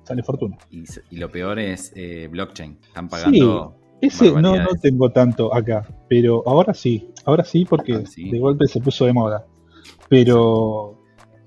sale 0.02 0.22
fortuna. 0.22 0.58
Y, 0.70 0.84
lo 1.16 1.30
peor 1.30 1.58
es 1.58 1.92
eh, 1.94 2.28
blockchain, 2.30 2.78
están 2.82 3.08
pagando. 3.08 3.76
Sí, 4.00 4.06
ese 4.08 4.32
no, 4.32 4.56
no 4.56 4.68
tengo 4.80 5.10
tanto 5.10 5.54
acá, 5.54 5.86
pero 6.08 6.42
ahora 6.46 6.74
sí, 6.74 7.08
ahora 7.24 7.44
sí 7.44 7.64
porque 7.64 7.94
ah, 7.94 8.02
de 8.16 8.38
golpe 8.38 8.66
se 8.66 8.80
puso 8.80 9.06
de 9.06 9.12
moda. 9.12 9.46
Pero 10.08 10.98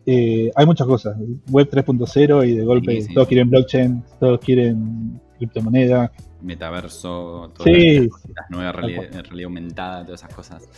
eh, 0.06 0.52
hay 0.56 0.66
muchas 0.66 0.88
cosas, 0.88 1.16
web 1.52 1.70
3.0 1.70 2.48
y 2.48 2.56
de 2.56 2.66
golpe 2.66 3.06
todos 3.14 3.28
quieren 3.28 3.50
blockchain, 3.50 4.04
todos 4.20 4.40
quieren 4.40 5.22
criptomoneda. 5.40 6.12
Metaverso, 6.42 7.52
todas 7.56 7.72
las, 7.72 8.50
nuevas 8.50 8.76
realidad, 8.76 9.12
realidad, 9.12 9.46
aumentada, 9.46 10.06
todas 10.06 10.22
esas 10.22 10.34
cosas. 10.34 10.70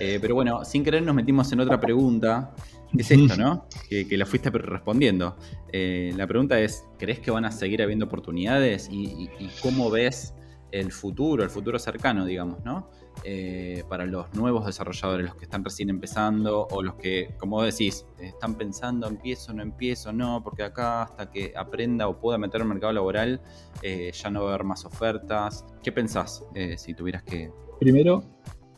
Eh, 0.00 0.18
pero 0.20 0.34
bueno, 0.34 0.64
sin 0.64 0.82
querer 0.82 1.02
nos 1.02 1.14
metimos 1.14 1.52
en 1.52 1.60
otra 1.60 1.78
pregunta. 1.78 2.54
Es 2.96 3.10
esto, 3.10 3.36
¿no? 3.36 3.66
Que, 3.90 4.16
la 4.16 4.26
fuiste 4.26 4.50
respondiendo. 4.50 5.36
Eh, 5.72 6.12
la 6.16 6.26
pregunta 6.26 6.58
es, 6.58 6.84
¿crees 6.98 7.20
que 7.20 7.30
van 7.30 7.44
a 7.44 7.52
seguir 7.52 7.82
habiendo 7.82 8.06
oportunidades? 8.06 8.88
y 8.90 9.28
cómo 9.62 9.90
ves 9.90 10.34
el 10.74 10.90
futuro, 10.90 11.44
el 11.44 11.50
futuro 11.50 11.78
cercano, 11.78 12.24
digamos, 12.24 12.64
¿no? 12.64 12.90
Eh, 13.22 13.84
para 13.88 14.04
los 14.06 14.34
nuevos 14.34 14.66
desarrolladores, 14.66 15.26
los 15.26 15.36
que 15.36 15.44
están 15.44 15.64
recién 15.64 15.88
empezando 15.88 16.66
o 16.70 16.82
los 16.82 16.96
que, 16.96 17.34
como 17.38 17.62
decís, 17.62 18.06
están 18.18 18.56
pensando, 18.56 19.06
empiezo, 19.06 19.52
no 19.54 19.62
empiezo, 19.62 20.12
no, 20.12 20.42
porque 20.42 20.62
acá 20.62 21.02
hasta 21.02 21.30
que 21.30 21.54
aprenda 21.56 22.08
o 22.08 22.20
pueda 22.20 22.36
meter 22.36 22.60
el 22.60 22.66
mercado 22.66 22.92
laboral 22.92 23.40
eh, 23.82 24.10
ya 24.12 24.30
no 24.30 24.42
va 24.42 24.50
a 24.50 24.54
haber 24.54 24.66
más 24.66 24.84
ofertas. 24.84 25.64
¿Qué 25.82 25.92
pensás 25.92 26.44
eh, 26.54 26.76
si 26.76 26.94
tuvieras 26.94 27.22
que...? 27.22 27.50
Primero, 27.80 28.24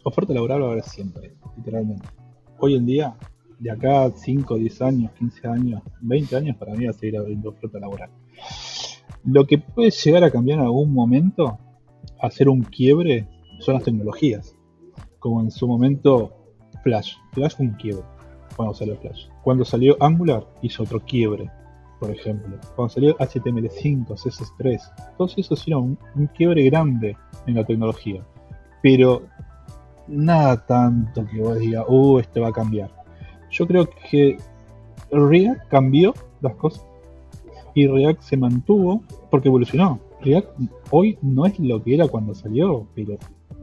oferta 0.04 0.32
laboral 0.32 0.62
va 0.62 0.68
a 0.68 0.72
haber 0.72 0.84
siempre, 0.84 1.34
literalmente. 1.56 2.06
Hoy 2.58 2.76
en 2.76 2.86
día, 2.86 3.16
de 3.58 3.70
acá 3.70 4.10
5, 4.14 4.56
10 4.58 4.82
años, 4.82 5.12
15 5.18 5.48
años, 5.48 5.82
20 6.00 6.36
años, 6.36 6.56
para 6.56 6.74
mí 6.74 6.84
va 6.84 6.90
a 6.90 6.94
seguir 6.94 7.18
habiendo 7.18 7.50
oferta 7.50 7.80
laboral. 7.80 8.10
Lo 9.24 9.44
que 9.44 9.58
puede 9.58 9.90
llegar 9.90 10.22
a 10.22 10.30
cambiar 10.30 10.60
en 10.60 10.66
algún 10.66 10.92
momento 10.92 11.58
hacer 12.20 12.48
un 12.48 12.62
quiebre 12.62 13.28
son 13.60 13.74
las 13.74 13.84
tecnologías. 13.84 14.56
Como 15.18 15.40
en 15.40 15.50
su 15.50 15.66
momento 15.66 16.32
Flash. 16.82 17.14
Flash 17.32 17.56
fue 17.56 17.66
un 17.66 17.72
quiebre 17.74 18.04
cuando 18.56 18.74
salió 18.74 18.96
Flash. 18.96 19.26
Cuando 19.42 19.64
salió 19.64 19.96
Angular 20.00 20.46
hizo 20.62 20.82
otro 20.82 21.00
quiebre, 21.00 21.50
por 22.00 22.10
ejemplo. 22.10 22.58
Cuando 22.74 22.92
salió 22.92 23.16
HTML5, 23.18 24.06
CSS3, 24.06 25.16
todos 25.16 25.34
esos 25.36 25.60
hicieron 25.60 25.98
un, 26.14 26.26
quiebre 26.28 26.64
grande 26.64 27.16
en 27.46 27.54
la 27.54 27.64
tecnología. 27.64 28.24
Pero 28.82 29.22
nada 30.08 30.64
tanto 30.66 31.26
que 31.26 31.40
vos 31.40 31.58
digas, 31.58 31.84
uh, 31.88 32.18
esto 32.18 32.40
va 32.40 32.48
a 32.48 32.52
cambiar. 32.52 32.90
Yo 33.50 33.66
creo 33.66 33.88
que 34.10 34.38
React 35.10 35.68
cambió 35.68 36.14
las 36.40 36.54
cosas 36.56 36.84
y 37.74 37.86
React 37.86 38.22
se 38.22 38.36
mantuvo 38.36 39.02
porque 39.30 39.48
evolucionó. 39.48 40.00
React 40.22 40.48
hoy 40.90 41.18
no 41.22 41.46
es 41.46 41.58
lo 41.58 41.82
que 41.82 41.94
era 41.94 42.08
cuando 42.08 42.34
salió, 42.34 42.86
pero 42.94 43.16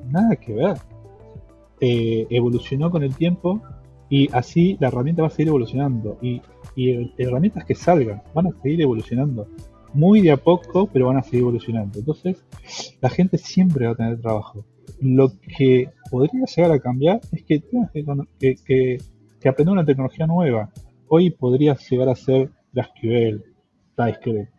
nada 0.09 0.35
que 0.35 0.53
ver. 0.53 0.77
Eh, 1.81 2.27
evolucionó 2.29 2.89
con 2.89 3.03
el 3.03 3.15
tiempo 3.15 3.61
y 4.09 4.29
así 4.31 4.77
la 4.79 4.87
herramienta 4.89 5.21
va 5.23 5.27
a 5.27 5.31
seguir 5.31 5.49
evolucionando. 5.49 6.17
Y, 6.21 6.41
herramientas 7.17 7.65
que 7.65 7.75
salgan 7.75 8.21
van 8.33 8.47
a 8.47 8.61
seguir 8.61 8.81
evolucionando. 8.81 9.47
Muy 9.93 10.21
de 10.21 10.31
a 10.31 10.37
poco, 10.37 10.87
pero 10.87 11.07
van 11.07 11.17
a 11.17 11.23
seguir 11.23 11.41
evolucionando. 11.41 11.99
Entonces, 11.99 12.43
la 13.01 13.09
gente 13.09 13.37
siempre 13.37 13.85
va 13.85 13.93
a 13.93 13.95
tener 13.95 14.21
trabajo. 14.21 14.65
Lo 14.99 15.31
que 15.57 15.89
podría 16.09 16.45
llegar 16.45 16.71
a 16.71 16.79
cambiar 16.79 17.21
es 17.31 17.43
que 17.43 17.59
tengas 17.59 17.91
que, 17.91 18.55
que, 18.65 18.99
aprender 19.49 19.73
una 19.73 19.85
tecnología 19.85 20.25
nueva. 20.25 20.69
Hoy 21.07 21.29
podría 21.31 21.75
llegar 21.75 22.09
a 22.09 22.15
ser 22.15 22.49
GraphQL, 22.71 23.43
TypeScript, 23.95 24.51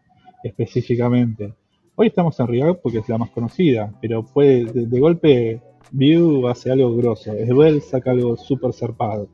específicamente. 0.45 1.55
Hoy 1.97 2.09
estamos 2.09 2.41
en 2.41 2.49
React 2.49 2.81
porque 2.83 2.99
es 2.99 3.09
la 3.09 3.19
más 3.19 3.31
conocida, 3.31 3.95
pero 4.01 4.25
puede, 4.25 4.65
de, 4.65 4.99
golpe 4.99 5.63
Vue 5.93 6.51
hace 6.51 6.73
algo 6.73 6.97
grosso, 6.97 7.33
Svelte 7.33 7.81
saca 7.83 8.11
algo 8.11 8.37
súper 8.37 8.73
zarpado, 8.73 9.29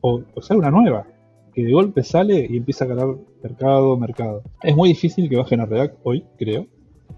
o, 0.00 0.20
o 0.34 0.42
sale 0.42 0.58
una 0.58 0.72
nueva, 0.72 1.06
que 1.54 1.62
de 1.62 1.70
golpe 1.70 2.02
sale 2.02 2.44
y 2.50 2.56
empieza 2.56 2.86
a 2.86 2.88
ganar 2.88 3.14
mercado, 3.40 3.96
mercado. 3.96 4.42
Es 4.64 4.74
muy 4.74 4.88
difícil 4.88 5.28
que 5.28 5.36
bajen 5.36 5.60
a 5.60 5.66
React 5.66 6.00
hoy, 6.02 6.24
creo, 6.36 6.66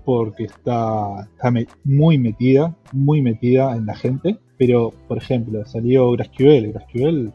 porque 0.05 0.45
está, 0.45 1.31
está 1.33 1.51
muy 1.85 2.19
metida, 2.19 2.77
muy 2.93 3.23
metida 3.23 3.75
en 3.75 3.87
la 3.87 3.95
gente, 3.95 4.39
pero 4.59 4.93
por 5.09 5.17
ejemplo, 5.17 5.65
salió 5.65 6.11
GraphQL, 6.11 6.73
GraphQL 6.73 7.33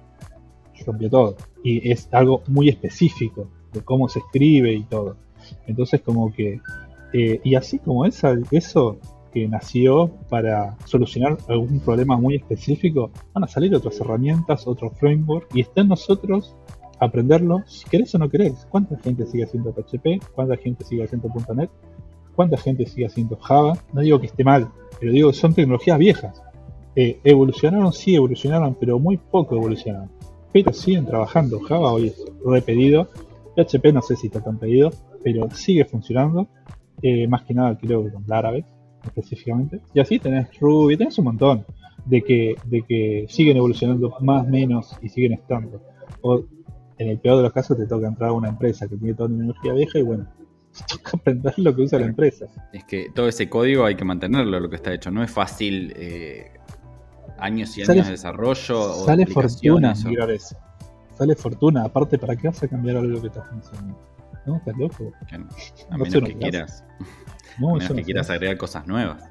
rompió 0.86 1.10
todo, 1.10 1.36
y 1.64 1.92
es 1.92 2.08
algo 2.12 2.44
muy 2.48 2.70
específico 2.70 3.50
de 3.74 3.82
cómo 3.82 4.08
se 4.08 4.20
escribe 4.20 4.72
y 4.72 4.84
todo. 4.84 5.18
Entonces 5.66 6.02
como 6.02 6.32
que 6.32 6.60
eh, 7.14 7.40
y 7.44 7.56
así 7.56 7.80
como 7.80 8.06
eso 8.06 9.00
que 9.32 9.48
nació 9.48 10.12
para 10.30 10.76
solucionar 10.86 11.38
algún 11.48 11.80
problema 11.80 12.18
muy 12.18 12.36
específico, 12.36 13.12
van 13.34 13.44
a 13.44 13.48
salir 13.48 13.74
otras 13.76 14.00
herramientas, 14.00 14.68
otros 14.68 14.94
framework, 14.98 15.48
y 15.54 15.62
está 15.62 15.82
en 15.82 15.90
nosotros 15.90 16.56
aprenderlo, 17.00 17.64
si 17.66 17.88
querés 17.90 18.14
o 18.16 18.18
no 18.18 18.30
querés. 18.30 18.68
¿Cuánta 18.70 18.98
gente 19.00 19.26
sigue 19.26 19.44
haciendo 19.44 19.74
PHP? 19.74 20.22
¿Cuánta 20.34 20.58
gente 20.58 20.84
sigue 20.84 21.04
haciendo 21.04 21.30
.NET? 21.56 21.70
¿Cuánta 22.36 22.58
gente 22.58 22.86
sigue 22.86 23.06
haciendo 23.06 23.38
Java? 23.38 23.78
No 23.94 24.02
digo 24.02 24.20
que 24.20 24.28
esté 24.28 24.44
mal, 24.44 24.70
pero 25.00 25.12
digo, 25.12 25.34
son 25.34 25.54
tecnologías 25.54 25.98
viejas. 25.98 26.42
Eh, 26.96 27.20
evolucionaron, 27.24 27.94
sí 27.94 28.16
evolucionaron, 28.16 28.76
pero 28.80 29.00
muy 29.00 29.18
poco 29.18 29.56
evolucionaron. 29.56 30.10
Pero 30.52 30.74
siguen 30.74 31.06
trabajando. 31.06 31.60
Java 31.60 31.92
hoy 31.94 32.08
es 32.08 32.26
repetido. 32.46 33.08
PHP 33.56 33.94
no 33.94 34.02
sé 34.02 34.16
si 34.16 34.28
está 34.28 34.42
tan 34.42 34.58
pedido, 34.58 34.92
pero 35.24 35.50
sigue 35.52 35.86
funcionando 35.86 36.48
eh, 37.02 37.28
más 37.28 37.44
que 37.44 37.54
nada 37.54 37.78
creo 37.78 38.04
que 38.04 38.12
con 38.12 38.24
Laravel 38.28 38.66
específicamente. 39.06 39.82
Y 39.94 40.00
así 40.00 40.20
tenés 40.20 40.48
Ruby, 40.60 40.98
tenés 40.98 41.18
un 41.20 41.26
montón 41.26 41.66
de 42.06 42.22
que, 42.22 42.56
de 42.66 42.82
que 42.84 43.26
siguen 43.30 43.58
evolucionando 43.58 44.16
más, 44.22 44.48
menos 44.48 44.98
y 45.02 45.10
siguen 45.10 45.34
estando. 45.34 45.82
O 46.22 46.44
en 46.98 47.08
el 47.08 47.20
peor 47.20 47.38
de 47.38 47.44
los 47.44 47.54
casos 47.54 47.78
te 47.78 47.88
toca 47.88 48.08
entrar 48.08 48.30
a 48.30 48.34
una 48.34 48.50
empresa 48.50 48.88
que 48.88 48.98
tiene 48.98 49.14
toda 49.14 49.30
la 49.30 49.38
tecnología 49.38 49.74
vieja 49.74 50.00
y 50.00 50.02
bueno, 50.02 50.28
te 50.88 50.98
toca 50.98 51.12
aprender 51.14 51.54
lo 51.58 51.76
que 51.76 51.82
usa 51.84 52.00
la 52.00 52.08
empresa. 52.08 52.46
Es 52.74 52.84
que 52.84 53.10
todo 53.14 53.28
ese 53.28 53.50
código 53.50 53.86
hay 53.86 53.96
que 53.96 54.06
mantenerlo, 54.06 54.60
lo 54.60 54.70
que 54.70 54.76
está 54.76 54.94
hecho. 54.94 55.12
No 55.12 55.24
es 55.24 55.32
fácil 55.32 55.94
eh, 55.96 56.52
años 57.38 57.78
y 57.78 57.84
años 57.84 58.06
de 58.06 58.12
desarrollo. 58.12 58.94
Sale 59.06 59.26
fortuna 59.26 59.94
mirar 60.06 60.32
eso. 60.32 60.58
Sale 61.18 61.36
fortuna. 61.36 61.84
Aparte, 61.84 62.18
¿para 62.18 62.36
qué 62.36 62.48
vas 62.48 62.64
a 62.64 62.68
cambiar 62.68 62.98
algo 62.98 63.22
que 63.22 63.28
está 63.28 63.44
funcionando? 63.44 63.98
¿No? 64.50 64.58
¿Estás 64.58 64.78
loco? 64.78 65.14
A 65.92 65.98
menos 65.98 66.24
que 66.24 66.38
quieras. 66.38 66.84
No, 67.60 67.70
a 67.70 67.74
menos 67.78 67.94
que 67.94 68.04
quieras 68.04 68.30
agregar 68.32 68.58
cosas 68.58 68.88
nuevas. 68.88 69.24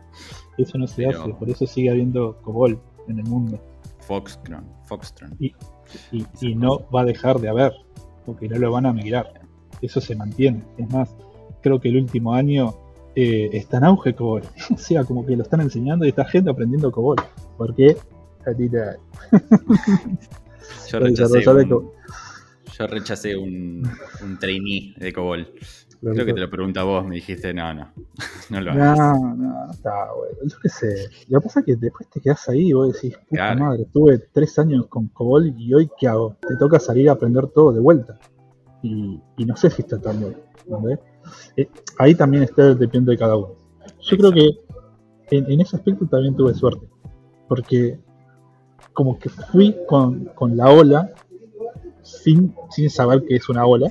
Eso 0.57 0.79
no 0.79 0.87
se 0.87 1.07
hace, 1.07 1.29
por 1.35 1.51
eso 1.51 1.67
sigue 1.67 1.91
habiendo 1.91 2.41
COBOL 2.43 2.81
en 3.09 3.19
el 3.19 3.25
mundo. 3.25 3.61
Foxtron, 4.01 4.65
Foxtron. 4.87 5.35
Y, 5.41 5.53
y, 6.41 6.55
no 6.55 6.89
va 6.91 7.01
a 7.01 7.05
dejar 7.05 7.41
de 7.41 7.49
haber, 7.49 7.73
porque 8.25 8.49
no 8.49 8.59
lo 8.59 8.71
van 8.71 8.87
a 8.87 8.93
migrar. 8.93 9.41
Eso 9.83 10.01
se 10.01 10.15
mantiene. 10.15 10.63
Es 10.77 10.89
más, 10.93 11.17
creo 11.63 11.81
que 11.81 11.89
el 11.89 11.97
último 11.97 12.33
año 12.33 12.77
eh, 13.17 13.51
está 13.53 13.79
en 13.79 13.85
auge 13.85 14.15
COBOL. 14.15 14.43
o 14.75 14.79
sea, 14.79 15.05
como 15.05 15.27
que 15.27 15.37
lo 15.37 15.43
están 15.43 15.61
enseñando 15.61 16.07
y 16.07 16.11
está 16.11 16.25
gente 16.25 16.51
aprendiendo 16.51 16.93
COBOL. 16.93 17.17
Porque 17.57 17.97
Yo 20.89 21.01
rechacé, 21.01 21.43
yo 22.79 22.87
rechacé 22.87 23.37
un, 23.37 23.89
un 24.23 24.39
trainee 24.39 24.95
de 24.97 25.13
COBOL. 25.13 25.53
Creo 26.01 26.27
que 26.27 26.33
te 26.33 26.41
lo 26.41 26.49
pregunto 26.49 26.79
a 26.79 26.85
vos, 26.85 27.05
me 27.05 27.17
dijiste, 27.17 27.53
no, 27.53 27.75
no, 27.75 27.89
no 28.51 28.61
lo 28.61 28.71
hagas. 28.71 28.99
No, 28.99 29.35
no, 29.35 29.71
está 29.71 30.13
bueno. 30.13 30.37
Yo 30.45 30.57
qué 30.63 30.69
sé. 30.69 31.11
Lo 31.29 31.41
que 31.41 31.45
pasa 31.45 31.61
es 31.61 31.67
que 31.67 31.77
después 31.77 32.09
te 32.09 32.21
quedas 32.21 32.49
ahí 32.49 32.69
y 32.69 32.73
vos 32.73 32.93
decís, 32.93 33.19
puta 33.29 33.55
madre, 33.57 33.83
estuve 33.83 34.19
tres 34.33 34.59
años 34.61 34.87
con 34.87 35.09
COBOL 35.09 35.55
y 35.59 35.75
hoy 35.75 35.91
¿qué 35.99 36.07
hago? 36.07 36.37
Te 36.47 36.57
toca 36.57 36.79
salir 36.79 37.09
a 37.09 37.13
aprender 37.13 37.49
todo 37.49 37.73
de 37.73 37.81
vuelta. 37.81 38.19
Y, 38.83 39.21
y 39.37 39.45
no 39.45 39.57
sé 39.57 39.71
si 39.71 39.83
está 39.83 40.01
tan 40.01 40.21
bien. 40.21 40.37
Eh, 41.57 41.69
ahí 41.99 42.15
también 42.15 42.45
está, 42.45 42.75
depende 42.75 43.13
de 43.13 43.19
cada 43.19 43.37
uno. 43.37 43.55
Yo 44.01 44.17
creo 44.17 44.33
que 44.33 44.51
en, 45.31 45.51
en, 45.51 45.61
ese 45.61 45.77
aspecto 45.77 46.07
también 46.07 46.37
tuve 46.37 46.55
suerte. 46.55 46.87
Porque 47.49 47.99
como 48.93 49.19
que 49.19 49.29
fui 49.29 49.77
con, 49.89 50.27
con 50.27 50.57
la 50.57 50.71
ola 50.71 51.13
sin, 52.09 52.55
sin 52.71 52.91
saber 52.91 53.25
que 53.25 53.37
es 53.37 53.49
una 53.49 53.67
ola. 53.67 53.91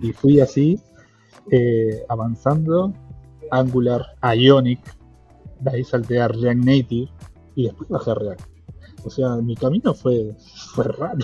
Y 0.00 0.12
fui 0.12 0.40
así, 0.40 0.80
eh, 1.50 2.04
avanzando, 2.08 2.92
Angular, 3.50 4.16
Ionic, 4.36 4.80
de 5.60 5.70
ahí 5.70 5.84
salté 5.84 6.20
a 6.20 6.28
React 6.28 6.64
Native 6.64 7.10
y 7.54 7.64
después 7.64 7.88
bajé 7.88 8.10
a 8.10 8.14
React. 8.14 8.42
O 9.04 9.10
sea, 9.10 9.36
mi 9.36 9.54
camino 9.54 9.94
fue, 9.94 10.34
fue 10.74 10.84
raro. 10.84 11.18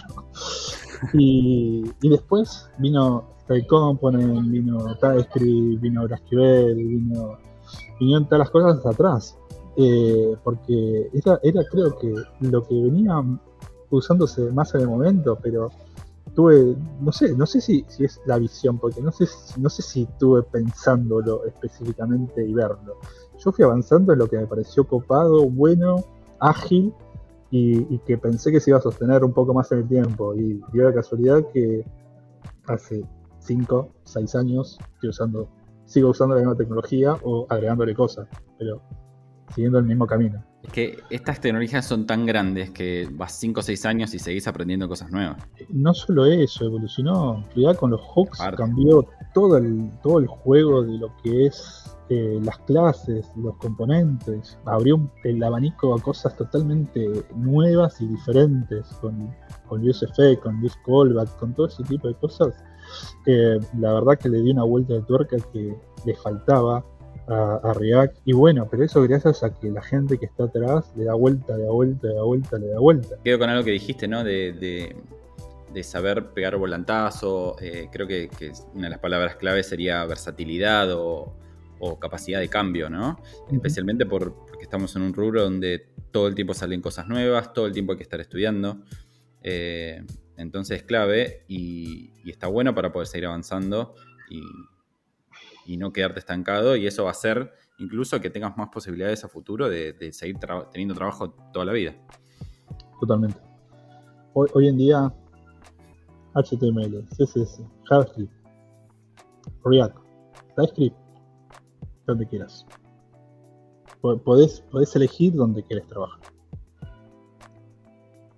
Y, 1.15 1.83
y 2.03 2.09
después 2.11 2.69
vino 2.79 3.25
Style 3.45 3.67
Component, 3.67 4.51
vino 4.51 4.95
TypeScript, 4.97 5.81
vino 5.81 6.05
GraphQL, 6.05 6.75
vino, 6.77 7.39
vinieron 7.99 8.27
todas 8.27 8.41
las 8.41 8.51
cosas 8.51 8.87
atrás. 8.87 9.37
Eh, 9.77 10.37
porque 10.45 11.09
era, 11.15 11.41
era 11.43 11.63
creo 11.71 11.97
que 11.99 12.13
lo 12.41 12.63
que 12.67 12.75
venía 12.75 13.15
usándose 13.89 14.51
más 14.53 14.75
en 14.75 14.83
el 14.83 14.89
momento, 14.89 15.39
pero 15.43 15.71
tuve, 16.35 16.77
no 17.01 17.13
sé, 17.13 17.35
no 17.35 17.47
sé 17.47 17.61
si, 17.61 17.85
si 17.89 18.05
es 18.05 18.21
la 18.27 18.39
visión, 18.39 18.79
porque 18.79 19.01
no 19.01 19.13
sé, 19.13 19.27
no 19.59 19.69
sé 19.69 19.83
si 19.83 20.03
estuve 20.03 20.43
pensándolo 20.43 21.45
específicamente 21.45 22.45
y 22.45 22.53
verlo. 22.53 22.99
Yo 23.39 23.53
fui 23.53 23.65
avanzando 23.65 24.13
en 24.13 24.19
lo 24.19 24.29
que 24.29 24.39
me 24.39 24.47
pareció 24.47 24.85
copado, 24.85 25.49
bueno, 25.49 26.05
ágil 26.39 26.93
y, 27.51 27.99
que 28.01 28.17
pensé 28.17 28.53
que 28.53 28.61
se 28.61 28.71
iba 28.71 28.79
a 28.79 28.83
sostener 28.83 29.25
un 29.25 29.33
poco 29.33 29.55
más 29.55 29.71
en 29.73 29.79
el 29.79 29.89
tiempo. 29.89 30.35
Y 30.35 30.63
dio 30.73 30.85
la 30.85 30.95
casualidad 30.95 31.45
que 31.53 31.85
hace 32.67 33.05
5, 33.41 33.93
6 34.05 34.35
años 34.37 34.79
estoy 34.95 35.11
usando, 35.11 35.49
sigo 35.85 36.11
usando 36.11 36.35
la 36.35 36.43
misma 36.43 36.57
tecnología 36.57 37.17
o 37.23 37.47
agregándole 37.49 37.95
cosas, 37.95 38.29
pero 38.59 38.81
siguiendo 39.55 39.79
el 39.79 39.85
mismo 39.87 40.07
camino. 40.07 40.45
Es 40.63 40.73
que 40.73 40.99
estas 41.09 41.41
tecnologías 41.41 41.87
son 41.87 42.07
tan 42.07 42.27
grandes 42.27 42.71
que 42.71 43.09
vas 43.13 43.33
5 43.33 43.61
o 43.61 43.63
6 43.63 43.87
años 43.87 44.15
y 44.15 44.19
seguís 44.19 44.47
aprendiendo 44.47 44.89
cosas 44.89 45.11
nuevas. 45.11 45.43
No 45.71 45.95
solo 45.95 46.27
eso, 46.27 46.67
evolucionó, 46.67 47.45
ya 47.57 47.75
con 47.75 47.91
los 47.91 48.01
hooks 48.03 48.39
cambió 48.57 49.07
todo 49.33 49.57
el, 49.57 49.91
todo 50.03 50.19
el 50.19 50.27
juego 50.27 50.83
de 50.83 50.99
lo 50.99 51.17
que 51.23 51.47
es 51.47 51.97
eh, 52.13 52.41
las 52.43 52.59
clases, 52.61 53.31
los 53.37 53.57
componentes, 53.59 54.59
abrió 54.65 55.09
el 55.23 55.41
abanico 55.45 55.95
a 55.95 56.03
cosas 56.03 56.37
totalmente 56.37 57.09
nuevas 57.37 58.01
y 58.01 58.09
diferentes 58.09 58.85
con, 59.01 59.33
con 59.69 59.89
USF, 59.89 60.41
con 60.43 60.63
Use 60.65 60.77
Callback, 60.85 61.37
con 61.39 61.55
todo 61.55 61.69
ese 61.69 61.85
tipo 61.85 62.09
de 62.09 62.15
cosas. 62.15 62.65
Eh, 63.27 63.61
la 63.79 63.93
verdad 63.93 64.19
que 64.19 64.29
le 64.29 64.43
dio 64.43 64.53
una 64.53 64.65
vuelta 64.65 64.95
de 64.95 65.03
tuerca 65.03 65.37
que 65.53 65.77
le 66.05 66.15
faltaba 66.17 66.85
a, 67.29 67.73
React. 67.75 68.19
Y 68.25 68.33
bueno, 68.33 68.69
pero 68.71 68.85
eso 68.85 69.03
gracias 69.03 69.43
a 69.43 69.55
que 69.55 69.71
la 69.71 69.83
gente 69.83 70.19
que 70.19 70.27
está 70.27 70.45
atrás 70.45 70.93
le 70.97 71.05
da 71.05 71.15
vuelta, 71.15 71.57
le 71.57 71.65
da 71.65 71.71
vuelta, 71.71 72.07
le 72.09 72.15
da 72.15 72.23
vuelta, 72.23 72.59
le 72.59 72.67
da 72.69 72.79
vuelta. 72.81 73.17
Quedo 73.25 73.39
con 73.39 73.51
algo 73.51 73.65
que 73.65 73.71
dijiste, 73.71 74.09
¿no? 74.09 74.25
De, 74.25 74.97
saber 75.83 76.31
pegar 76.31 76.57
volantazo. 76.57 77.57
Eh, 77.61 77.89
creo 77.93 78.07
que, 78.07 78.29
una 78.75 78.85
de 78.85 78.91
las 78.91 78.99
palabras 78.99 79.37
clave 79.37 79.63
sería 79.63 80.05
versatilidad 80.07 80.89
o, 80.93 81.37
capacidad 81.99 82.41
de 82.41 82.49
cambio, 82.49 82.91
¿no? 82.91 83.19
Especialmente 83.51 84.05
por, 84.05 84.35
porque 84.35 84.65
estamos 84.65 84.95
en 84.97 85.03
un 85.03 85.15
rubro 85.15 85.43
donde 85.43 85.87
todo 86.11 86.29
el 86.29 86.35
tiempo 86.35 86.53
salen 86.53 86.83
cosas 86.83 87.09
nuevas, 87.09 87.55
todo 87.55 87.67
el 87.67 87.73
tiempo 87.73 87.93
hay 87.93 87.99
que 87.99 88.03
estar 88.03 88.21
estudiando. 88.21 88.83
Eh, 89.43 90.05
entonces 90.37 90.79
es 90.79 90.83
clave 90.83 91.45
y, 91.49 92.13
y, 92.23 92.31
está 92.31 92.49
bueno 92.49 92.75
para 92.75 92.93
poder 92.93 93.07
seguir 93.07 93.27
avanzando 93.27 93.95
y, 94.29 94.43
y 95.71 95.77
no 95.77 95.93
quedarte 95.93 96.19
estancado 96.19 96.75
y 96.75 96.89
eso 96.89 97.05
va 97.05 97.11
a 97.11 97.13
hacer 97.13 97.53
incluso 97.79 98.21
que 98.21 98.29
tengas 98.29 98.57
más 98.57 98.71
posibilidades 98.71 99.23
a 99.23 99.29
futuro 99.29 99.69
de, 99.69 99.95
seguir 100.13 100.37
teniendo 100.73 100.95
trabajo 100.97 101.31
toda 101.53 101.65
la 101.65 101.73
vida. 101.73 101.95
Totalmente. 103.01 103.39
Hoy, 104.35 104.67
en 104.67 104.77
día, 104.77 105.15
HTML, 106.35 107.07
CSS, 107.11 107.63
JavaScript, 107.85 108.33
React, 109.65 109.97
TypeScript, 110.57 110.97
donde 112.05 112.27
quieras. 112.27 112.67
Podés, 114.01 114.63
podés 114.73 114.97
elegir 114.97 115.35
donde 115.35 115.63
quieres 115.63 115.87
trabajar. 115.87 116.21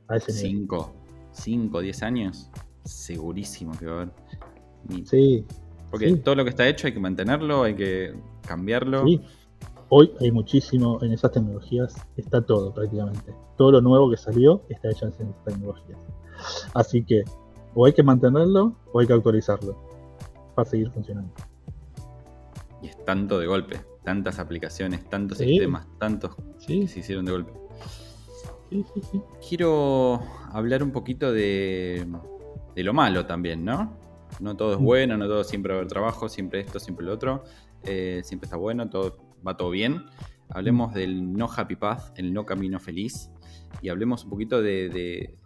A 0.09 0.17
ese 0.17 0.33
5, 0.33 0.93
5, 1.33 1.81
10 1.81 2.03
años, 2.03 2.51
segurísimo 2.85 3.73
que 3.79 3.87
va 3.87 3.93
a 3.93 4.03
haber. 4.03 4.13
Sí, 5.07 5.47
porque 5.93 6.17
todo 6.17 6.35
lo 6.35 6.45
que 6.45 6.51
está 6.51 6.67
hecho 6.67 6.87
hay 6.87 6.95
que 6.95 7.01
mantenerlo, 7.01 7.65
hay 7.65 7.75
que 7.75 8.15
cambiarlo. 8.47 9.05
Sí. 9.05 9.21
Hoy 9.91 10.11
hay 10.21 10.33
muchísimo 10.33 10.99
en 11.03 11.13
esas 11.13 11.33
tecnologías, 11.33 11.95
está 12.17 12.41
todo 12.41 12.73
prácticamente. 12.73 13.35
Todo 13.59 13.73
lo 13.73 13.83
nuevo 13.83 14.11
que 14.11 14.17
salió 14.17 14.63
está 14.71 14.89
hecho 14.89 15.05
en 15.05 15.13
esas 15.13 15.45
tecnologías. 15.45 15.99
Así 16.73 17.05
que 17.05 17.25
o 17.75 17.85
hay 17.85 17.93
que 17.93 18.03
mantenerlo 18.03 18.75
o 18.91 19.01
hay 19.01 19.07
que 19.07 19.13
actualizarlo 19.13 19.77
para 20.55 20.69
seguir 20.69 20.91
funcionando. 20.91 21.31
Y 22.81 22.89
es 22.89 23.05
tanto 23.05 23.39
de 23.39 23.47
golpe, 23.47 23.79
tantas 24.03 24.39
aplicaciones, 24.39 25.05
tantos 25.11 25.39
sistemas, 25.39 25.87
tantos 25.99 26.35
que 26.67 26.89
se 26.89 27.01
hicieron 27.01 27.27
de 27.27 27.33
golpe. 27.33 27.53
Sí, 28.71 28.83
sí, 28.95 29.03
sí. 29.13 29.23
Quiero 29.47 30.23
hablar 30.53 30.83
un 30.83 30.91
poquito 30.91 31.31
de, 31.35 32.07
de 32.75 32.83
lo 32.83 32.95
malo 32.95 33.27
también, 33.27 33.63
¿no? 33.63 34.01
No 34.43 34.57
todo 34.57 34.73
es 34.73 34.79
bueno, 34.79 35.17
no 35.17 35.27
todo 35.27 35.45
siempre 35.45 35.73
va 35.73 35.77
a 35.77 35.79
haber 35.81 35.89
trabajo, 35.89 36.29
siempre 36.29 36.61
esto, 36.61 36.81
siempre 36.81 37.07
lo 37.07 37.13
otro. 37.13 37.45
Eh, 37.85 38.23
siempre 38.25 38.47
está 38.47 38.57
bueno, 38.57 38.91
todo 38.91 39.17
va 39.47 39.57
todo 39.57 39.71
bien. 39.71 40.05
Hablemos 40.49 40.93
del 40.93 41.33
no 41.33 41.49
happy 41.51 41.77
path, 41.77 42.19
el 42.19 42.33
no 42.33 42.45
camino 42.45 42.81
feliz. 42.81 43.31
Y 43.81 43.89
hablemos 43.89 44.25
un 44.25 44.31
poquito 44.31 44.61
de, 44.61 45.37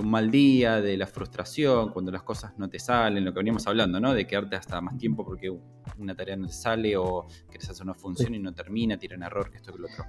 un 0.00 0.10
mal 0.10 0.30
día, 0.30 0.80
de 0.80 0.96
la 0.96 1.06
frustración, 1.06 1.90
cuando 1.90 2.10
las 2.10 2.22
cosas 2.22 2.52
no 2.56 2.68
te 2.68 2.78
salen, 2.78 3.24
lo 3.24 3.32
que 3.32 3.38
veníamos 3.38 3.66
hablando, 3.66 4.00
¿no? 4.00 4.14
De 4.14 4.26
quedarte 4.26 4.56
hasta 4.56 4.80
más 4.80 4.96
tiempo 4.96 5.24
porque 5.24 5.50
una 5.98 6.14
tarea 6.14 6.36
no 6.36 6.46
te 6.46 6.52
sale 6.52 6.96
o 6.96 7.26
quieres 7.48 7.68
hacer 7.68 7.84
una 7.84 7.94
función 7.94 8.34
y 8.34 8.38
no 8.38 8.52
termina, 8.54 8.96
tira 8.96 9.16
un 9.16 9.22
error, 9.22 9.50
que 9.50 9.58
esto, 9.58 9.72
que 9.72 9.78
lo 9.78 9.88
otro. 9.88 10.04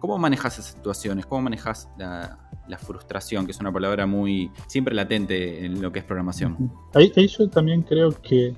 ¿Cómo 0.00 0.18
manejas 0.18 0.58
esas 0.58 0.72
situaciones? 0.72 1.26
¿Cómo 1.26 1.42
manejas 1.42 1.88
la, 1.98 2.50
la 2.68 2.78
frustración, 2.78 3.44
que 3.44 3.52
es 3.52 3.60
una 3.60 3.72
palabra 3.72 4.06
muy 4.06 4.50
siempre 4.66 4.94
latente 4.94 5.64
en 5.64 5.80
lo 5.80 5.92
que 5.92 6.00
es 6.00 6.04
programación. 6.04 6.72
Ahí, 6.94 7.12
yo 7.26 7.48
también 7.48 7.82
creo 7.82 8.10
que 8.22 8.54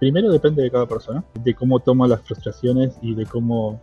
primero 0.00 0.30
depende 0.30 0.62
de 0.62 0.70
cada 0.70 0.86
persona, 0.86 1.24
de 1.42 1.54
cómo 1.54 1.80
toma 1.80 2.08
las 2.08 2.22
frustraciones 2.22 2.96
y 3.02 3.14
de 3.14 3.26
cómo 3.26 3.80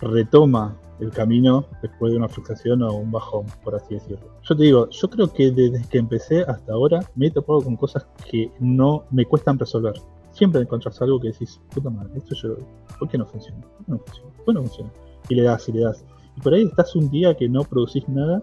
retoma 0.00 0.76
el 1.00 1.10
camino 1.10 1.64
después 1.82 2.12
de 2.12 2.18
una 2.18 2.28
frustración 2.28 2.82
o 2.82 2.94
un 2.94 3.10
bajón, 3.10 3.46
por 3.62 3.74
así 3.74 3.94
decirlo. 3.94 4.26
Yo 4.42 4.56
te 4.56 4.64
digo, 4.64 4.88
yo 4.90 5.10
creo 5.10 5.32
que 5.32 5.50
desde 5.50 5.86
que 5.88 5.98
empecé 5.98 6.42
hasta 6.42 6.72
ahora 6.72 7.00
me 7.14 7.26
he 7.26 7.30
topado 7.30 7.62
con 7.62 7.76
cosas 7.76 8.06
que 8.30 8.50
no 8.60 9.04
me 9.10 9.24
cuestan 9.24 9.58
resolver. 9.58 9.94
Siempre 10.32 10.60
encontrás 10.60 11.00
algo 11.02 11.20
que 11.20 11.28
decís, 11.28 11.60
puta 11.74 11.90
madre, 11.90 12.12
esto 12.16 12.34
yo, 12.34 12.56
¿por 12.98 13.08
qué 13.08 13.18
no 13.18 13.26
funciona? 13.26 13.60
¿Por 13.60 13.84
qué 13.86 13.92
no 13.92 13.98
funciona? 13.98 14.30
¿Por 14.36 14.44
qué 14.44 14.52
no 14.52 14.60
funciona? 14.62 14.92
Y 15.28 15.34
le 15.34 15.42
das 15.42 15.68
y 15.68 15.72
le 15.72 15.80
das. 15.80 16.04
Y 16.36 16.40
por 16.40 16.54
ahí 16.54 16.62
estás 16.62 16.94
un 16.94 17.10
día 17.10 17.36
que 17.36 17.48
no 17.48 17.64
producís 17.64 18.08
nada 18.08 18.42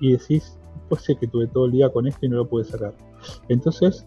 y 0.00 0.12
decís, 0.12 0.58
pues 0.88 1.02
sé 1.02 1.16
que 1.16 1.26
tuve 1.26 1.46
todo 1.48 1.66
el 1.66 1.72
día 1.72 1.90
con 1.90 2.06
esto 2.06 2.24
y 2.24 2.28
no 2.28 2.36
lo 2.36 2.48
pude 2.48 2.64
sacar. 2.64 2.94
Entonces, 3.48 4.06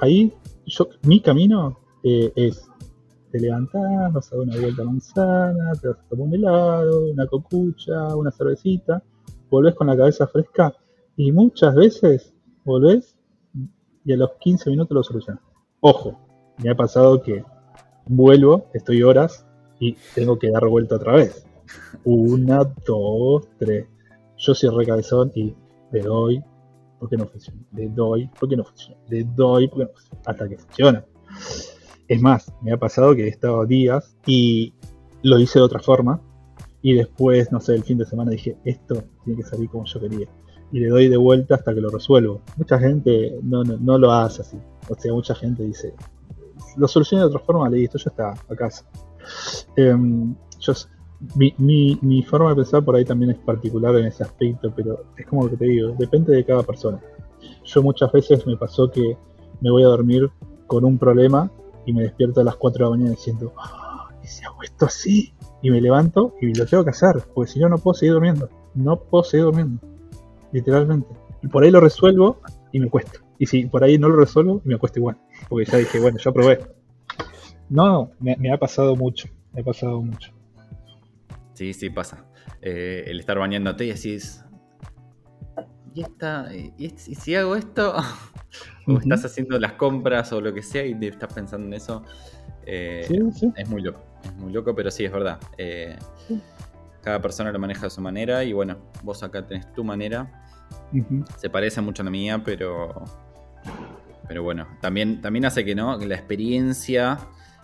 ahí 0.00 0.32
yo, 0.66 0.88
mi 1.02 1.20
camino 1.20 1.78
eh, 2.02 2.32
es, 2.36 2.68
te 3.30 3.40
levantás, 3.40 4.12
vas 4.12 4.32
a 4.32 4.36
dar 4.36 4.44
una 4.46 4.56
vuelta 4.56 4.82
a 4.82 4.84
manzana, 4.84 5.72
te 5.80 5.88
vas 5.88 5.98
a 5.98 6.08
tomar 6.08 6.28
un 6.28 6.34
helado, 6.34 7.10
una 7.10 7.26
cocucha, 7.26 8.14
una 8.16 8.30
cervecita, 8.30 9.02
volvés 9.50 9.74
con 9.74 9.86
la 9.86 9.96
cabeza 9.96 10.26
fresca 10.26 10.74
y 11.16 11.32
muchas 11.32 11.74
veces 11.74 12.34
volvés 12.64 13.16
y 14.04 14.12
a 14.12 14.16
los 14.16 14.32
15 14.38 14.70
minutos 14.70 14.94
lo 14.94 15.02
solucionas. 15.02 15.42
Ojo, 15.80 16.18
me 16.62 16.70
ha 16.70 16.76
pasado 16.76 17.22
que 17.22 17.44
vuelvo, 18.06 18.66
estoy 18.72 19.02
horas 19.02 19.46
y 19.80 19.96
tengo 20.14 20.38
que 20.38 20.50
dar 20.50 20.66
vuelta 20.68 20.96
otra 20.96 21.14
vez. 21.14 21.46
Una, 22.04 22.64
dos, 22.86 23.48
tres. 23.58 23.86
Yo 24.38 24.54
cierro 24.54 24.78
cabezón 24.86 25.32
y 25.34 25.54
le 25.92 26.00
doy 26.00 26.42
porque 26.98 27.16
no 27.16 27.26
funciona. 27.26 27.60
Le 27.72 27.88
doy 27.88 28.30
porque 28.38 28.56
no 28.56 28.64
funciona. 28.64 29.00
Le 29.08 29.24
doy 29.24 29.68
porque 29.68 29.84
no 29.84 29.90
funciona. 29.90 30.20
Hasta 30.24 30.48
que 30.48 30.56
funciona. 30.56 31.04
Es 32.08 32.22
más, 32.22 32.52
me 32.62 32.72
ha 32.72 32.76
pasado 32.76 33.14
que 33.14 33.24
he 33.24 33.28
estado 33.28 33.66
días 33.66 34.16
y 34.26 34.72
lo 35.22 35.38
hice 35.38 35.58
de 35.58 35.64
otra 35.64 35.80
forma. 35.80 36.20
Y 36.82 36.94
después, 36.94 37.50
no 37.50 37.60
sé, 37.60 37.74
el 37.74 37.82
fin 37.82 37.98
de 37.98 38.06
semana 38.06 38.30
dije, 38.30 38.56
esto 38.64 39.02
tiene 39.24 39.42
que 39.42 39.48
salir 39.48 39.68
como 39.68 39.84
yo 39.86 40.00
quería. 40.00 40.28
Y 40.72 40.80
le 40.80 40.88
doy 40.88 41.08
de 41.08 41.16
vuelta 41.16 41.56
hasta 41.56 41.74
que 41.74 41.80
lo 41.80 41.90
resuelvo. 41.90 42.42
Mucha 42.56 42.78
gente 42.78 43.36
no, 43.42 43.64
no, 43.64 43.98
lo 43.98 44.12
hace 44.12 44.42
así. 44.42 44.58
O 44.88 44.94
sea, 44.94 45.12
mucha 45.12 45.34
gente 45.34 45.64
dice, 45.64 45.94
lo 46.76 46.86
solucioné 46.86 47.22
de 47.22 47.28
otra 47.28 47.40
forma, 47.40 47.68
le 47.68 47.82
esto 47.82 47.98
ya 47.98 48.10
está, 48.10 48.30
a 48.30 48.56
casa. 48.56 48.84
Em, 49.74 50.34
mi, 51.34 51.98
mi, 52.02 52.22
forma 52.22 52.50
de 52.50 52.56
pensar 52.56 52.84
por 52.84 52.94
ahí 52.94 53.04
también 53.04 53.32
es 53.32 53.38
particular 53.38 53.96
en 53.96 54.06
ese 54.06 54.22
aspecto, 54.22 54.72
pero 54.76 55.04
es 55.16 55.26
como 55.26 55.44
lo 55.44 55.50
que 55.50 55.56
te 55.56 55.64
digo, 55.64 55.94
depende 55.98 56.36
de 56.36 56.44
cada 56.44 56.62
persona. 56.62 57.00
Yo 57.64 57.82
muchas 57.82 58.12
veces 58.12 58.46
me 58.46 58.56
pasó 58.56 58.90
que 58.90 59.16
me 59.60 59.70
voy 59.70 59.82
a 59.82 59.86
dormir 59.86 60.30
con 60.66 60.84
un 60.84 60.98
problema 60.98 61.50
y 61.86 61.92
me 61.92 62.02
despierto 62.02 62.40
a 62.40 62.44
las 62.44 62.56
4 62.56 62.78
de 62.78 62.84
la 62.84 62.90
mañana 62.90 63.10
diciendo, 63.12 63.54
ah, 63.56 64.10
¿y 64.22 64.26
si 64.26 64.44
hago 64.44 64.62
esto 64.62 64.86
así? 64.86 65.32
Y 65.62 65.70
me 65.70 65.80
levanto 65.80 66.34
y 66.40 66.52
lo 66.52 66.66
tengo 66.66 66.84
que 66.84 66.90
hacer, 66.90 67.22
porque 67.34 67.52
si 67.52 67.60
no, 67.60 67.68
no 67.68 67.78
puedo 67.78 67.94
seguir 67.94 68.12
durmiendo. 68.12 68.50
No 68.74 69.00
puedo 69.00 69.24
seguir 69.24 69.44
durmiendo, 69.44 69.80
literalmente. 70.52 71.08
Y 71.42 71.48
por 71.48 71.64
ahí 71.64 71.70
lo 71.70 71.80
resuelvo 71.80 72.40
y 72.72 72.80
me 72.80 72.90
cuesta. 72.90 73.20
Y 73.38 73.46
si 73.46 73.66
por 73.66 73.84
ahí 73.84 73.98
no 73.98 74.08
lo 74.08 74.16
resuelvo, 74.16 74.60
me 74.64 74.76
cuesta 74.78 74.98
igual, 74.98 75.16
porque 75.48 75.70
ya 75.70 75.78
dije, 75.78 76.00
bueno, 76.00 76.18
ya 76.18 76.32
probé. 76.32 76.60
No, 77.68 78.10
me, 78.20 78.36
me 78.36 78.52
ha 78.52 78.58
pasado 78.58 78.96
mucho, 78.96 79.28
me 79.52 79.60
ha 79.60 79.64
pasado 79.64 80.02
mucho. 80.02 80.32
Sí, 81.54 81.72
sí, 81.72 81.88
pasa. 81.88 82.26
Eh, 82.60 83.04
el 83.06 83.20
estar 83.20 83.38
bañándote 83.38 83.84
y 83.84 83.92
decís, 83.92 84.44
¿y, 85.96 86.02
esta, 86.02 86.48
y, 86.54 86.90
si 86.98 87.34
hago 87.34 87.56
esto? 87.56 87.94
o 88.86 88.98
estás 88.98 89.24
haciendo 89.24 89.58
las 89.58 89.72
compras 89.72 90.30
o 90.32 90.40
lo 90.42 90.52
que 90.52 90.62
sea 90.62 90.84
y 90.84 90.94
te 90.94 91.08
estás 91.08 91.32
pensando 91.32 91.66
en 91.66 91.72
eso. 91.72 92.04
Eh, 92.66 93.08
es 93.56 93.68
muy 93.68 93.80
loco, 93.80 94.02
es 94.22 94.34
muy 94.34 94.52
loco, 94.52 94.74
pero 94.74 94.90
sí, 94.90 95.06
es 95.06 95.12
verdad. 95.12 95.40
Eh, 95.56 95.96
cada 97.02 97.22
persona 97.22 97.50
lo 97.50 97.58
maneja 97.58 97.82
de 97.82 97.90
su 97.90 98.02
manera 98.02 98.44
y 98.44 98.52
bueno, 98.52 98.76
vos 99.02 99.22
acá 99.22 99.46
tenés 99.46 99.72
tu 99.72 99.84
manera. 99.84 100.44
Se 101.38 101.48
parece 101.48 101.80
mucho 101.80 102.02
a 102.02 102.04
la 102.04 102.10
mía, 102.10 102.42
pero 102.44 103.04
pero 104.28 104.42
bueno, 104.42 104.66
también, 104.82 105.22
también 105.22 105.46
hace 105.46 105.64
que 105.64 105.74
no, 105.74 105.98
que 105.98 106.06
la 106.06 106.16
experiencia 106.16 107.18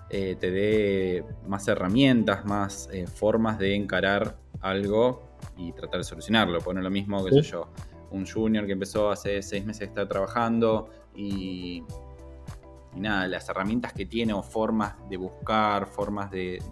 eh, 0.08 0.36
te 0.38 0.50
dé 0.50 1.24
más 1.46 1.68
herramientas, 1.68 2.44
más 2.46 2.88
formas 3.14 3.58
de 3.58 3.74
encarar 3.74 4.36
algo 4.60 5.36
y 5.56 5.72
tratar 5.72 5.98
de 5.98 6.04
solucionarlo. 6.04 6.60
Pone 6.60 6.80
lo 6.80 6.90
mismo, 6.90 7.24
que 7.24 7.32
sé 7.32 7.42
yo, 7.42 7.68
un 8.12 8.26
junior 8.26 8.66
que 8.66 8.72
empezó 8.72 9.10
hace 9.10 9.42
seis 9.42 9.64
meses 9.64 9.80
de 9.80 9.86
estar 9.86 10.08
trabajando 10.08 10.88
y, 11.14 11.82
nada, 12.96 13.26
las 13.26 13.48
herramientas 13.48 13.92
que 13.92 14.06
tiene 14.06 14.32
o 14.32 14.42
formas 14.42 14.94
de 15.08 15.16
buscar, 15.16 15.86
formas 15.86 16.30
de... 16.30 16.62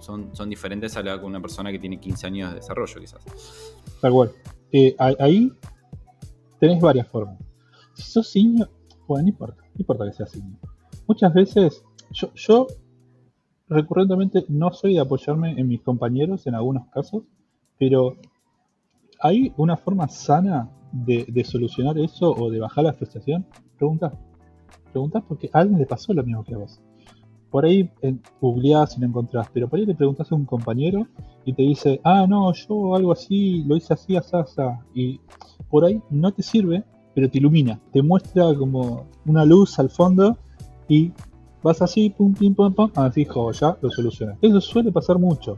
son, 0.00 0.34
son 0.34 0.48
diferentes 0.48 0.96
a 0.96 1.02
la 1.02 1.16
de 1.16 1.24
una 1.24 1.40
persona 1.40 1.70
que 1.70 1.78
tiene 1.78 1.98
15 1.98 2.26
años 2.26 2.50
de 2.50 2.56
desarrollo 2.56 3.00
quizás. 3.00 3.22
Tal 4.00 4.12
cual. 4.12 4.32
Eh, 4.72 4.94
ahí 4.98 5.52
tenés 6.60 6.80
varias 6.80 7.08
formas. 7.08 7.38
Si 7.94 8.02
sos 8.02 8.28
senior, 8.28 8.70
bueno, 9.06 9.22
no 9.22 9.28
importa, 9.28 9.62
no 9.62 9.78
importa 9.78 10.04
que 10.06 10.12
seas 10.12 10.30
senior. 10.30 10.58
Muchas 11.06 11.32
veces, 11.32 11.82
yo, 12.12 12.32
yo 12.34 12.66
recurrentemente 13.68 14.44
no 14.48 14.72
soy 14.72 14.94
de 14.94 15.00
apoyarme 15.00 15.58
en 15.58 15.68
mis 15.68 15.82
compañeros 15.82 16.46
en 16.46 16.54
algunos 16.54 16.86
casos, 16.88 17.22
pero 17.78 18.16
¿hay 19.20 19.52
una 19.56 19.76
forma 19.76 20.08
sana 20.08 20.70
de, 20.92 21.44
solucionar 21.44 21.98
eso 21.98 22.30
o 22.30 22.50
de 22.50 22.60
bajar 22.60 22.84
la 22.84 22.92
frustración? 22.92 23.46
Pregunta. 23.76 24.12
Preguntas 24.92 25.22
porque 25.28 25.50
a 25.52 25.60
alguien 25.60 25.78
le 25.78 25.86
pasó 25.86 26.12
lo 26.12 26.22
mismo 26.22 26.44
que 26.44 26.54
a 26.54 26.58
vos. 26.58 26.80
Por 27.50 27.64
ahí 27.64 27.90
googleás 28.40 28.96
y 28.96 29.00
lo 29.00 29.06
encontrás, 29.06 29.48
pero 29.52 29.68
por 29.68 29.78
ahí 29.78 29.86
le 29.86 29.94
preguntas 29.94 30.30
a 30.30 30.34
un 30.34 30.44
compañero 30.44 31.06
y 31.44 31.52
te 31.52 31.62
dice, 31.62 32.00
ah, 32.04 32.26
no, 32.28 32.52
yo 32.52 32.94
algo 32.94 33.12
así, 33.12 33.64
lo 33.64 33.76
hice 33.76 33.94
así, 33.94 34.16
así, 34.16 34.36
así. 34.36 34.62
Y 34.94 35.20
por 35.70 35.84
ahí 35.84 36.00
no 36.10 36.32
te 36.32 36.42
sirve, 36.42 36.84
pero 37.14 37.30
te 37.30 37.38
ilumina, 37.38 37.80
te 37.92 38.02
muestra 38.02 38.54
como 38.54 39.06
una 39.26 39.44
luz 39.44 39.78
al 39.78 39.88
fondo 39.88 40.36
y 40.88 41.12
vas 41.62 41.80
así, 41.80 42.10
pum, 42.10 42.34
pim, 42.34 42.54
pum, 42.54 42.72
pum, 42.72 42.90
ah, 42.94 43.10
fijo, 43.10 43.50
ya 43.52 43.76
lo 43.80 43.90
solucionas. 43.90 44.38
Eso 44.42 44.60
suele 44.60 44.92
pasar 44.92 45.18
mucho. 45.18 45.56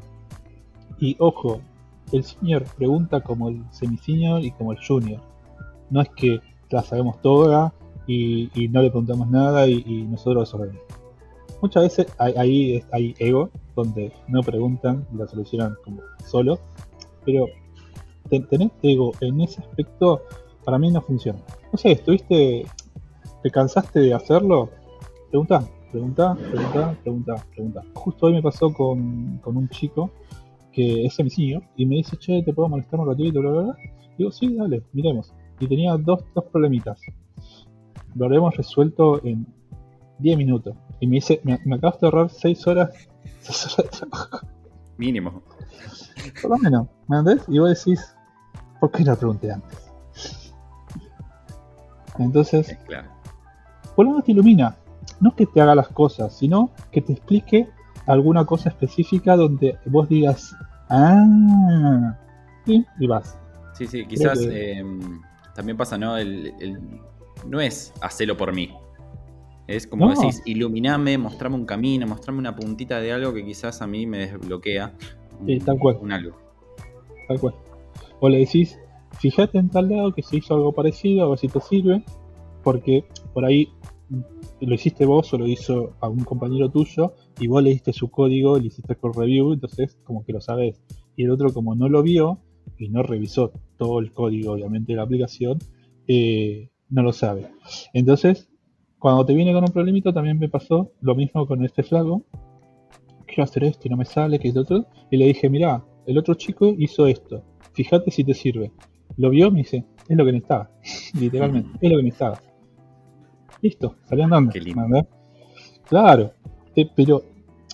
Y 1.01 1.17
ojo, 1.19 1.61
el 2.13 2.25
senior 2.25 2.65
pregunta 2.77 3.21
como 3.21 3.49
el 3.49 3.65
semi-senior 3.71 4.45
y 4.45 4.51
como 4.53 4.73
el 4.73 4.79
junior. 4.85 5.21
No 5.91 6.01
es 6.01 6.09
que 6.11 6.41
la 6.71 6.83
sabemos 6.83 7.21
toda 7.21 7.73
y, 8.07 8.51
no 8.71 8.83
le 8.83 8.91
preguntamos 8.91 9.29
nada 9.31 9.67
y, 9.69 10.07
nosotros 10.09 10.51
resolvemos. 10.51 10.83
Muchas 11.63 11.83
veces 11.83 12.07
hay, 12.19 12.83
hay, 12.91 13.15
ego 13.19 13.51
donde 13.77 14.13
no 14.29 14.43
preguntan 14.43 15.07
y 15.13 15.17
la 15.17 15.27
solucionan 15.27 15.77
como 15.85 16.01
solo, 16.27 16.59
pero 17.25 17.47
tener 18.29 18.71
ego 18.83 19.13
en 19.21 19.41
ese 19.43 19.61
aspecto 19.61 20.23
para 20.65 20.79
mí 20.79 20.91
no 20.91 21.03
funciona. 21.03 21.41
No 21.71 21.79
sé, 21.79 21.93
estuviste, 21.93 22.65
te 23.43 23.51
cansaste 23.51 24.01
de 24.01 24.15
hacerlo, 24.15 24.71
pregunta, 25.31 25.63
pregunta, 25.91 26.35
pregunta, 26.35 26.97
pregunta, 27.03 27.47
pregunta. 27.55 27.83
Justo 27.95 28.27
hoy 28.27 28.33
me 28.33 28.43
pasó 28.43 28.73
con, 28.73 29.39
con 29.39 29.57
un 29.57 29.69
chico 29.69 30.11
que 30.73 31.05
es 31.05 31.15
sencillo, 31.15 31.61
y 31.77 31.87
me 31.87 31.97
dice, 31.97 32.17
che, 32.17 32.43
¿te 32.43 32.53
puedo 32.53 32.69
molestar 32.69 33.01
un 33.01 33.09
ratito? 33.09 33.41
Bla, 33.41 33.51
bla, 33.51 33.63
bla. 33.63 33.77
Digo, 34.17 34.31
sí, 34.31 34.55
dale, 34.55 34.83
miremos. 34.93 35.33
Y 35.59 35.67
tenía 35.67 35.97
dos, 35.97 36.25
dos 36.35 36.45
problemitas. 36.45 37.01
Lo 38.15 38.27
habremos 38.27 38.57
resuelto 38.57 39.25
en 39.25 39.47
10 40.19 40.39
minutos. 40.39 40.77
Y 41.01 41.07
me 41.07 41.17
dice, 41.17 41.41
me, 41.45 41.59
me 41.65 41.77
acabas 41.77 42.01
de 42.01 42.07
ahorrar 42.07 42.31
6 42.31 42.67
horas, 42.67 42.91
6 43.41 43.79
horas 43.79 43.91
de 43.91 43.99
trabajo. 43.99 44.47
Mínimo. 44.97 45.43
Por 46.43 46.51
lo 46.51 46.59
menos, 46.59 46.89
¿me 47.09 47.19
entendés? 47.19 47.47
Y 47.49 47.59
vos 47.59 47.71
decís, 47.71 48.15
¿por 48.81 48.91
qué 48.91 49.05
no 49.05 49.17
pregunté 49.17 49.51
antes? 49.51 49.91
Entonces, 52.19 52.77
claro. 52.87 53.09
por 53.97 54.05
lo 54.05 54.11
menos 54.13 54.25
te 54.25 54.33
ilumina. 54.33 54.77
No 55.21 55.31
es 55.31 55.37
que 55.37 55.47
te 55.47 55.61
haga 55.61 55.75
las 55.75 55.89
cosas, 55.89 56.37
sino 56.37 56.71
que 56.91 57.01
te 57.01 57.15
explique 57.15 57.69
alguna 58.11 58.45
cosa 58.45 58.69
específica 58.69 59.37
donde 59.37 59.79
vos 59.87 60.09
digas, 60.09 60.55
ah, 60.89 62.17
y 62.67 63.07
vas. 63.07 63.39
Sí, 63.75 63.87
sí, 63.87 64.05
quizás 64.07 64.41
em, 64.43 65.21
también 65.55 65.77
pasa, 65.77 65.97
¿no? 65.97 66.17
El, 66.17 66.53
no 67.47 67.61
es 67.61 67.93
hacerlo 68.01 68.37
por 68.37 68.53
mí. 68.53 68.71
Es 69.67 69.87
como 69.87 70.11
decís, 70.11 70.43
iluminame, 70.45 71.17
mostrame 71.17 71.55
un 71.55 71.65
camino, 71.65 72.07
mostrame 72.07 72.41
una 72.41 72.57
puntita 72.57 73.01
de 73.01 73.13
algo 73.13 73.33
que 73.33 73.45
quizás 73.45 73.81
a 73.83 73.87
mí 73.87 74.05
me 74.05 74.19
desbloquea. 74.19 74.93
Sí, 75.47 75.59
tal 75.61 75.79
cual. 75.79 75.99
Un 76.01 76.13
algo. 76.13 76.37
Tal 77.29 77.39
cual. 77.39 77.55
O 78.19 78.29
le 78.29 78.39
decís, 78.39 78.77
fíjate 79.21 79.59
en 79.59 79.69
tal 79.69 79.89
lado 79.89 80.13
que 80.13 80.23
se 80.23 80.39
hizo 80.39 80.55
algo 80.55 80.73
parecido, 80.73 81.25
a 81.25 81.29
ver 81.29 81.39
si 81.39 81.47
te 81.47 81.61
sirve, 81.61 82.03
porque 82.65 83.05
por 83.33 83.45
ahí 83.45 83.73
lo 84.61 84.75
hiciste 84.75 85.07
vos 85.07 85.33
o 85.33 85.39
lo 85.39 85.47
hizo 85.47 85.95
algún 86.01 86.25
compañero 86.25 86.71
tuyo 86.71 87.15
y 87.39 87.47
vos 87.47 87.63
leíste 87.63 87.93
su 87.93 88.11
código, 88.11 88.59
le 88.59 88.67
hiciste 88.67 88.97
el 89.03 89.15
review, 89.15 89.53
entonces 89.53 89.99
como 90.05 90.25
que 90.25 90.33
lo 90.33 90.41
sabes. 90.41 90.83
Y 91.17 91.25
el 91.25 91.31
otro 91.31 91.53
como 91.53 91.75
no 91.75 91.89
lo 91.89 92.03
vio 92.03 92.41
y 92.79 92.89
no 92.89 93.03
revisó 93.03 93.53
todo 93.77 93.99
el 94.01 94.13
código 94.13 94.53
obviamente 94.53 94.93
de 94.93 94.97
la 94.97 95.03
aplicación, 95.03 95.59
eh, 96.07 96.71
no 96.89 97.03
lo 97.03 97.13
sabe. 97.13 97.49
Entonces, 97.93 98.49
cuando 98.99 99.25
te 99.25 99.35
viene 99.35 99.53
con 99.53 99.65
un 99.65 99.73
problemito 99.73 100.13
también 100.13 100.39
me 100.39 100.49
pasó 100.49 100.93
lo 101.01 101.15
mismo 101.15 101.47
con 101.47 101.65
este 101.65 101.83
flago. 101.83 102.25
Quiero 103.27 103.45
hacer 103.45 103.65
esto 103.65 103.87
y 103.87 103.91
no 103.91 103.97
me 103.97 104.05
sale, 104.05 104.39
que 104.39 104.49
es 104.49 104.57
otro. 104.57 104.87
Y 105.11 105.17
le 105.17 105.27
dije, 105.27 105.49
mira, 105.49 105.85
el 106.07 106.19
otro 106.19 106.35
chico 106.35 106.75
hizo 106.77 107.07
esto. 107.07 107.45
Fíjate 107.73 108.11
si 108.11 108.25
te 108.25 108.35
sirve. 108.35 108.73
Lo 109.17 109.31
vio, 109.31 109.51
me 109.51 109.59
dice, 109.59 109.85
es 110.09 110.17
lo 110.17 110.25
que 110.25 110.33
necesitaba. 110.33 110.71
Literalmente, 111.19 111.71
es 111.81 111.91
lo 111.91 111.97
que 111.97 112.03
necesitaba. 112.03 112.50
Listo, 113.63 113.97
salió 114.09 114.25
andando. 114.25 114.51
Claro, 115.89 116.33
eh, 116.77 116.89
pero 116.95 117.23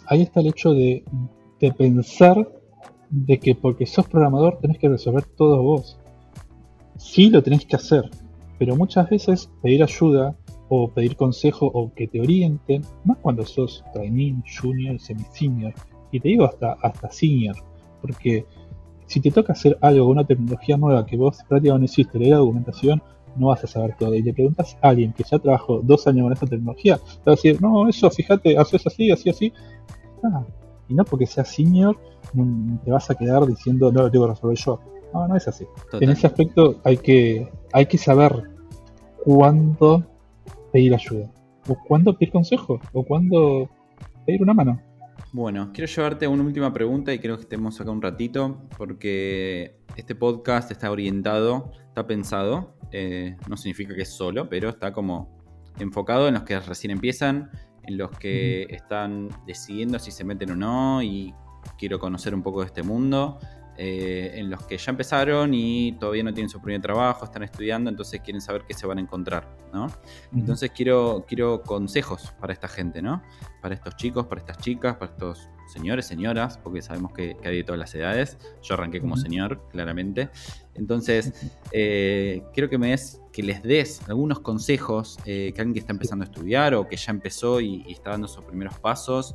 ahí 0.07 0.23
está 0.23 0.41
el 0.41 0.49
hecho 0.49 0.73
de, 0.73 1.05
pensar 1.77 2.49
de 3.11 3.39
que 3.39 3.55
porque 3.55 3.87
sos 3.87 4.09
programador 4.09 4.59
tenés 4.59 4.79
que 4.79 4.89
resolver 4.89 5.25
todo 5.25 5.63
vos. 5.63 5.99
Sí 6.97 7.31
lo 7.31 7.43
tenés 7.43 7.67
que 7.67 7.77
hacer, 7.77 8.09
pero 8.59 8.75
muchas 8.75 9.09
veces 9.11 9.51
pedir 9.63 9.83
ayuda 9.83 10.35
o 10.69 10.89
pedir 10.89 11.17
consejo 11.17 11.67
o 11.67 11.93
que 11.95 12.09
te 12.09 12.21
orienten, 12.21 12.83
más 13.05 13.19
cuando 13.19 13.45
sos 13.45 13.85
trainee, 13.93 14.35
junior, 14.61 14.99
semi-senior, 14.99 15.73
y 16.11 16.19
te 16.19 16.29
digo 16.29 16.45
hasta, 16.47 16.73
hasta 16.83 17.11
senior, 17.11 17.55
porque 18.01 18.45
si 19.07 19.21
te 19.21 19.31
toca 19.31 19.53
hacer 19.53 19.79
algo 19.81 20.09
una 20.09 20.27
tecnología 20.27 20.77
nueva 20.77 21.07
que 21.07 21.17
vos 21.17 21.39
prácticamente 21.49 21.81
no 21.81 21.85
hiciste, 21.85 22.19
leer 22.19 22.33
la 22.33 22.39
documentación, 22.39 23.03
no 23.37 23.49
vas 23.49 23.65
a 23.65 23.67
saber 23.67 23.97
todo. 23.99 24.15
Y 24.15 24.23
le 24.23 24.33
preguntas 24.33 24.77
a 24.83 24.89
alguien 24.89 25.13
que 25.13 25.25
ya 25.25 25.39
trabajó 25.39 25.81
dos 25.83 26.07
años 26.07 26.25
con 26.25 26.33
esa 26.33 26.47
tecnología, 26.47 26.97
te 26.97 27.03
va 27.03 27.21
a 27.27 27.31
decir, 27.31 27.61
no, 27.61 27.89
eso, 27.89 28.11
fíjate, 28.11 28.57
haces 28.57 28.87
así, 28.87 29.11
así, 29.11 29.31
así. 29.31 29.53
Ah, 30.23 30.45
y 30.89 30.95
no 30.95 31.05
porque 31.05 31.27
seas 31.27 31.49
senior, 31.49 31.99
te 32.85 32.91
vas 32.91 33.11
a 33.11 33.15
quedar 33.15 33.47
diciendo, 33.47 33.91
no 33.93 34.03
lo 34.03 34.11
tengo 34.11 34.27
que 34.27 34.33
resolver 34.33 34.57
yo. 34.59 34.81
No, 35.13 35.29
no 35.29 35.37
es 35.37 35.49
así. 35.49 35.67
En 35.93 36.11
ese 36.11 36.27
aspecto 36.27 36.77
hay 36.85 36.97
que, 36.97 37.49
hay 37.73 37.87
que 37.87 37.99
saber 37.99 38.51
cuándo 39.25 40.05
pedir 40.73 40.95
ayuda, 40.95 41.31
o 41.69 41.77
cuándo 41.87 42.17
pedir 42.17 42.33
consejo, 42.33 42.81
o 42.93 43.03
cuándo 43.03 43.69
pedir 44.25 44.43
una 44.43 44.55
mano. 44.55 44.81
Bueno, 45.33 45.71
quiero 45.75 45.93
llevarte 45.93 46.27
a 46.27 46.29
una 46.29 46.45
última 46.45 46.73
pregunta 46.73 47.13
y 47.13 47.19
creo 47.19 47.37
que 47.37 47.43
estemos 47.43 47.81
acá 47.81 47.91
un 47.91 48.01
ratito, 48.01 48.69
porque 48.79 49.77
este 49.97 50.15
podcast 50.15 50.71
está 50.71 50.91
orientado, 50.91 51.73
está 51.89 52.07
pensado 52.07 52.77
eh, 52.93 53.37
no 53.49 53.57
significa 53.57 53.95
que 53.95 54.03
es 54.03 54.11
solo, 54.11 54.49
pero 54.49 54.69
está 54.69 54.93
como 54.93 55.37
enfocado 55.79 56.29
en 56.29 56.35
los 56.35 56.45
que 56.45 56.59
recién 56.61 56.93
empiezan, 56.93 57.51
en 57.83 57.99
los 57.99 58.11
que 58.13 58.67
están 58.71 59.29
decidiendo 59.47 59.99
si 59.99 60.11
se 60.11 60.25
meten 60.25 60.53
o 60.53 60.57
no 60.57 61.03
y 61.03 61.35
quiero 61.79 61.99
conocer 61.99 62.35
un 62.35 62.43
poco 62.43 62.61
de 62.61 62.67
este 62.67 62.83
mundo. 62.83 63.39
Eh, 63.79 64.33
en 64.35 64.51
los 64.51 64.65
que 64.65 64.79
ya 64.79 64.91
empezaron 64.91 65.53
y 65.53 65.93
todavía 65.93 66.23
no 66.23 66.33
tienen 66.33 66.49
su 66.49 66.61
primer 66.63 66.81
trabajo, 66.81 67.25
están 67.25 67.43
estudiando, 67.43 67.91
entonces 67.91 68.21
quieren 68.21 68.41
saber 68.41 68.65
qué 68.67 68.73
se 68.73 68.87
van 68.87 68.99
a 68.99 69.01
encontrar, 69.03 69.55
¿no? 69.73 69.89
Entonces 70.35 70.71
quiero, 70.75 71.25
quiero 71.29 71.63
consejos 71.63 72.33
para 72.41 72.53
esta 72.53 72.69
gente, 72.69 73.03
¿no? 73.03 73.23
Para 73.61 73.75
estos 73.75 73.97
chicos, 73.97 74.27
para 74.27 74.41
estas 74.41 74.59
chicas, 74.59 74.97
para 74.97 75.13
estos 75.13 75.49
señores, 75.67 76.07
señoras, 76.07 76.59
porque 76.59 76.81
sabemos 76.83 77.13
que, 77.13 77.37
hay 77.45 77.57
de 77.57 77.65
todas 77.65 77.79
las 77.79 77.95
edades. 77.95 78.39
Yo 78.63 78.75
arranqué 78.75 79.01
como 79.01 79.17
señor, 79.17 79.69
claramente. 79.71 80.31
Entonces, 80.75 81.33
eh, 81.73 82.43
quiero 82.55 82.69
que 82.69 82.79
me 82.79 82.91
des, 82.91 83.21
que 83.33 83.43
les 83.43 83.63
des 83.63 84.01
algunos 84.09 84.41
consejos 84.41 85.19
eh, 85.25 85.53
que 85.55 85.61
alguien 85.61 85.75
que 85.75 85.81
está 85.81 85.93
empezando 85.93 86.25
a 86.25 86.27
estudiar 86.27 86.75
o 86.75 86.87
que 86.87 86.97
ya 86.97 87.11
empezó 87.11 87.61
y, 87.61 87.85
está 87.91 88.11
dando 88.11 88.29
sus 88.29 88.45
primeros 88.45 88.79
pasos, 88.79 89.35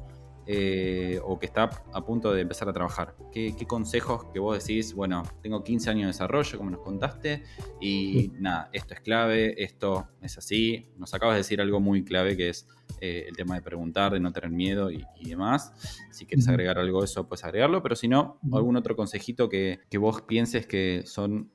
eh, 0.54 1.18
o 1.24 1.40
que 1.40 1.46
está 1.46 1.70
a 1.94 2.04
punto 2.04 2.34
de 2.34 2.42
empezar 2.42 2.68
a 2.68 2.74
trabajar? 2.74 3.16
¿Qué, 3.32 3.56
consejos 3.66 4.26
que 4.34 4.40
vos 4.40 4.60
decís, 4.60 4.94
bueno, 4.94 5.24
tengo 5.42 5.64
15 5.64 5.90
años 5.92 6.02
de 6.02 6.08
desarrollo, 6.08 6.58
como 6.58 6.72
nos 6.72 6.82
contaste, 6.82 7.44
y 7.80 8.34
nada, 8.38 8.70
esto 8.74 8.94
es 8.94 9.00
clave, 9.00 9.64
esto 9.64 10.10
es 10.22 10.38
así. 10.38 10.90
Nos 10.98 11.14
acabas 11.14 11.36
de 11.36 11.38
decir 11.38 11.62
algo 11.62 11.80
muy 11.80 12.04
clave 12.04 12.36
que 12.36 12.50
es 12.50 12.68
eh, 13.00 13.28
el 13.30 13.38
tema 13.38 13.56
de 13.56 13.62
preguntar, 13.62 14.12
de 14.12 14.20
no 14.20 14.34
tener 14.34 14.50
miedo 14.50 14.92
y, 14.92 15.06
demás. 15.24 15.72
Si 16.12 16.26
quieres 16.26 16.50
agregar 16.50 16.78
algo 16.78 17.00
de 17.00 17.06
eso, 17.06 17.26
puedes 17.30 17.46
agregarlo, 17.46 17.82
pero 17.82 17.96
si 17.96 18.10
no, 18.10 18.38
algún 18.52 18.76
otro 18.76 18.98
consejito 18.98 19.48
que, 19.48 19.80
vos 19.98 20.22
pienses 20.24 20.68
que 20.68 21.04
son 21.06 21.50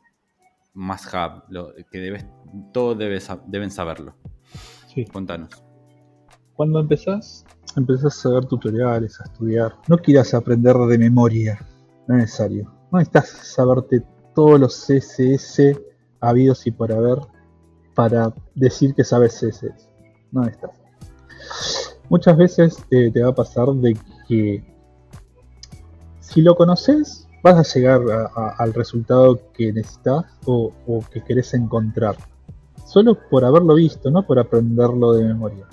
más 0.73 1.07
hub, 1.13 1.85
que 1.91 1.99
debes, 1.99 2.25
todos 2.73 2.97
deben 2.97 3.71
saberlo. 3.71 4.17
Sí. 4.89 5.05
Contanos. 5.05 5.51
Cuando 6.55 6.81
empezás, 6.81 7.45
empezás 7.77 8.25
a 8.27 8.31
ver 8.31 8.47
tutoriales, 8.47 9.21
a 9.21 9.25
estudiar. 9.25 9.75
No 9.89 9.99
quieras 9.99 10.35
aprender 10.35 10.77
de 10.77 10.99
memoria, 10.99 11.59
no 12.07 12.17
es 12.17 12.23
necesario. 12.23 12.73
No 12.91 12.99
necesitas 12.99 13.29
saberte 13.29 14.03
todos 14.35 14.61
los 14.61 14.87
CSS 14.87 15.79
habidos 16.21 16.67
y 16.67 16.71
por 16.71 16.93
haber 16.93 17.19
para 17.95 18.33
decir 18.55 18.95
que 18.95 19.05
sabes 19.05 19.35
CSS. 19.35 19.89
No 20.33 20.43
necesitas. 20.43 20.81
Muchas 22.09 22.37
veces 22.37 22.85
eh, 22.91 23.11
te 23.13 23.23
va 23.23 23.31
a 23.31 23.35
pasar 23.35 23.69
de 23.75 23.99
que 24.29 24.65
si 26.21 26.43
lo 26.43 26.55
conoces, 26.55 27.27
vas 27.43 27.57
a 27.57 27.79
llegar 27.79 28.01
al 28.35 28.75
resultado 28.75 29.41
que 29.53 29.73
necesitas 29.73 30.25
o, 30.45 30.73
que 31.13 31.23
querés 31.23 31.55
encontrar. 31.55 32.17
Solo 32.85 33.17
por 33.31 33.45
haberlo 33.45 33.75
visto, 33.75 34.11
no 34.11 34.27
por 34.27 34.39
aprenderlo 34.39 35.13
de 35.13 35.25
memoria. 35.25 35.67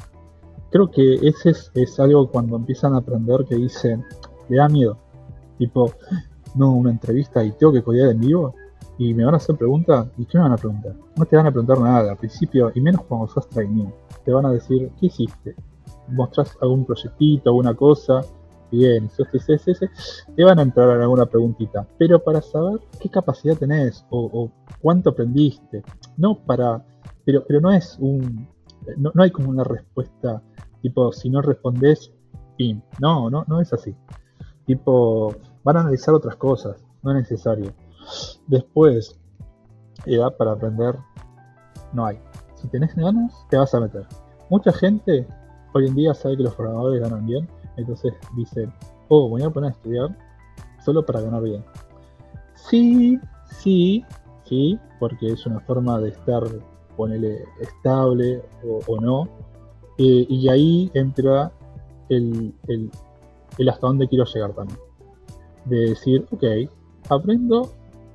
Creo 0.73 0.89
que 0.89 1.19
ese 1.21 1.53
es, 1.75 1.99
algo 1.99 2.29
cuando 2.29 2.55
empiezan 2.55 2.95
a 2.95 2.97
aprender 2.97 3.45
que 3.47 3.55
dicen, 3.55 4.03
le 4.49 4.57
da 4.57 4.67
miedo. 4.67 4.97
Tipo, 5.59 5.93
no, 6.55 6.73
una 6.73 6.89
entrevista 6.89 7.43
y 7.43 7.51
tengo 7.51 7.71
que 7.71 7.83
codear 7.83 8.09
en 8.09 8.19
vivo 8.19 8.55
y 8.97 9.13
me 9.13 9.23
van 9.23 9.35
a 9.35 9.37
hacer 9.37 9.55
preguntas. 9.55 10.07
¿Y 10.17 10.25
qué 10.25 10.39
me 10.39 10.45
van 10.45 10.53
a 10.53 10.57
preguntar? 10.57 10.95
No 11.15 11.25
te 11.25 11.35
van 11.35 11.45
a 11.45 11.51
preguntar 11.51 11.79
nada 11.79 12.11
al 12.11 12.17
principio, 12.17 12.71
y 12.73 12.81
menos 12.81 13.03
cuando 13.03 13.27
sos 13.27 13.47
trainee. 13.49 13.93
Te 14.25 14.33
van 14.33 14.47
a 14.47 14.51
decir, 14.51 14.91
¿qué 14.99 15.05
hiciste? 15.05 15.55
mostrás 16.07 16.57
algún 16.59 16.85
proyectito, 16.85 17.49
alguna 17.49 17.73
cosa, 17.73 18.21
bien, 18.71 19.09
ese, 19.33 19.89
te 20.35 20.43
van 20.43 20.59
a 20.59 20.63
entrar 20.63 20.95
en 20.95 21.01
alguna 21.01 21.27
preguntita. 21.27 21.87
Pero 21.99 22.23
para 22.23 22.41
saber 22.41 22.79
qué 22.99 23.09
capacidad 23.09 23.55
tenés 23.55 24.05
o, 24.09 24.49
cuánto 24.81 25.11
aprendiste, 25.11 25.83
no 26.17 26.35
para. 26.35 26.83
Pero, 27.25 27.43
pero 27.47 27.61
no 27.61 27.71
es 27.71 27.95
un. 27.99 28.47
No, 28.97 29.11
hay 29.17 29.31
como 29.31 29.49
una 29.49 29.63
respuesta 29.63 30.41
tipo, 30.83 31.11
si 31.11 31.31
no 31.31 31.41
respondes, 31.41 32.13
pim. 32.57 32.79
No, 32.99 33.31
no, 33.31 33.43
no 33.47 33.59
es 33.59 33.73
así. 33.73 33.95
Tipo, 34.67 35.35
van 35.63 35.77
a 35.77 35.79
analizar 35.79 36.13
otras 36.13 36.35
cosas, 36.35 36.85
no 37.01 37.11
es 37.11 37.17
necesario. 37.17 37.73
Después, 38.45 39.19
edad 40.05 40.37
para 40.37 40.51
aprender, 40.51 40.95
no 41.93 42.05
hay. 42.05 42.19
Si 42.53 42.67
tenés 42.67 42.95
ganas, 42.95 43.33
te 43.49 43.57
vas 43.57 43.73
a 43.73 43.79
meter. 43.79 44.05
Mucha 44.51 44.71
gente 44.71 45.25
hoy 45.73 45.87
en 45.87 45.95
día 45.95 46.13
sabe 46.13 46.37
que 46.37 46.43
los 46.43 46.53
programadores 46.53 47.01
ganan 47.01 47.25
bien, 47.25 47.47
entonces 47.77 48.13
dice, 48.35 48.69
oh, 49.09 49.29
voy 49.29 49.41
a 49.41 49.49
poner 49.49 49.71
a 49.71 49.73
estudiar 49.73 50.15
solo 50.85 51.03
para 51.03 51.21
ganar 51.21 51.41
bien. 51.41 51.63
Sí, 52.55 53.19
sí, 53.45 54.05
sí, 54.43 54.79
porque 54.99 55.27
es 55.31 55.45
una 55.45 55.59
forma 55.61 55.99
de 55.99 56.09
estar, 56.09 56.43
ponele, 56.95 57.43
estable 57.59 58.43
o, 58.87 58.99
no. 58.99 59.27
Eh, 59.97 60.25
y 60.27 60.49
ahí 60.49 60.91
entra 60.93 61.51
el, 62.09 62.53
hasta 63.69 63.87
dónde 63.87 64.07
quiero 64.07 64.25
llegar 64.25 64.53
también. 64.53 64.79
De 65.65 65.89
decir, 65.89 66.25
ok, 66.31 66.43
aprendo, 67.09 67.71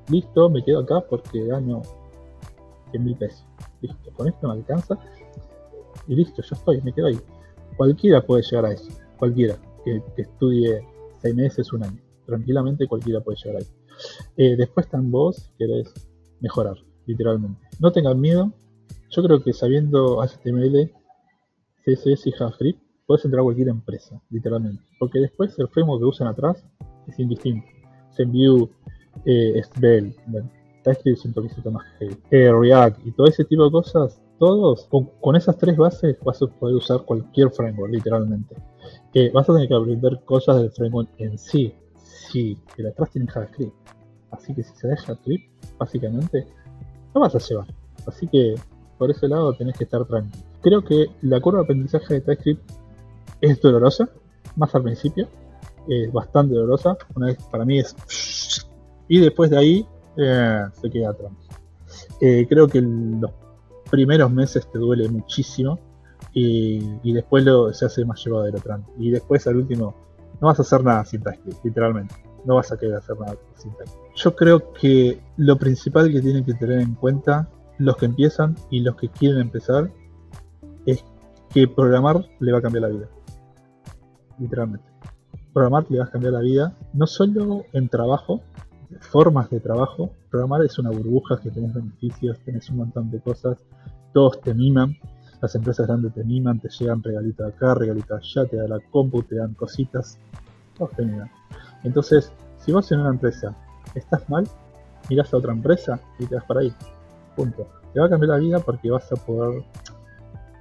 listo, 0.09 0.51
me 0.51 0.64
quedo 0.64 0.81
acá 0.81 1.01
porque 1.09 1.45
gano 1.47 1.83
100 2.91 3.05
mil 3.05 3.16
pesos. 3.16 3.45
Listo, 3.81 4.12
con 4.12 4.29
esto 4.29 4.49
me 4.49 4.55
alcanza. 4.55 4.99
Y 6.07 6.14
listo, 6.14 6.43
ya 6.43 6.57
estoy, 6.57 6.81
me 6.83 6.93
quedo 6.93 7.07
ahí. 7.07 7.18
Cualquiera 7.76 8.24
puede 8.24 8.43
llegar 8.43 8.66
a 8.66 8.72
eso, 8.72 8.91
cualquiera 9.18 9.57
que, 9.85 10.03
estudie 10.16 10.85
seis 11.18 11.35
meses, 11.35 11.72
un 11.72 11.85
año. 11.85 12.01
Tranquilamente 12.26 12.87
cualquiera 12.87 13.20
puede 13.20 13.39
llegar 13.39 13.62
ahí. 13.62 13.68
Eh, 14.37 14.57
después 14.57 14.87
están 14.87 15.11
vos, 15.11 15.51
querés 15.59 15.93
mejorar, 16.41 16.76
literalmente. 17.07 17.61
No 17.81 17.93
tengan 17.93 18.20
miedo. 18.20 18.53
Yo 19.11 19.22
creo 19.22 19.43
que 19.43 19.53
sabiendo 19.53 20.20
HTML, 20.20 20.93
CSS 21.95 22.26
y 22.26 22.32
JavaScript, 22.32 22.80
puedes 23.07 23.24
entrar 23.24 23.41
a 23.41 23.45
cualquier 23.45 23.68
empresa, 23.68 24.20
literalmente. 24.30 24.82
Porque 24.99 25.20
después 25.20 25.59
el 25.59 25.68
framework 25.68 26.01
que 26.01 26.07
usan 26.07 26.28
atrás 26.28 26.64
es 27.07 27.18
indistinto. 27.18 27.66
ZenView, 28.14 28.68
eh, 29.24 29.62
Svelte, 29.74 30.20
bueno, 30.26 30.51
TypeScript 30.84 31.66
más 31.66 31.84
eh, 32.30 32.53
React 32.53 33.07
y 33.07 33.12
todo 33.12 33.26
ese 33.26 33.45
tipo 33.45 33.64
de 33.64 33.70
cosas 33.70 34.20
todos, 34.39 34.89
con, 35.20 35.36
esas 35.36 35.57
tres 35.59 35.76
bases 35.76 36.16
vas 36.24 36.41
a 36.41 36.47
poder 36.47 36.76
usar 36.76 37.03
cualquier 37.03 37.51
framework, 37.51 37.93
literalmente. 37.93 38.55
Vas 39.34 39.49
a 39.51 39.53
tener 39.53 39.68
que 39.68 39.74
aprender 39.74 40.20
cosas 40.24 40.61
del 40.61 40.70
framework 40.70 41.09
en 41.18 41.36
sí. 41.36 41.74
Sí, 41.97 42.57
pero 42.76 42.91
atrás 42.91 43.11
tiene 43.11 43.26
JavaScript. 43.26 43.74
Así 44.30 44.55
que 44.55 44.62
si 44.62 44.74
se 44.76 44.86
deja 44.86 45.07
JavaScript, 45.07 45.45
básicamente, 45.78 46.47
no 47.14 47.20
vas 47.20 47.34
a 47.34 47.39
llevar. 47.39 47.66
Así 48.07 48.28
que 48.28 48.55
por 48.97 49.11
ese 49.11 49.26
lado 49.26 49.53
tenés 49.55 49.76
que 49.76 49.84
estar 49.84 50.05
tranquilo. 50.05 50.47
Creo 50.62 50.82
que 50.84 51.06
la 51.22 51.40
curva 51.40 51.61
de 51.61 51.64
aprendizaje 51.64 52.14
de 52.14 52.20
TypeScript 52.20 52.70
es 53.40 53.61
dolorosa, 53.61 54.09
más 54.56 54.74
al 54.74 54.82
principio, 54.82 55.28
es 55.88 56.12
bastante 56.12 56.54
dolorosa. 56.54 56.96
Una 57.14 57.26
vez 57.26 57.38
para 57.50 57.64
mí 57.64 57.78
es. 57.78 57.94
Y 59.09 59.20
después 59.20 59.50
de 59.50 59.59
ahí 59.59 59.86
eh, 60.16 60.64
se 60.80 60.90
queda 60.90 61.11
atrás. 61.11 61.32
Eh, 62.20 62.46
creo 62.48 62.66
que 62.68 62.80
los 62.80 63.30
primeros 63.90 64.30
meses 64.30 64.68
te 64.70 64.78
duele 64.78 65.09
muchísimo 65.09 65.78
y, 66.32 67.12
después 67.12 67.44
lo, 67.44 67.72
se 67.72 67.86
hace 67.86 68.04
más 68.04 68.22
llevadero 68.24 68.59
Y 68.98 69.11
después 69.11 69.46
al 69.46 69.56
último 69.56 69.94
no 70.40 70.48
vas 70.48 70.59
a 70.59 70.62
hacer 70.62 70.84
nada 70.84 71.04
sin 71.04 71.22
TypeScript, 71.22 71.64
literalmente. 71.64 72.14
No 72.44 72.56
vas 72.56 72.70
a 72.70 72.76
querer 72.76 72.96
hacer 72.96 73.18
nada 73.18 73.36
sin 73.56 73.70
TypeScript. 73.72 74.16
Yo 74.16 74.36
creo 74.36 74.72
que 74.72 75.20
lo 75.36 75.56
principal 75.56 76.12
que 76.12 76.20
tienen 76.20 76.44
que 76.44 76.54
tener 76.54 76.80
en 76.80 76.94
cuenta 76.94 77.48
los 77.78 77.96
que 77.96 78.06
empiezan 78.06 78.56
y 78.70 78.80
los 78.80 78.96
que 78.96 79.09
quieren 79.09 79.40
empezar 79.40 79.90
es 80.87 81.05
que 81.53 81.66
programar 81.66 82.24
le 82.41 82.53
va 82.53 82.59
a 82.59 82.62
cambiar 82.62 82.83
la 82.83 82.89
vida. 82.89 83.09
Literalmente. 84.39 84.87
Programar 85.53 85.87
le 85.89 85.99
va 85.99 86.05
a 86.05 86.11
cambiar 86.11 86.35
la 86.35 86.41
vida, 86.41 86.76
no 86.93 87.07
solo 87.07 87.64
en 87.72 87.89
trabajo, 87.89 88.43
formas 89.01 89.51
de 89.51 89.61
trabajo. 89.61 90.11
Programar 90.31 90.64
es 90.64 90.79
una 90.79 90.91
burbuja 90.91 91.41
que 91.41 91.51
tenés 91.51 91.74
beneficios, 91.74 92.39
tenés 92.41 92.68
un 92.70 92.79
montón 92.79 93.11
de 93.11 93.20
cosas, 93.20 93.59
todos 94.12 94.41
te 94.41 94.55
miman, 94.55 94.97
las 95.41 95.55
empresas 95.55 95.87
grandes 95.87 96.12
te 96.14 96.24
miman, 96.24 96.61
te 96.61 96.68
llegan 96.68 97.03
regalitos 97.03 97.53
acá, 97.53 97.74
regalitos 97.74 98.20
allá, 98.20 98.49
te 98.49 98.57
dan 98.57 98.70
la 98.70 98.81
compu, 98.91 99.22
te 99.22 99.37
dan 99.37 99.55
cositas, 99.55 100.18
todos 100.76 100.93
te 100.93 101.05
miman. 101.05 101.31
Entonces, 101.85 102.33
si 102.59 102.72
vos 102.72 102.91
en 102.93 103.01
una 103.01 103.11
empresa 103.11 103.55
estás 103.95 104.29
mal, 104.29 104.49
mirás 105.09 105.33
a 105.33 105.37
otra 105.37 105.53
empresa 105.53 106.01
y 106.18 106.26
te 106.26 106.35
vas 106.35 106.45
para 106.45 106.61
ahí. 106.61 106.72
Punto. 107.37 107.68
Te 107.95 108.01
va 108.01 108.07
a 108.07 108.11
cambiar 108.11 108.31
la 108.31 108.39
vida 108.39 108.59
porque 108.59 108.91
vas 108.91 109.11
a 109.12 109.16
poder 109.16 109.64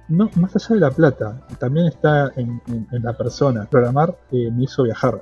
no, 0.08 0.30
más 0.36 0.56
allá 0.56 0.74
de 0.74 0.80
la 0.80 0.90
plata, 0.90 1.46
también 1.58 1.86
está 1.86 2.32
en, 2.36 2.60
la 2.90 3.16
persona. 3.16 3.66
Programar 3.70 4.18
eh, 4.32 4.50
me 4.50 4.64
hizo 4.64 4.82
viajar 4.82 5.20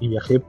y 0.00 0.08
viajé 0.08 0.42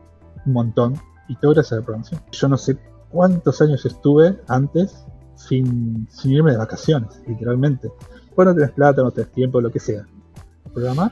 un 0.45 0.53
montón 0.53 0.93
y 1.27 1.35
todo 1.37 1.53
gracias 1.53 1.73
a 1.73 1.75
la 1.77 1.81
programación. 1.81 2.21
Yo 2.31 2.47
no 2.47 2.57
sé 2.57 2.77
cuántos 3.09 3.61
años 3.61 3.85
estuve 3.85 4.39
antes 4.47 5.05
sin, 5.35 6.07
irme 6.23 6.51
de 6.51 6.57
vacaciones, 6.57 7.21
literalmente. 7.27 7.91
Pues 8.35 8.47
no 8.47 8.53
tenés 8.53 8.71
plata, 8.71 9.01
no 9.01 9.11
tenés 9.11 9.31
tiempo, 9.31 9.59
lo 9.61 9.71
que 9.71 9.79
sea. 9.79 10.05
Programar 10.73 11.11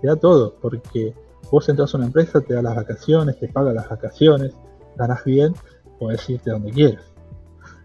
te 0.00 0.06
da 0.06 0.16
todo, 0.16 0.56
porque 0.60 1.14
vos 1.50 1.68
entras 1.68 1.94
a 1.94 1.98
una 1.98 2.06
empresa, 2.06 2.40
te 2.40 2.54
da 2.54 2.62
las 2.62 2.74
vacaciones, 2.74 3.38
te 3.38 3.48
paga 3.48 3.72
las 3.72 3.88
vacaciones, 3.88 4.52
ganás 4.96 5.24
bien, 5.24 5.54
puedes 5.98 6.28
irte 6.28 6.50
donde 6.50 6.72
quieras. 6.72 7.04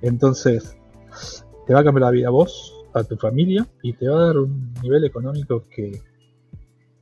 Entonces, 0.01 0.75
te 1.65 1.73
va 1.73 1.81
a 1.81 1.83
cambiar 1.83 2.05
la 2.05 2.11
vida 2.11 2.27
a 2.27 2.31
vos, 2.31 2.82
a 2.93 3.03
tu 3.03 3.17
familia, 3.17 3.65
y 3.81 3.93
te 3.93 4.07
va 4.07 4.17
a 4.17 4.25
dar 4.27 4.37
un 4.37 4.73
nivel 4.81 5.03
económico 5.05 5.63
que 5.69 6.01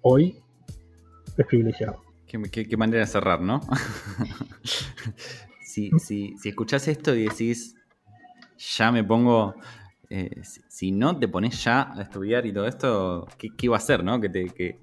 hoy 0.02 0.38
es 1.38 1.46
privilegiado. 1.46 2.02
Qué, 2.28 2.78
manera 2.78 3.02
de 3.02 3.08
cerrar, 3.08 3.42
¿no? 3.42 3.60
si, 5.62 5.92
si, 6.00 6.38
si 6.38 6.50
escuchás 6.50 6.88
esto 6.88 7.14
y 7.14 7.26
decís, 7.26 7.76
ya 8.58 8.92
me 8.92 9.04
pongo. 9.04 9.56
Eh, 10.10 10.42
si, 10.68 10.92
no 10.92 11.18
te 11.18 11.28
pones 11.28 11.64
ya 11.64 11.94
a 11.94 12.02
estudiar 12.02 12.46
y 12.46 12.54
todo 12.54 12.68
esto, 12.68 13.28
¿qué, 13.38 13.50
qué 13.56 13.66
iba 13.68 13.76
a 13.76 13.80
hacer, 13.80 14.04
no? 14.04 14.20
Que 14.20 14.30
te, 14.30 14.46
que, 14.46 14.78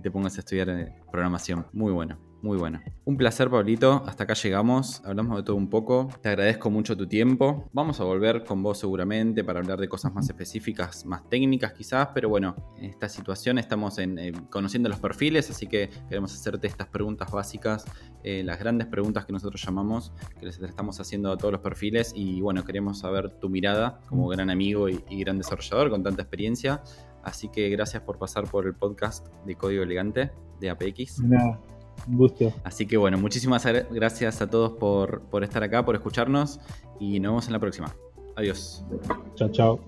te 0.00 0.10
pongas 0.10 0.36
a 0.36 0.40
estudiar 0.40 0.70
eh, 0.70 0.92
programación. 1.10 1.66
Muy 1.72 1.92
bueno. 1.92 2.27
Muy 2.40 2.56
bueno. 2.56 2.80
Un 3.04 3.16
placer, 3.16 3.50
Pablito. 3.50 4.04
Hasta 4.06 4.24
acá 4.24 4.34
llegamos. 4.34 5.02
Hablamos 5.04 5.38
de 5.38 5.42
todo 5.42 5.56
un 5.56 5.68
poco. 5.68 6.08
Te 6.22 6.28
agradezco 6.28 6.70
mucho 6.70 6.96
tu 6.96 7.08
tiempo. 7.08 7.68
Vamos 7.72 8.00
a 8.00 8.04
volver 8.04 8.44
con 8.44 8.62
vos 8.62 8.78
seguramente 8.78 9.42
para 9.42 9.58
hablar 9.58 9.80
de 9.80 9.88
cosas 9.88 10.14
más 10.14 10.28
específicas, 10.28 11.04
más 11.04 11.28
técnicas 11.28 11.72
quizás, 11.72 12.08
pero 12.14 12.28
bueno, 12.28 12.54
en 12.76 12.84
esta 12.84 13.08
situación 13.08 13.58
estamos 13.58 13.98
en, 13.98 14.18
eh, 14.18 14.32
conociendo 14.50 14.88
los 14.88 15.00
perfiles, 15.00 15.50
así 15.50 15.66
que 15.66 15.90
queremos 16.08 16.32
hacerte 16.32 16.68
estas 16.68 16.86
preguntas 16.88 17.30
básicas, 17.32 17.84
eh, 18.22 18.42
las 18.44 18.58
grandes 18.58 18.86
preguntas 18.86 19.26
que 19.26 19.32
nosotros 19.32 19.60
llamamos, 19.64 20.12
que 20.38 20.46
les 20.46 20.60
estamos 20.60 21.00
haciendo 21.00 21.32
a 21.32 21.36
todos 21.36 21.52
los 21.52 21.60
perfiles 21.60 22.12
y 22.14 22.40
bueno, 22.40 22.64
queremos 22.64 23.00
saber 23.00 23.30
tu 23.40 23.48
mirada 23.48 24.00
como 24.08 24.28
gran 24.28 24.50
amigo 24.50 24.88
y, 24.88 25.02
gran 25.18 25.38
desarrollador 25.38 25.90
con 25.90 26.02
tanta 26.04 26.22
experiencia. 26.22 26.82
Así 27.24 27.48
que 27.48 27.68
gracias 27.68 28.02
por 28.04 28.18
pasar 28.18 28.44
por 28.48 28.66
el 28.66 28.74
podcast 28.74 29.26
de 29.44 29.56
Código 29.56 29.82
Elegante 29.82 30.30
de 30.60 30.70
APX. 30.70 31.20
Un 32.06 32.16
gusto. 32.16 32.52
Así 32.64 32.86
que 32.86 32.96
bueno, 32.96 33.18
muchísimas 33.18 33.66
gracias 33.90 34.40
a 34.42 34.48
todos 34.48 34.72
por, 34.72 35.22
por 35.22 35.44
estar 35.44 35.62
acá, 35.62 35.84
por 35.84 35.94
escucharnos 35.94 36.60
y 37.00 37.20
nos 37.20 37.32
vemos 37.32 37.46
en 37.46 37.52
la 37.52 37.58
próxima. 37.58 37.94
Adiós. 38.36 38.84
Chao, 39.34 39.50
chao. 39.50 39.80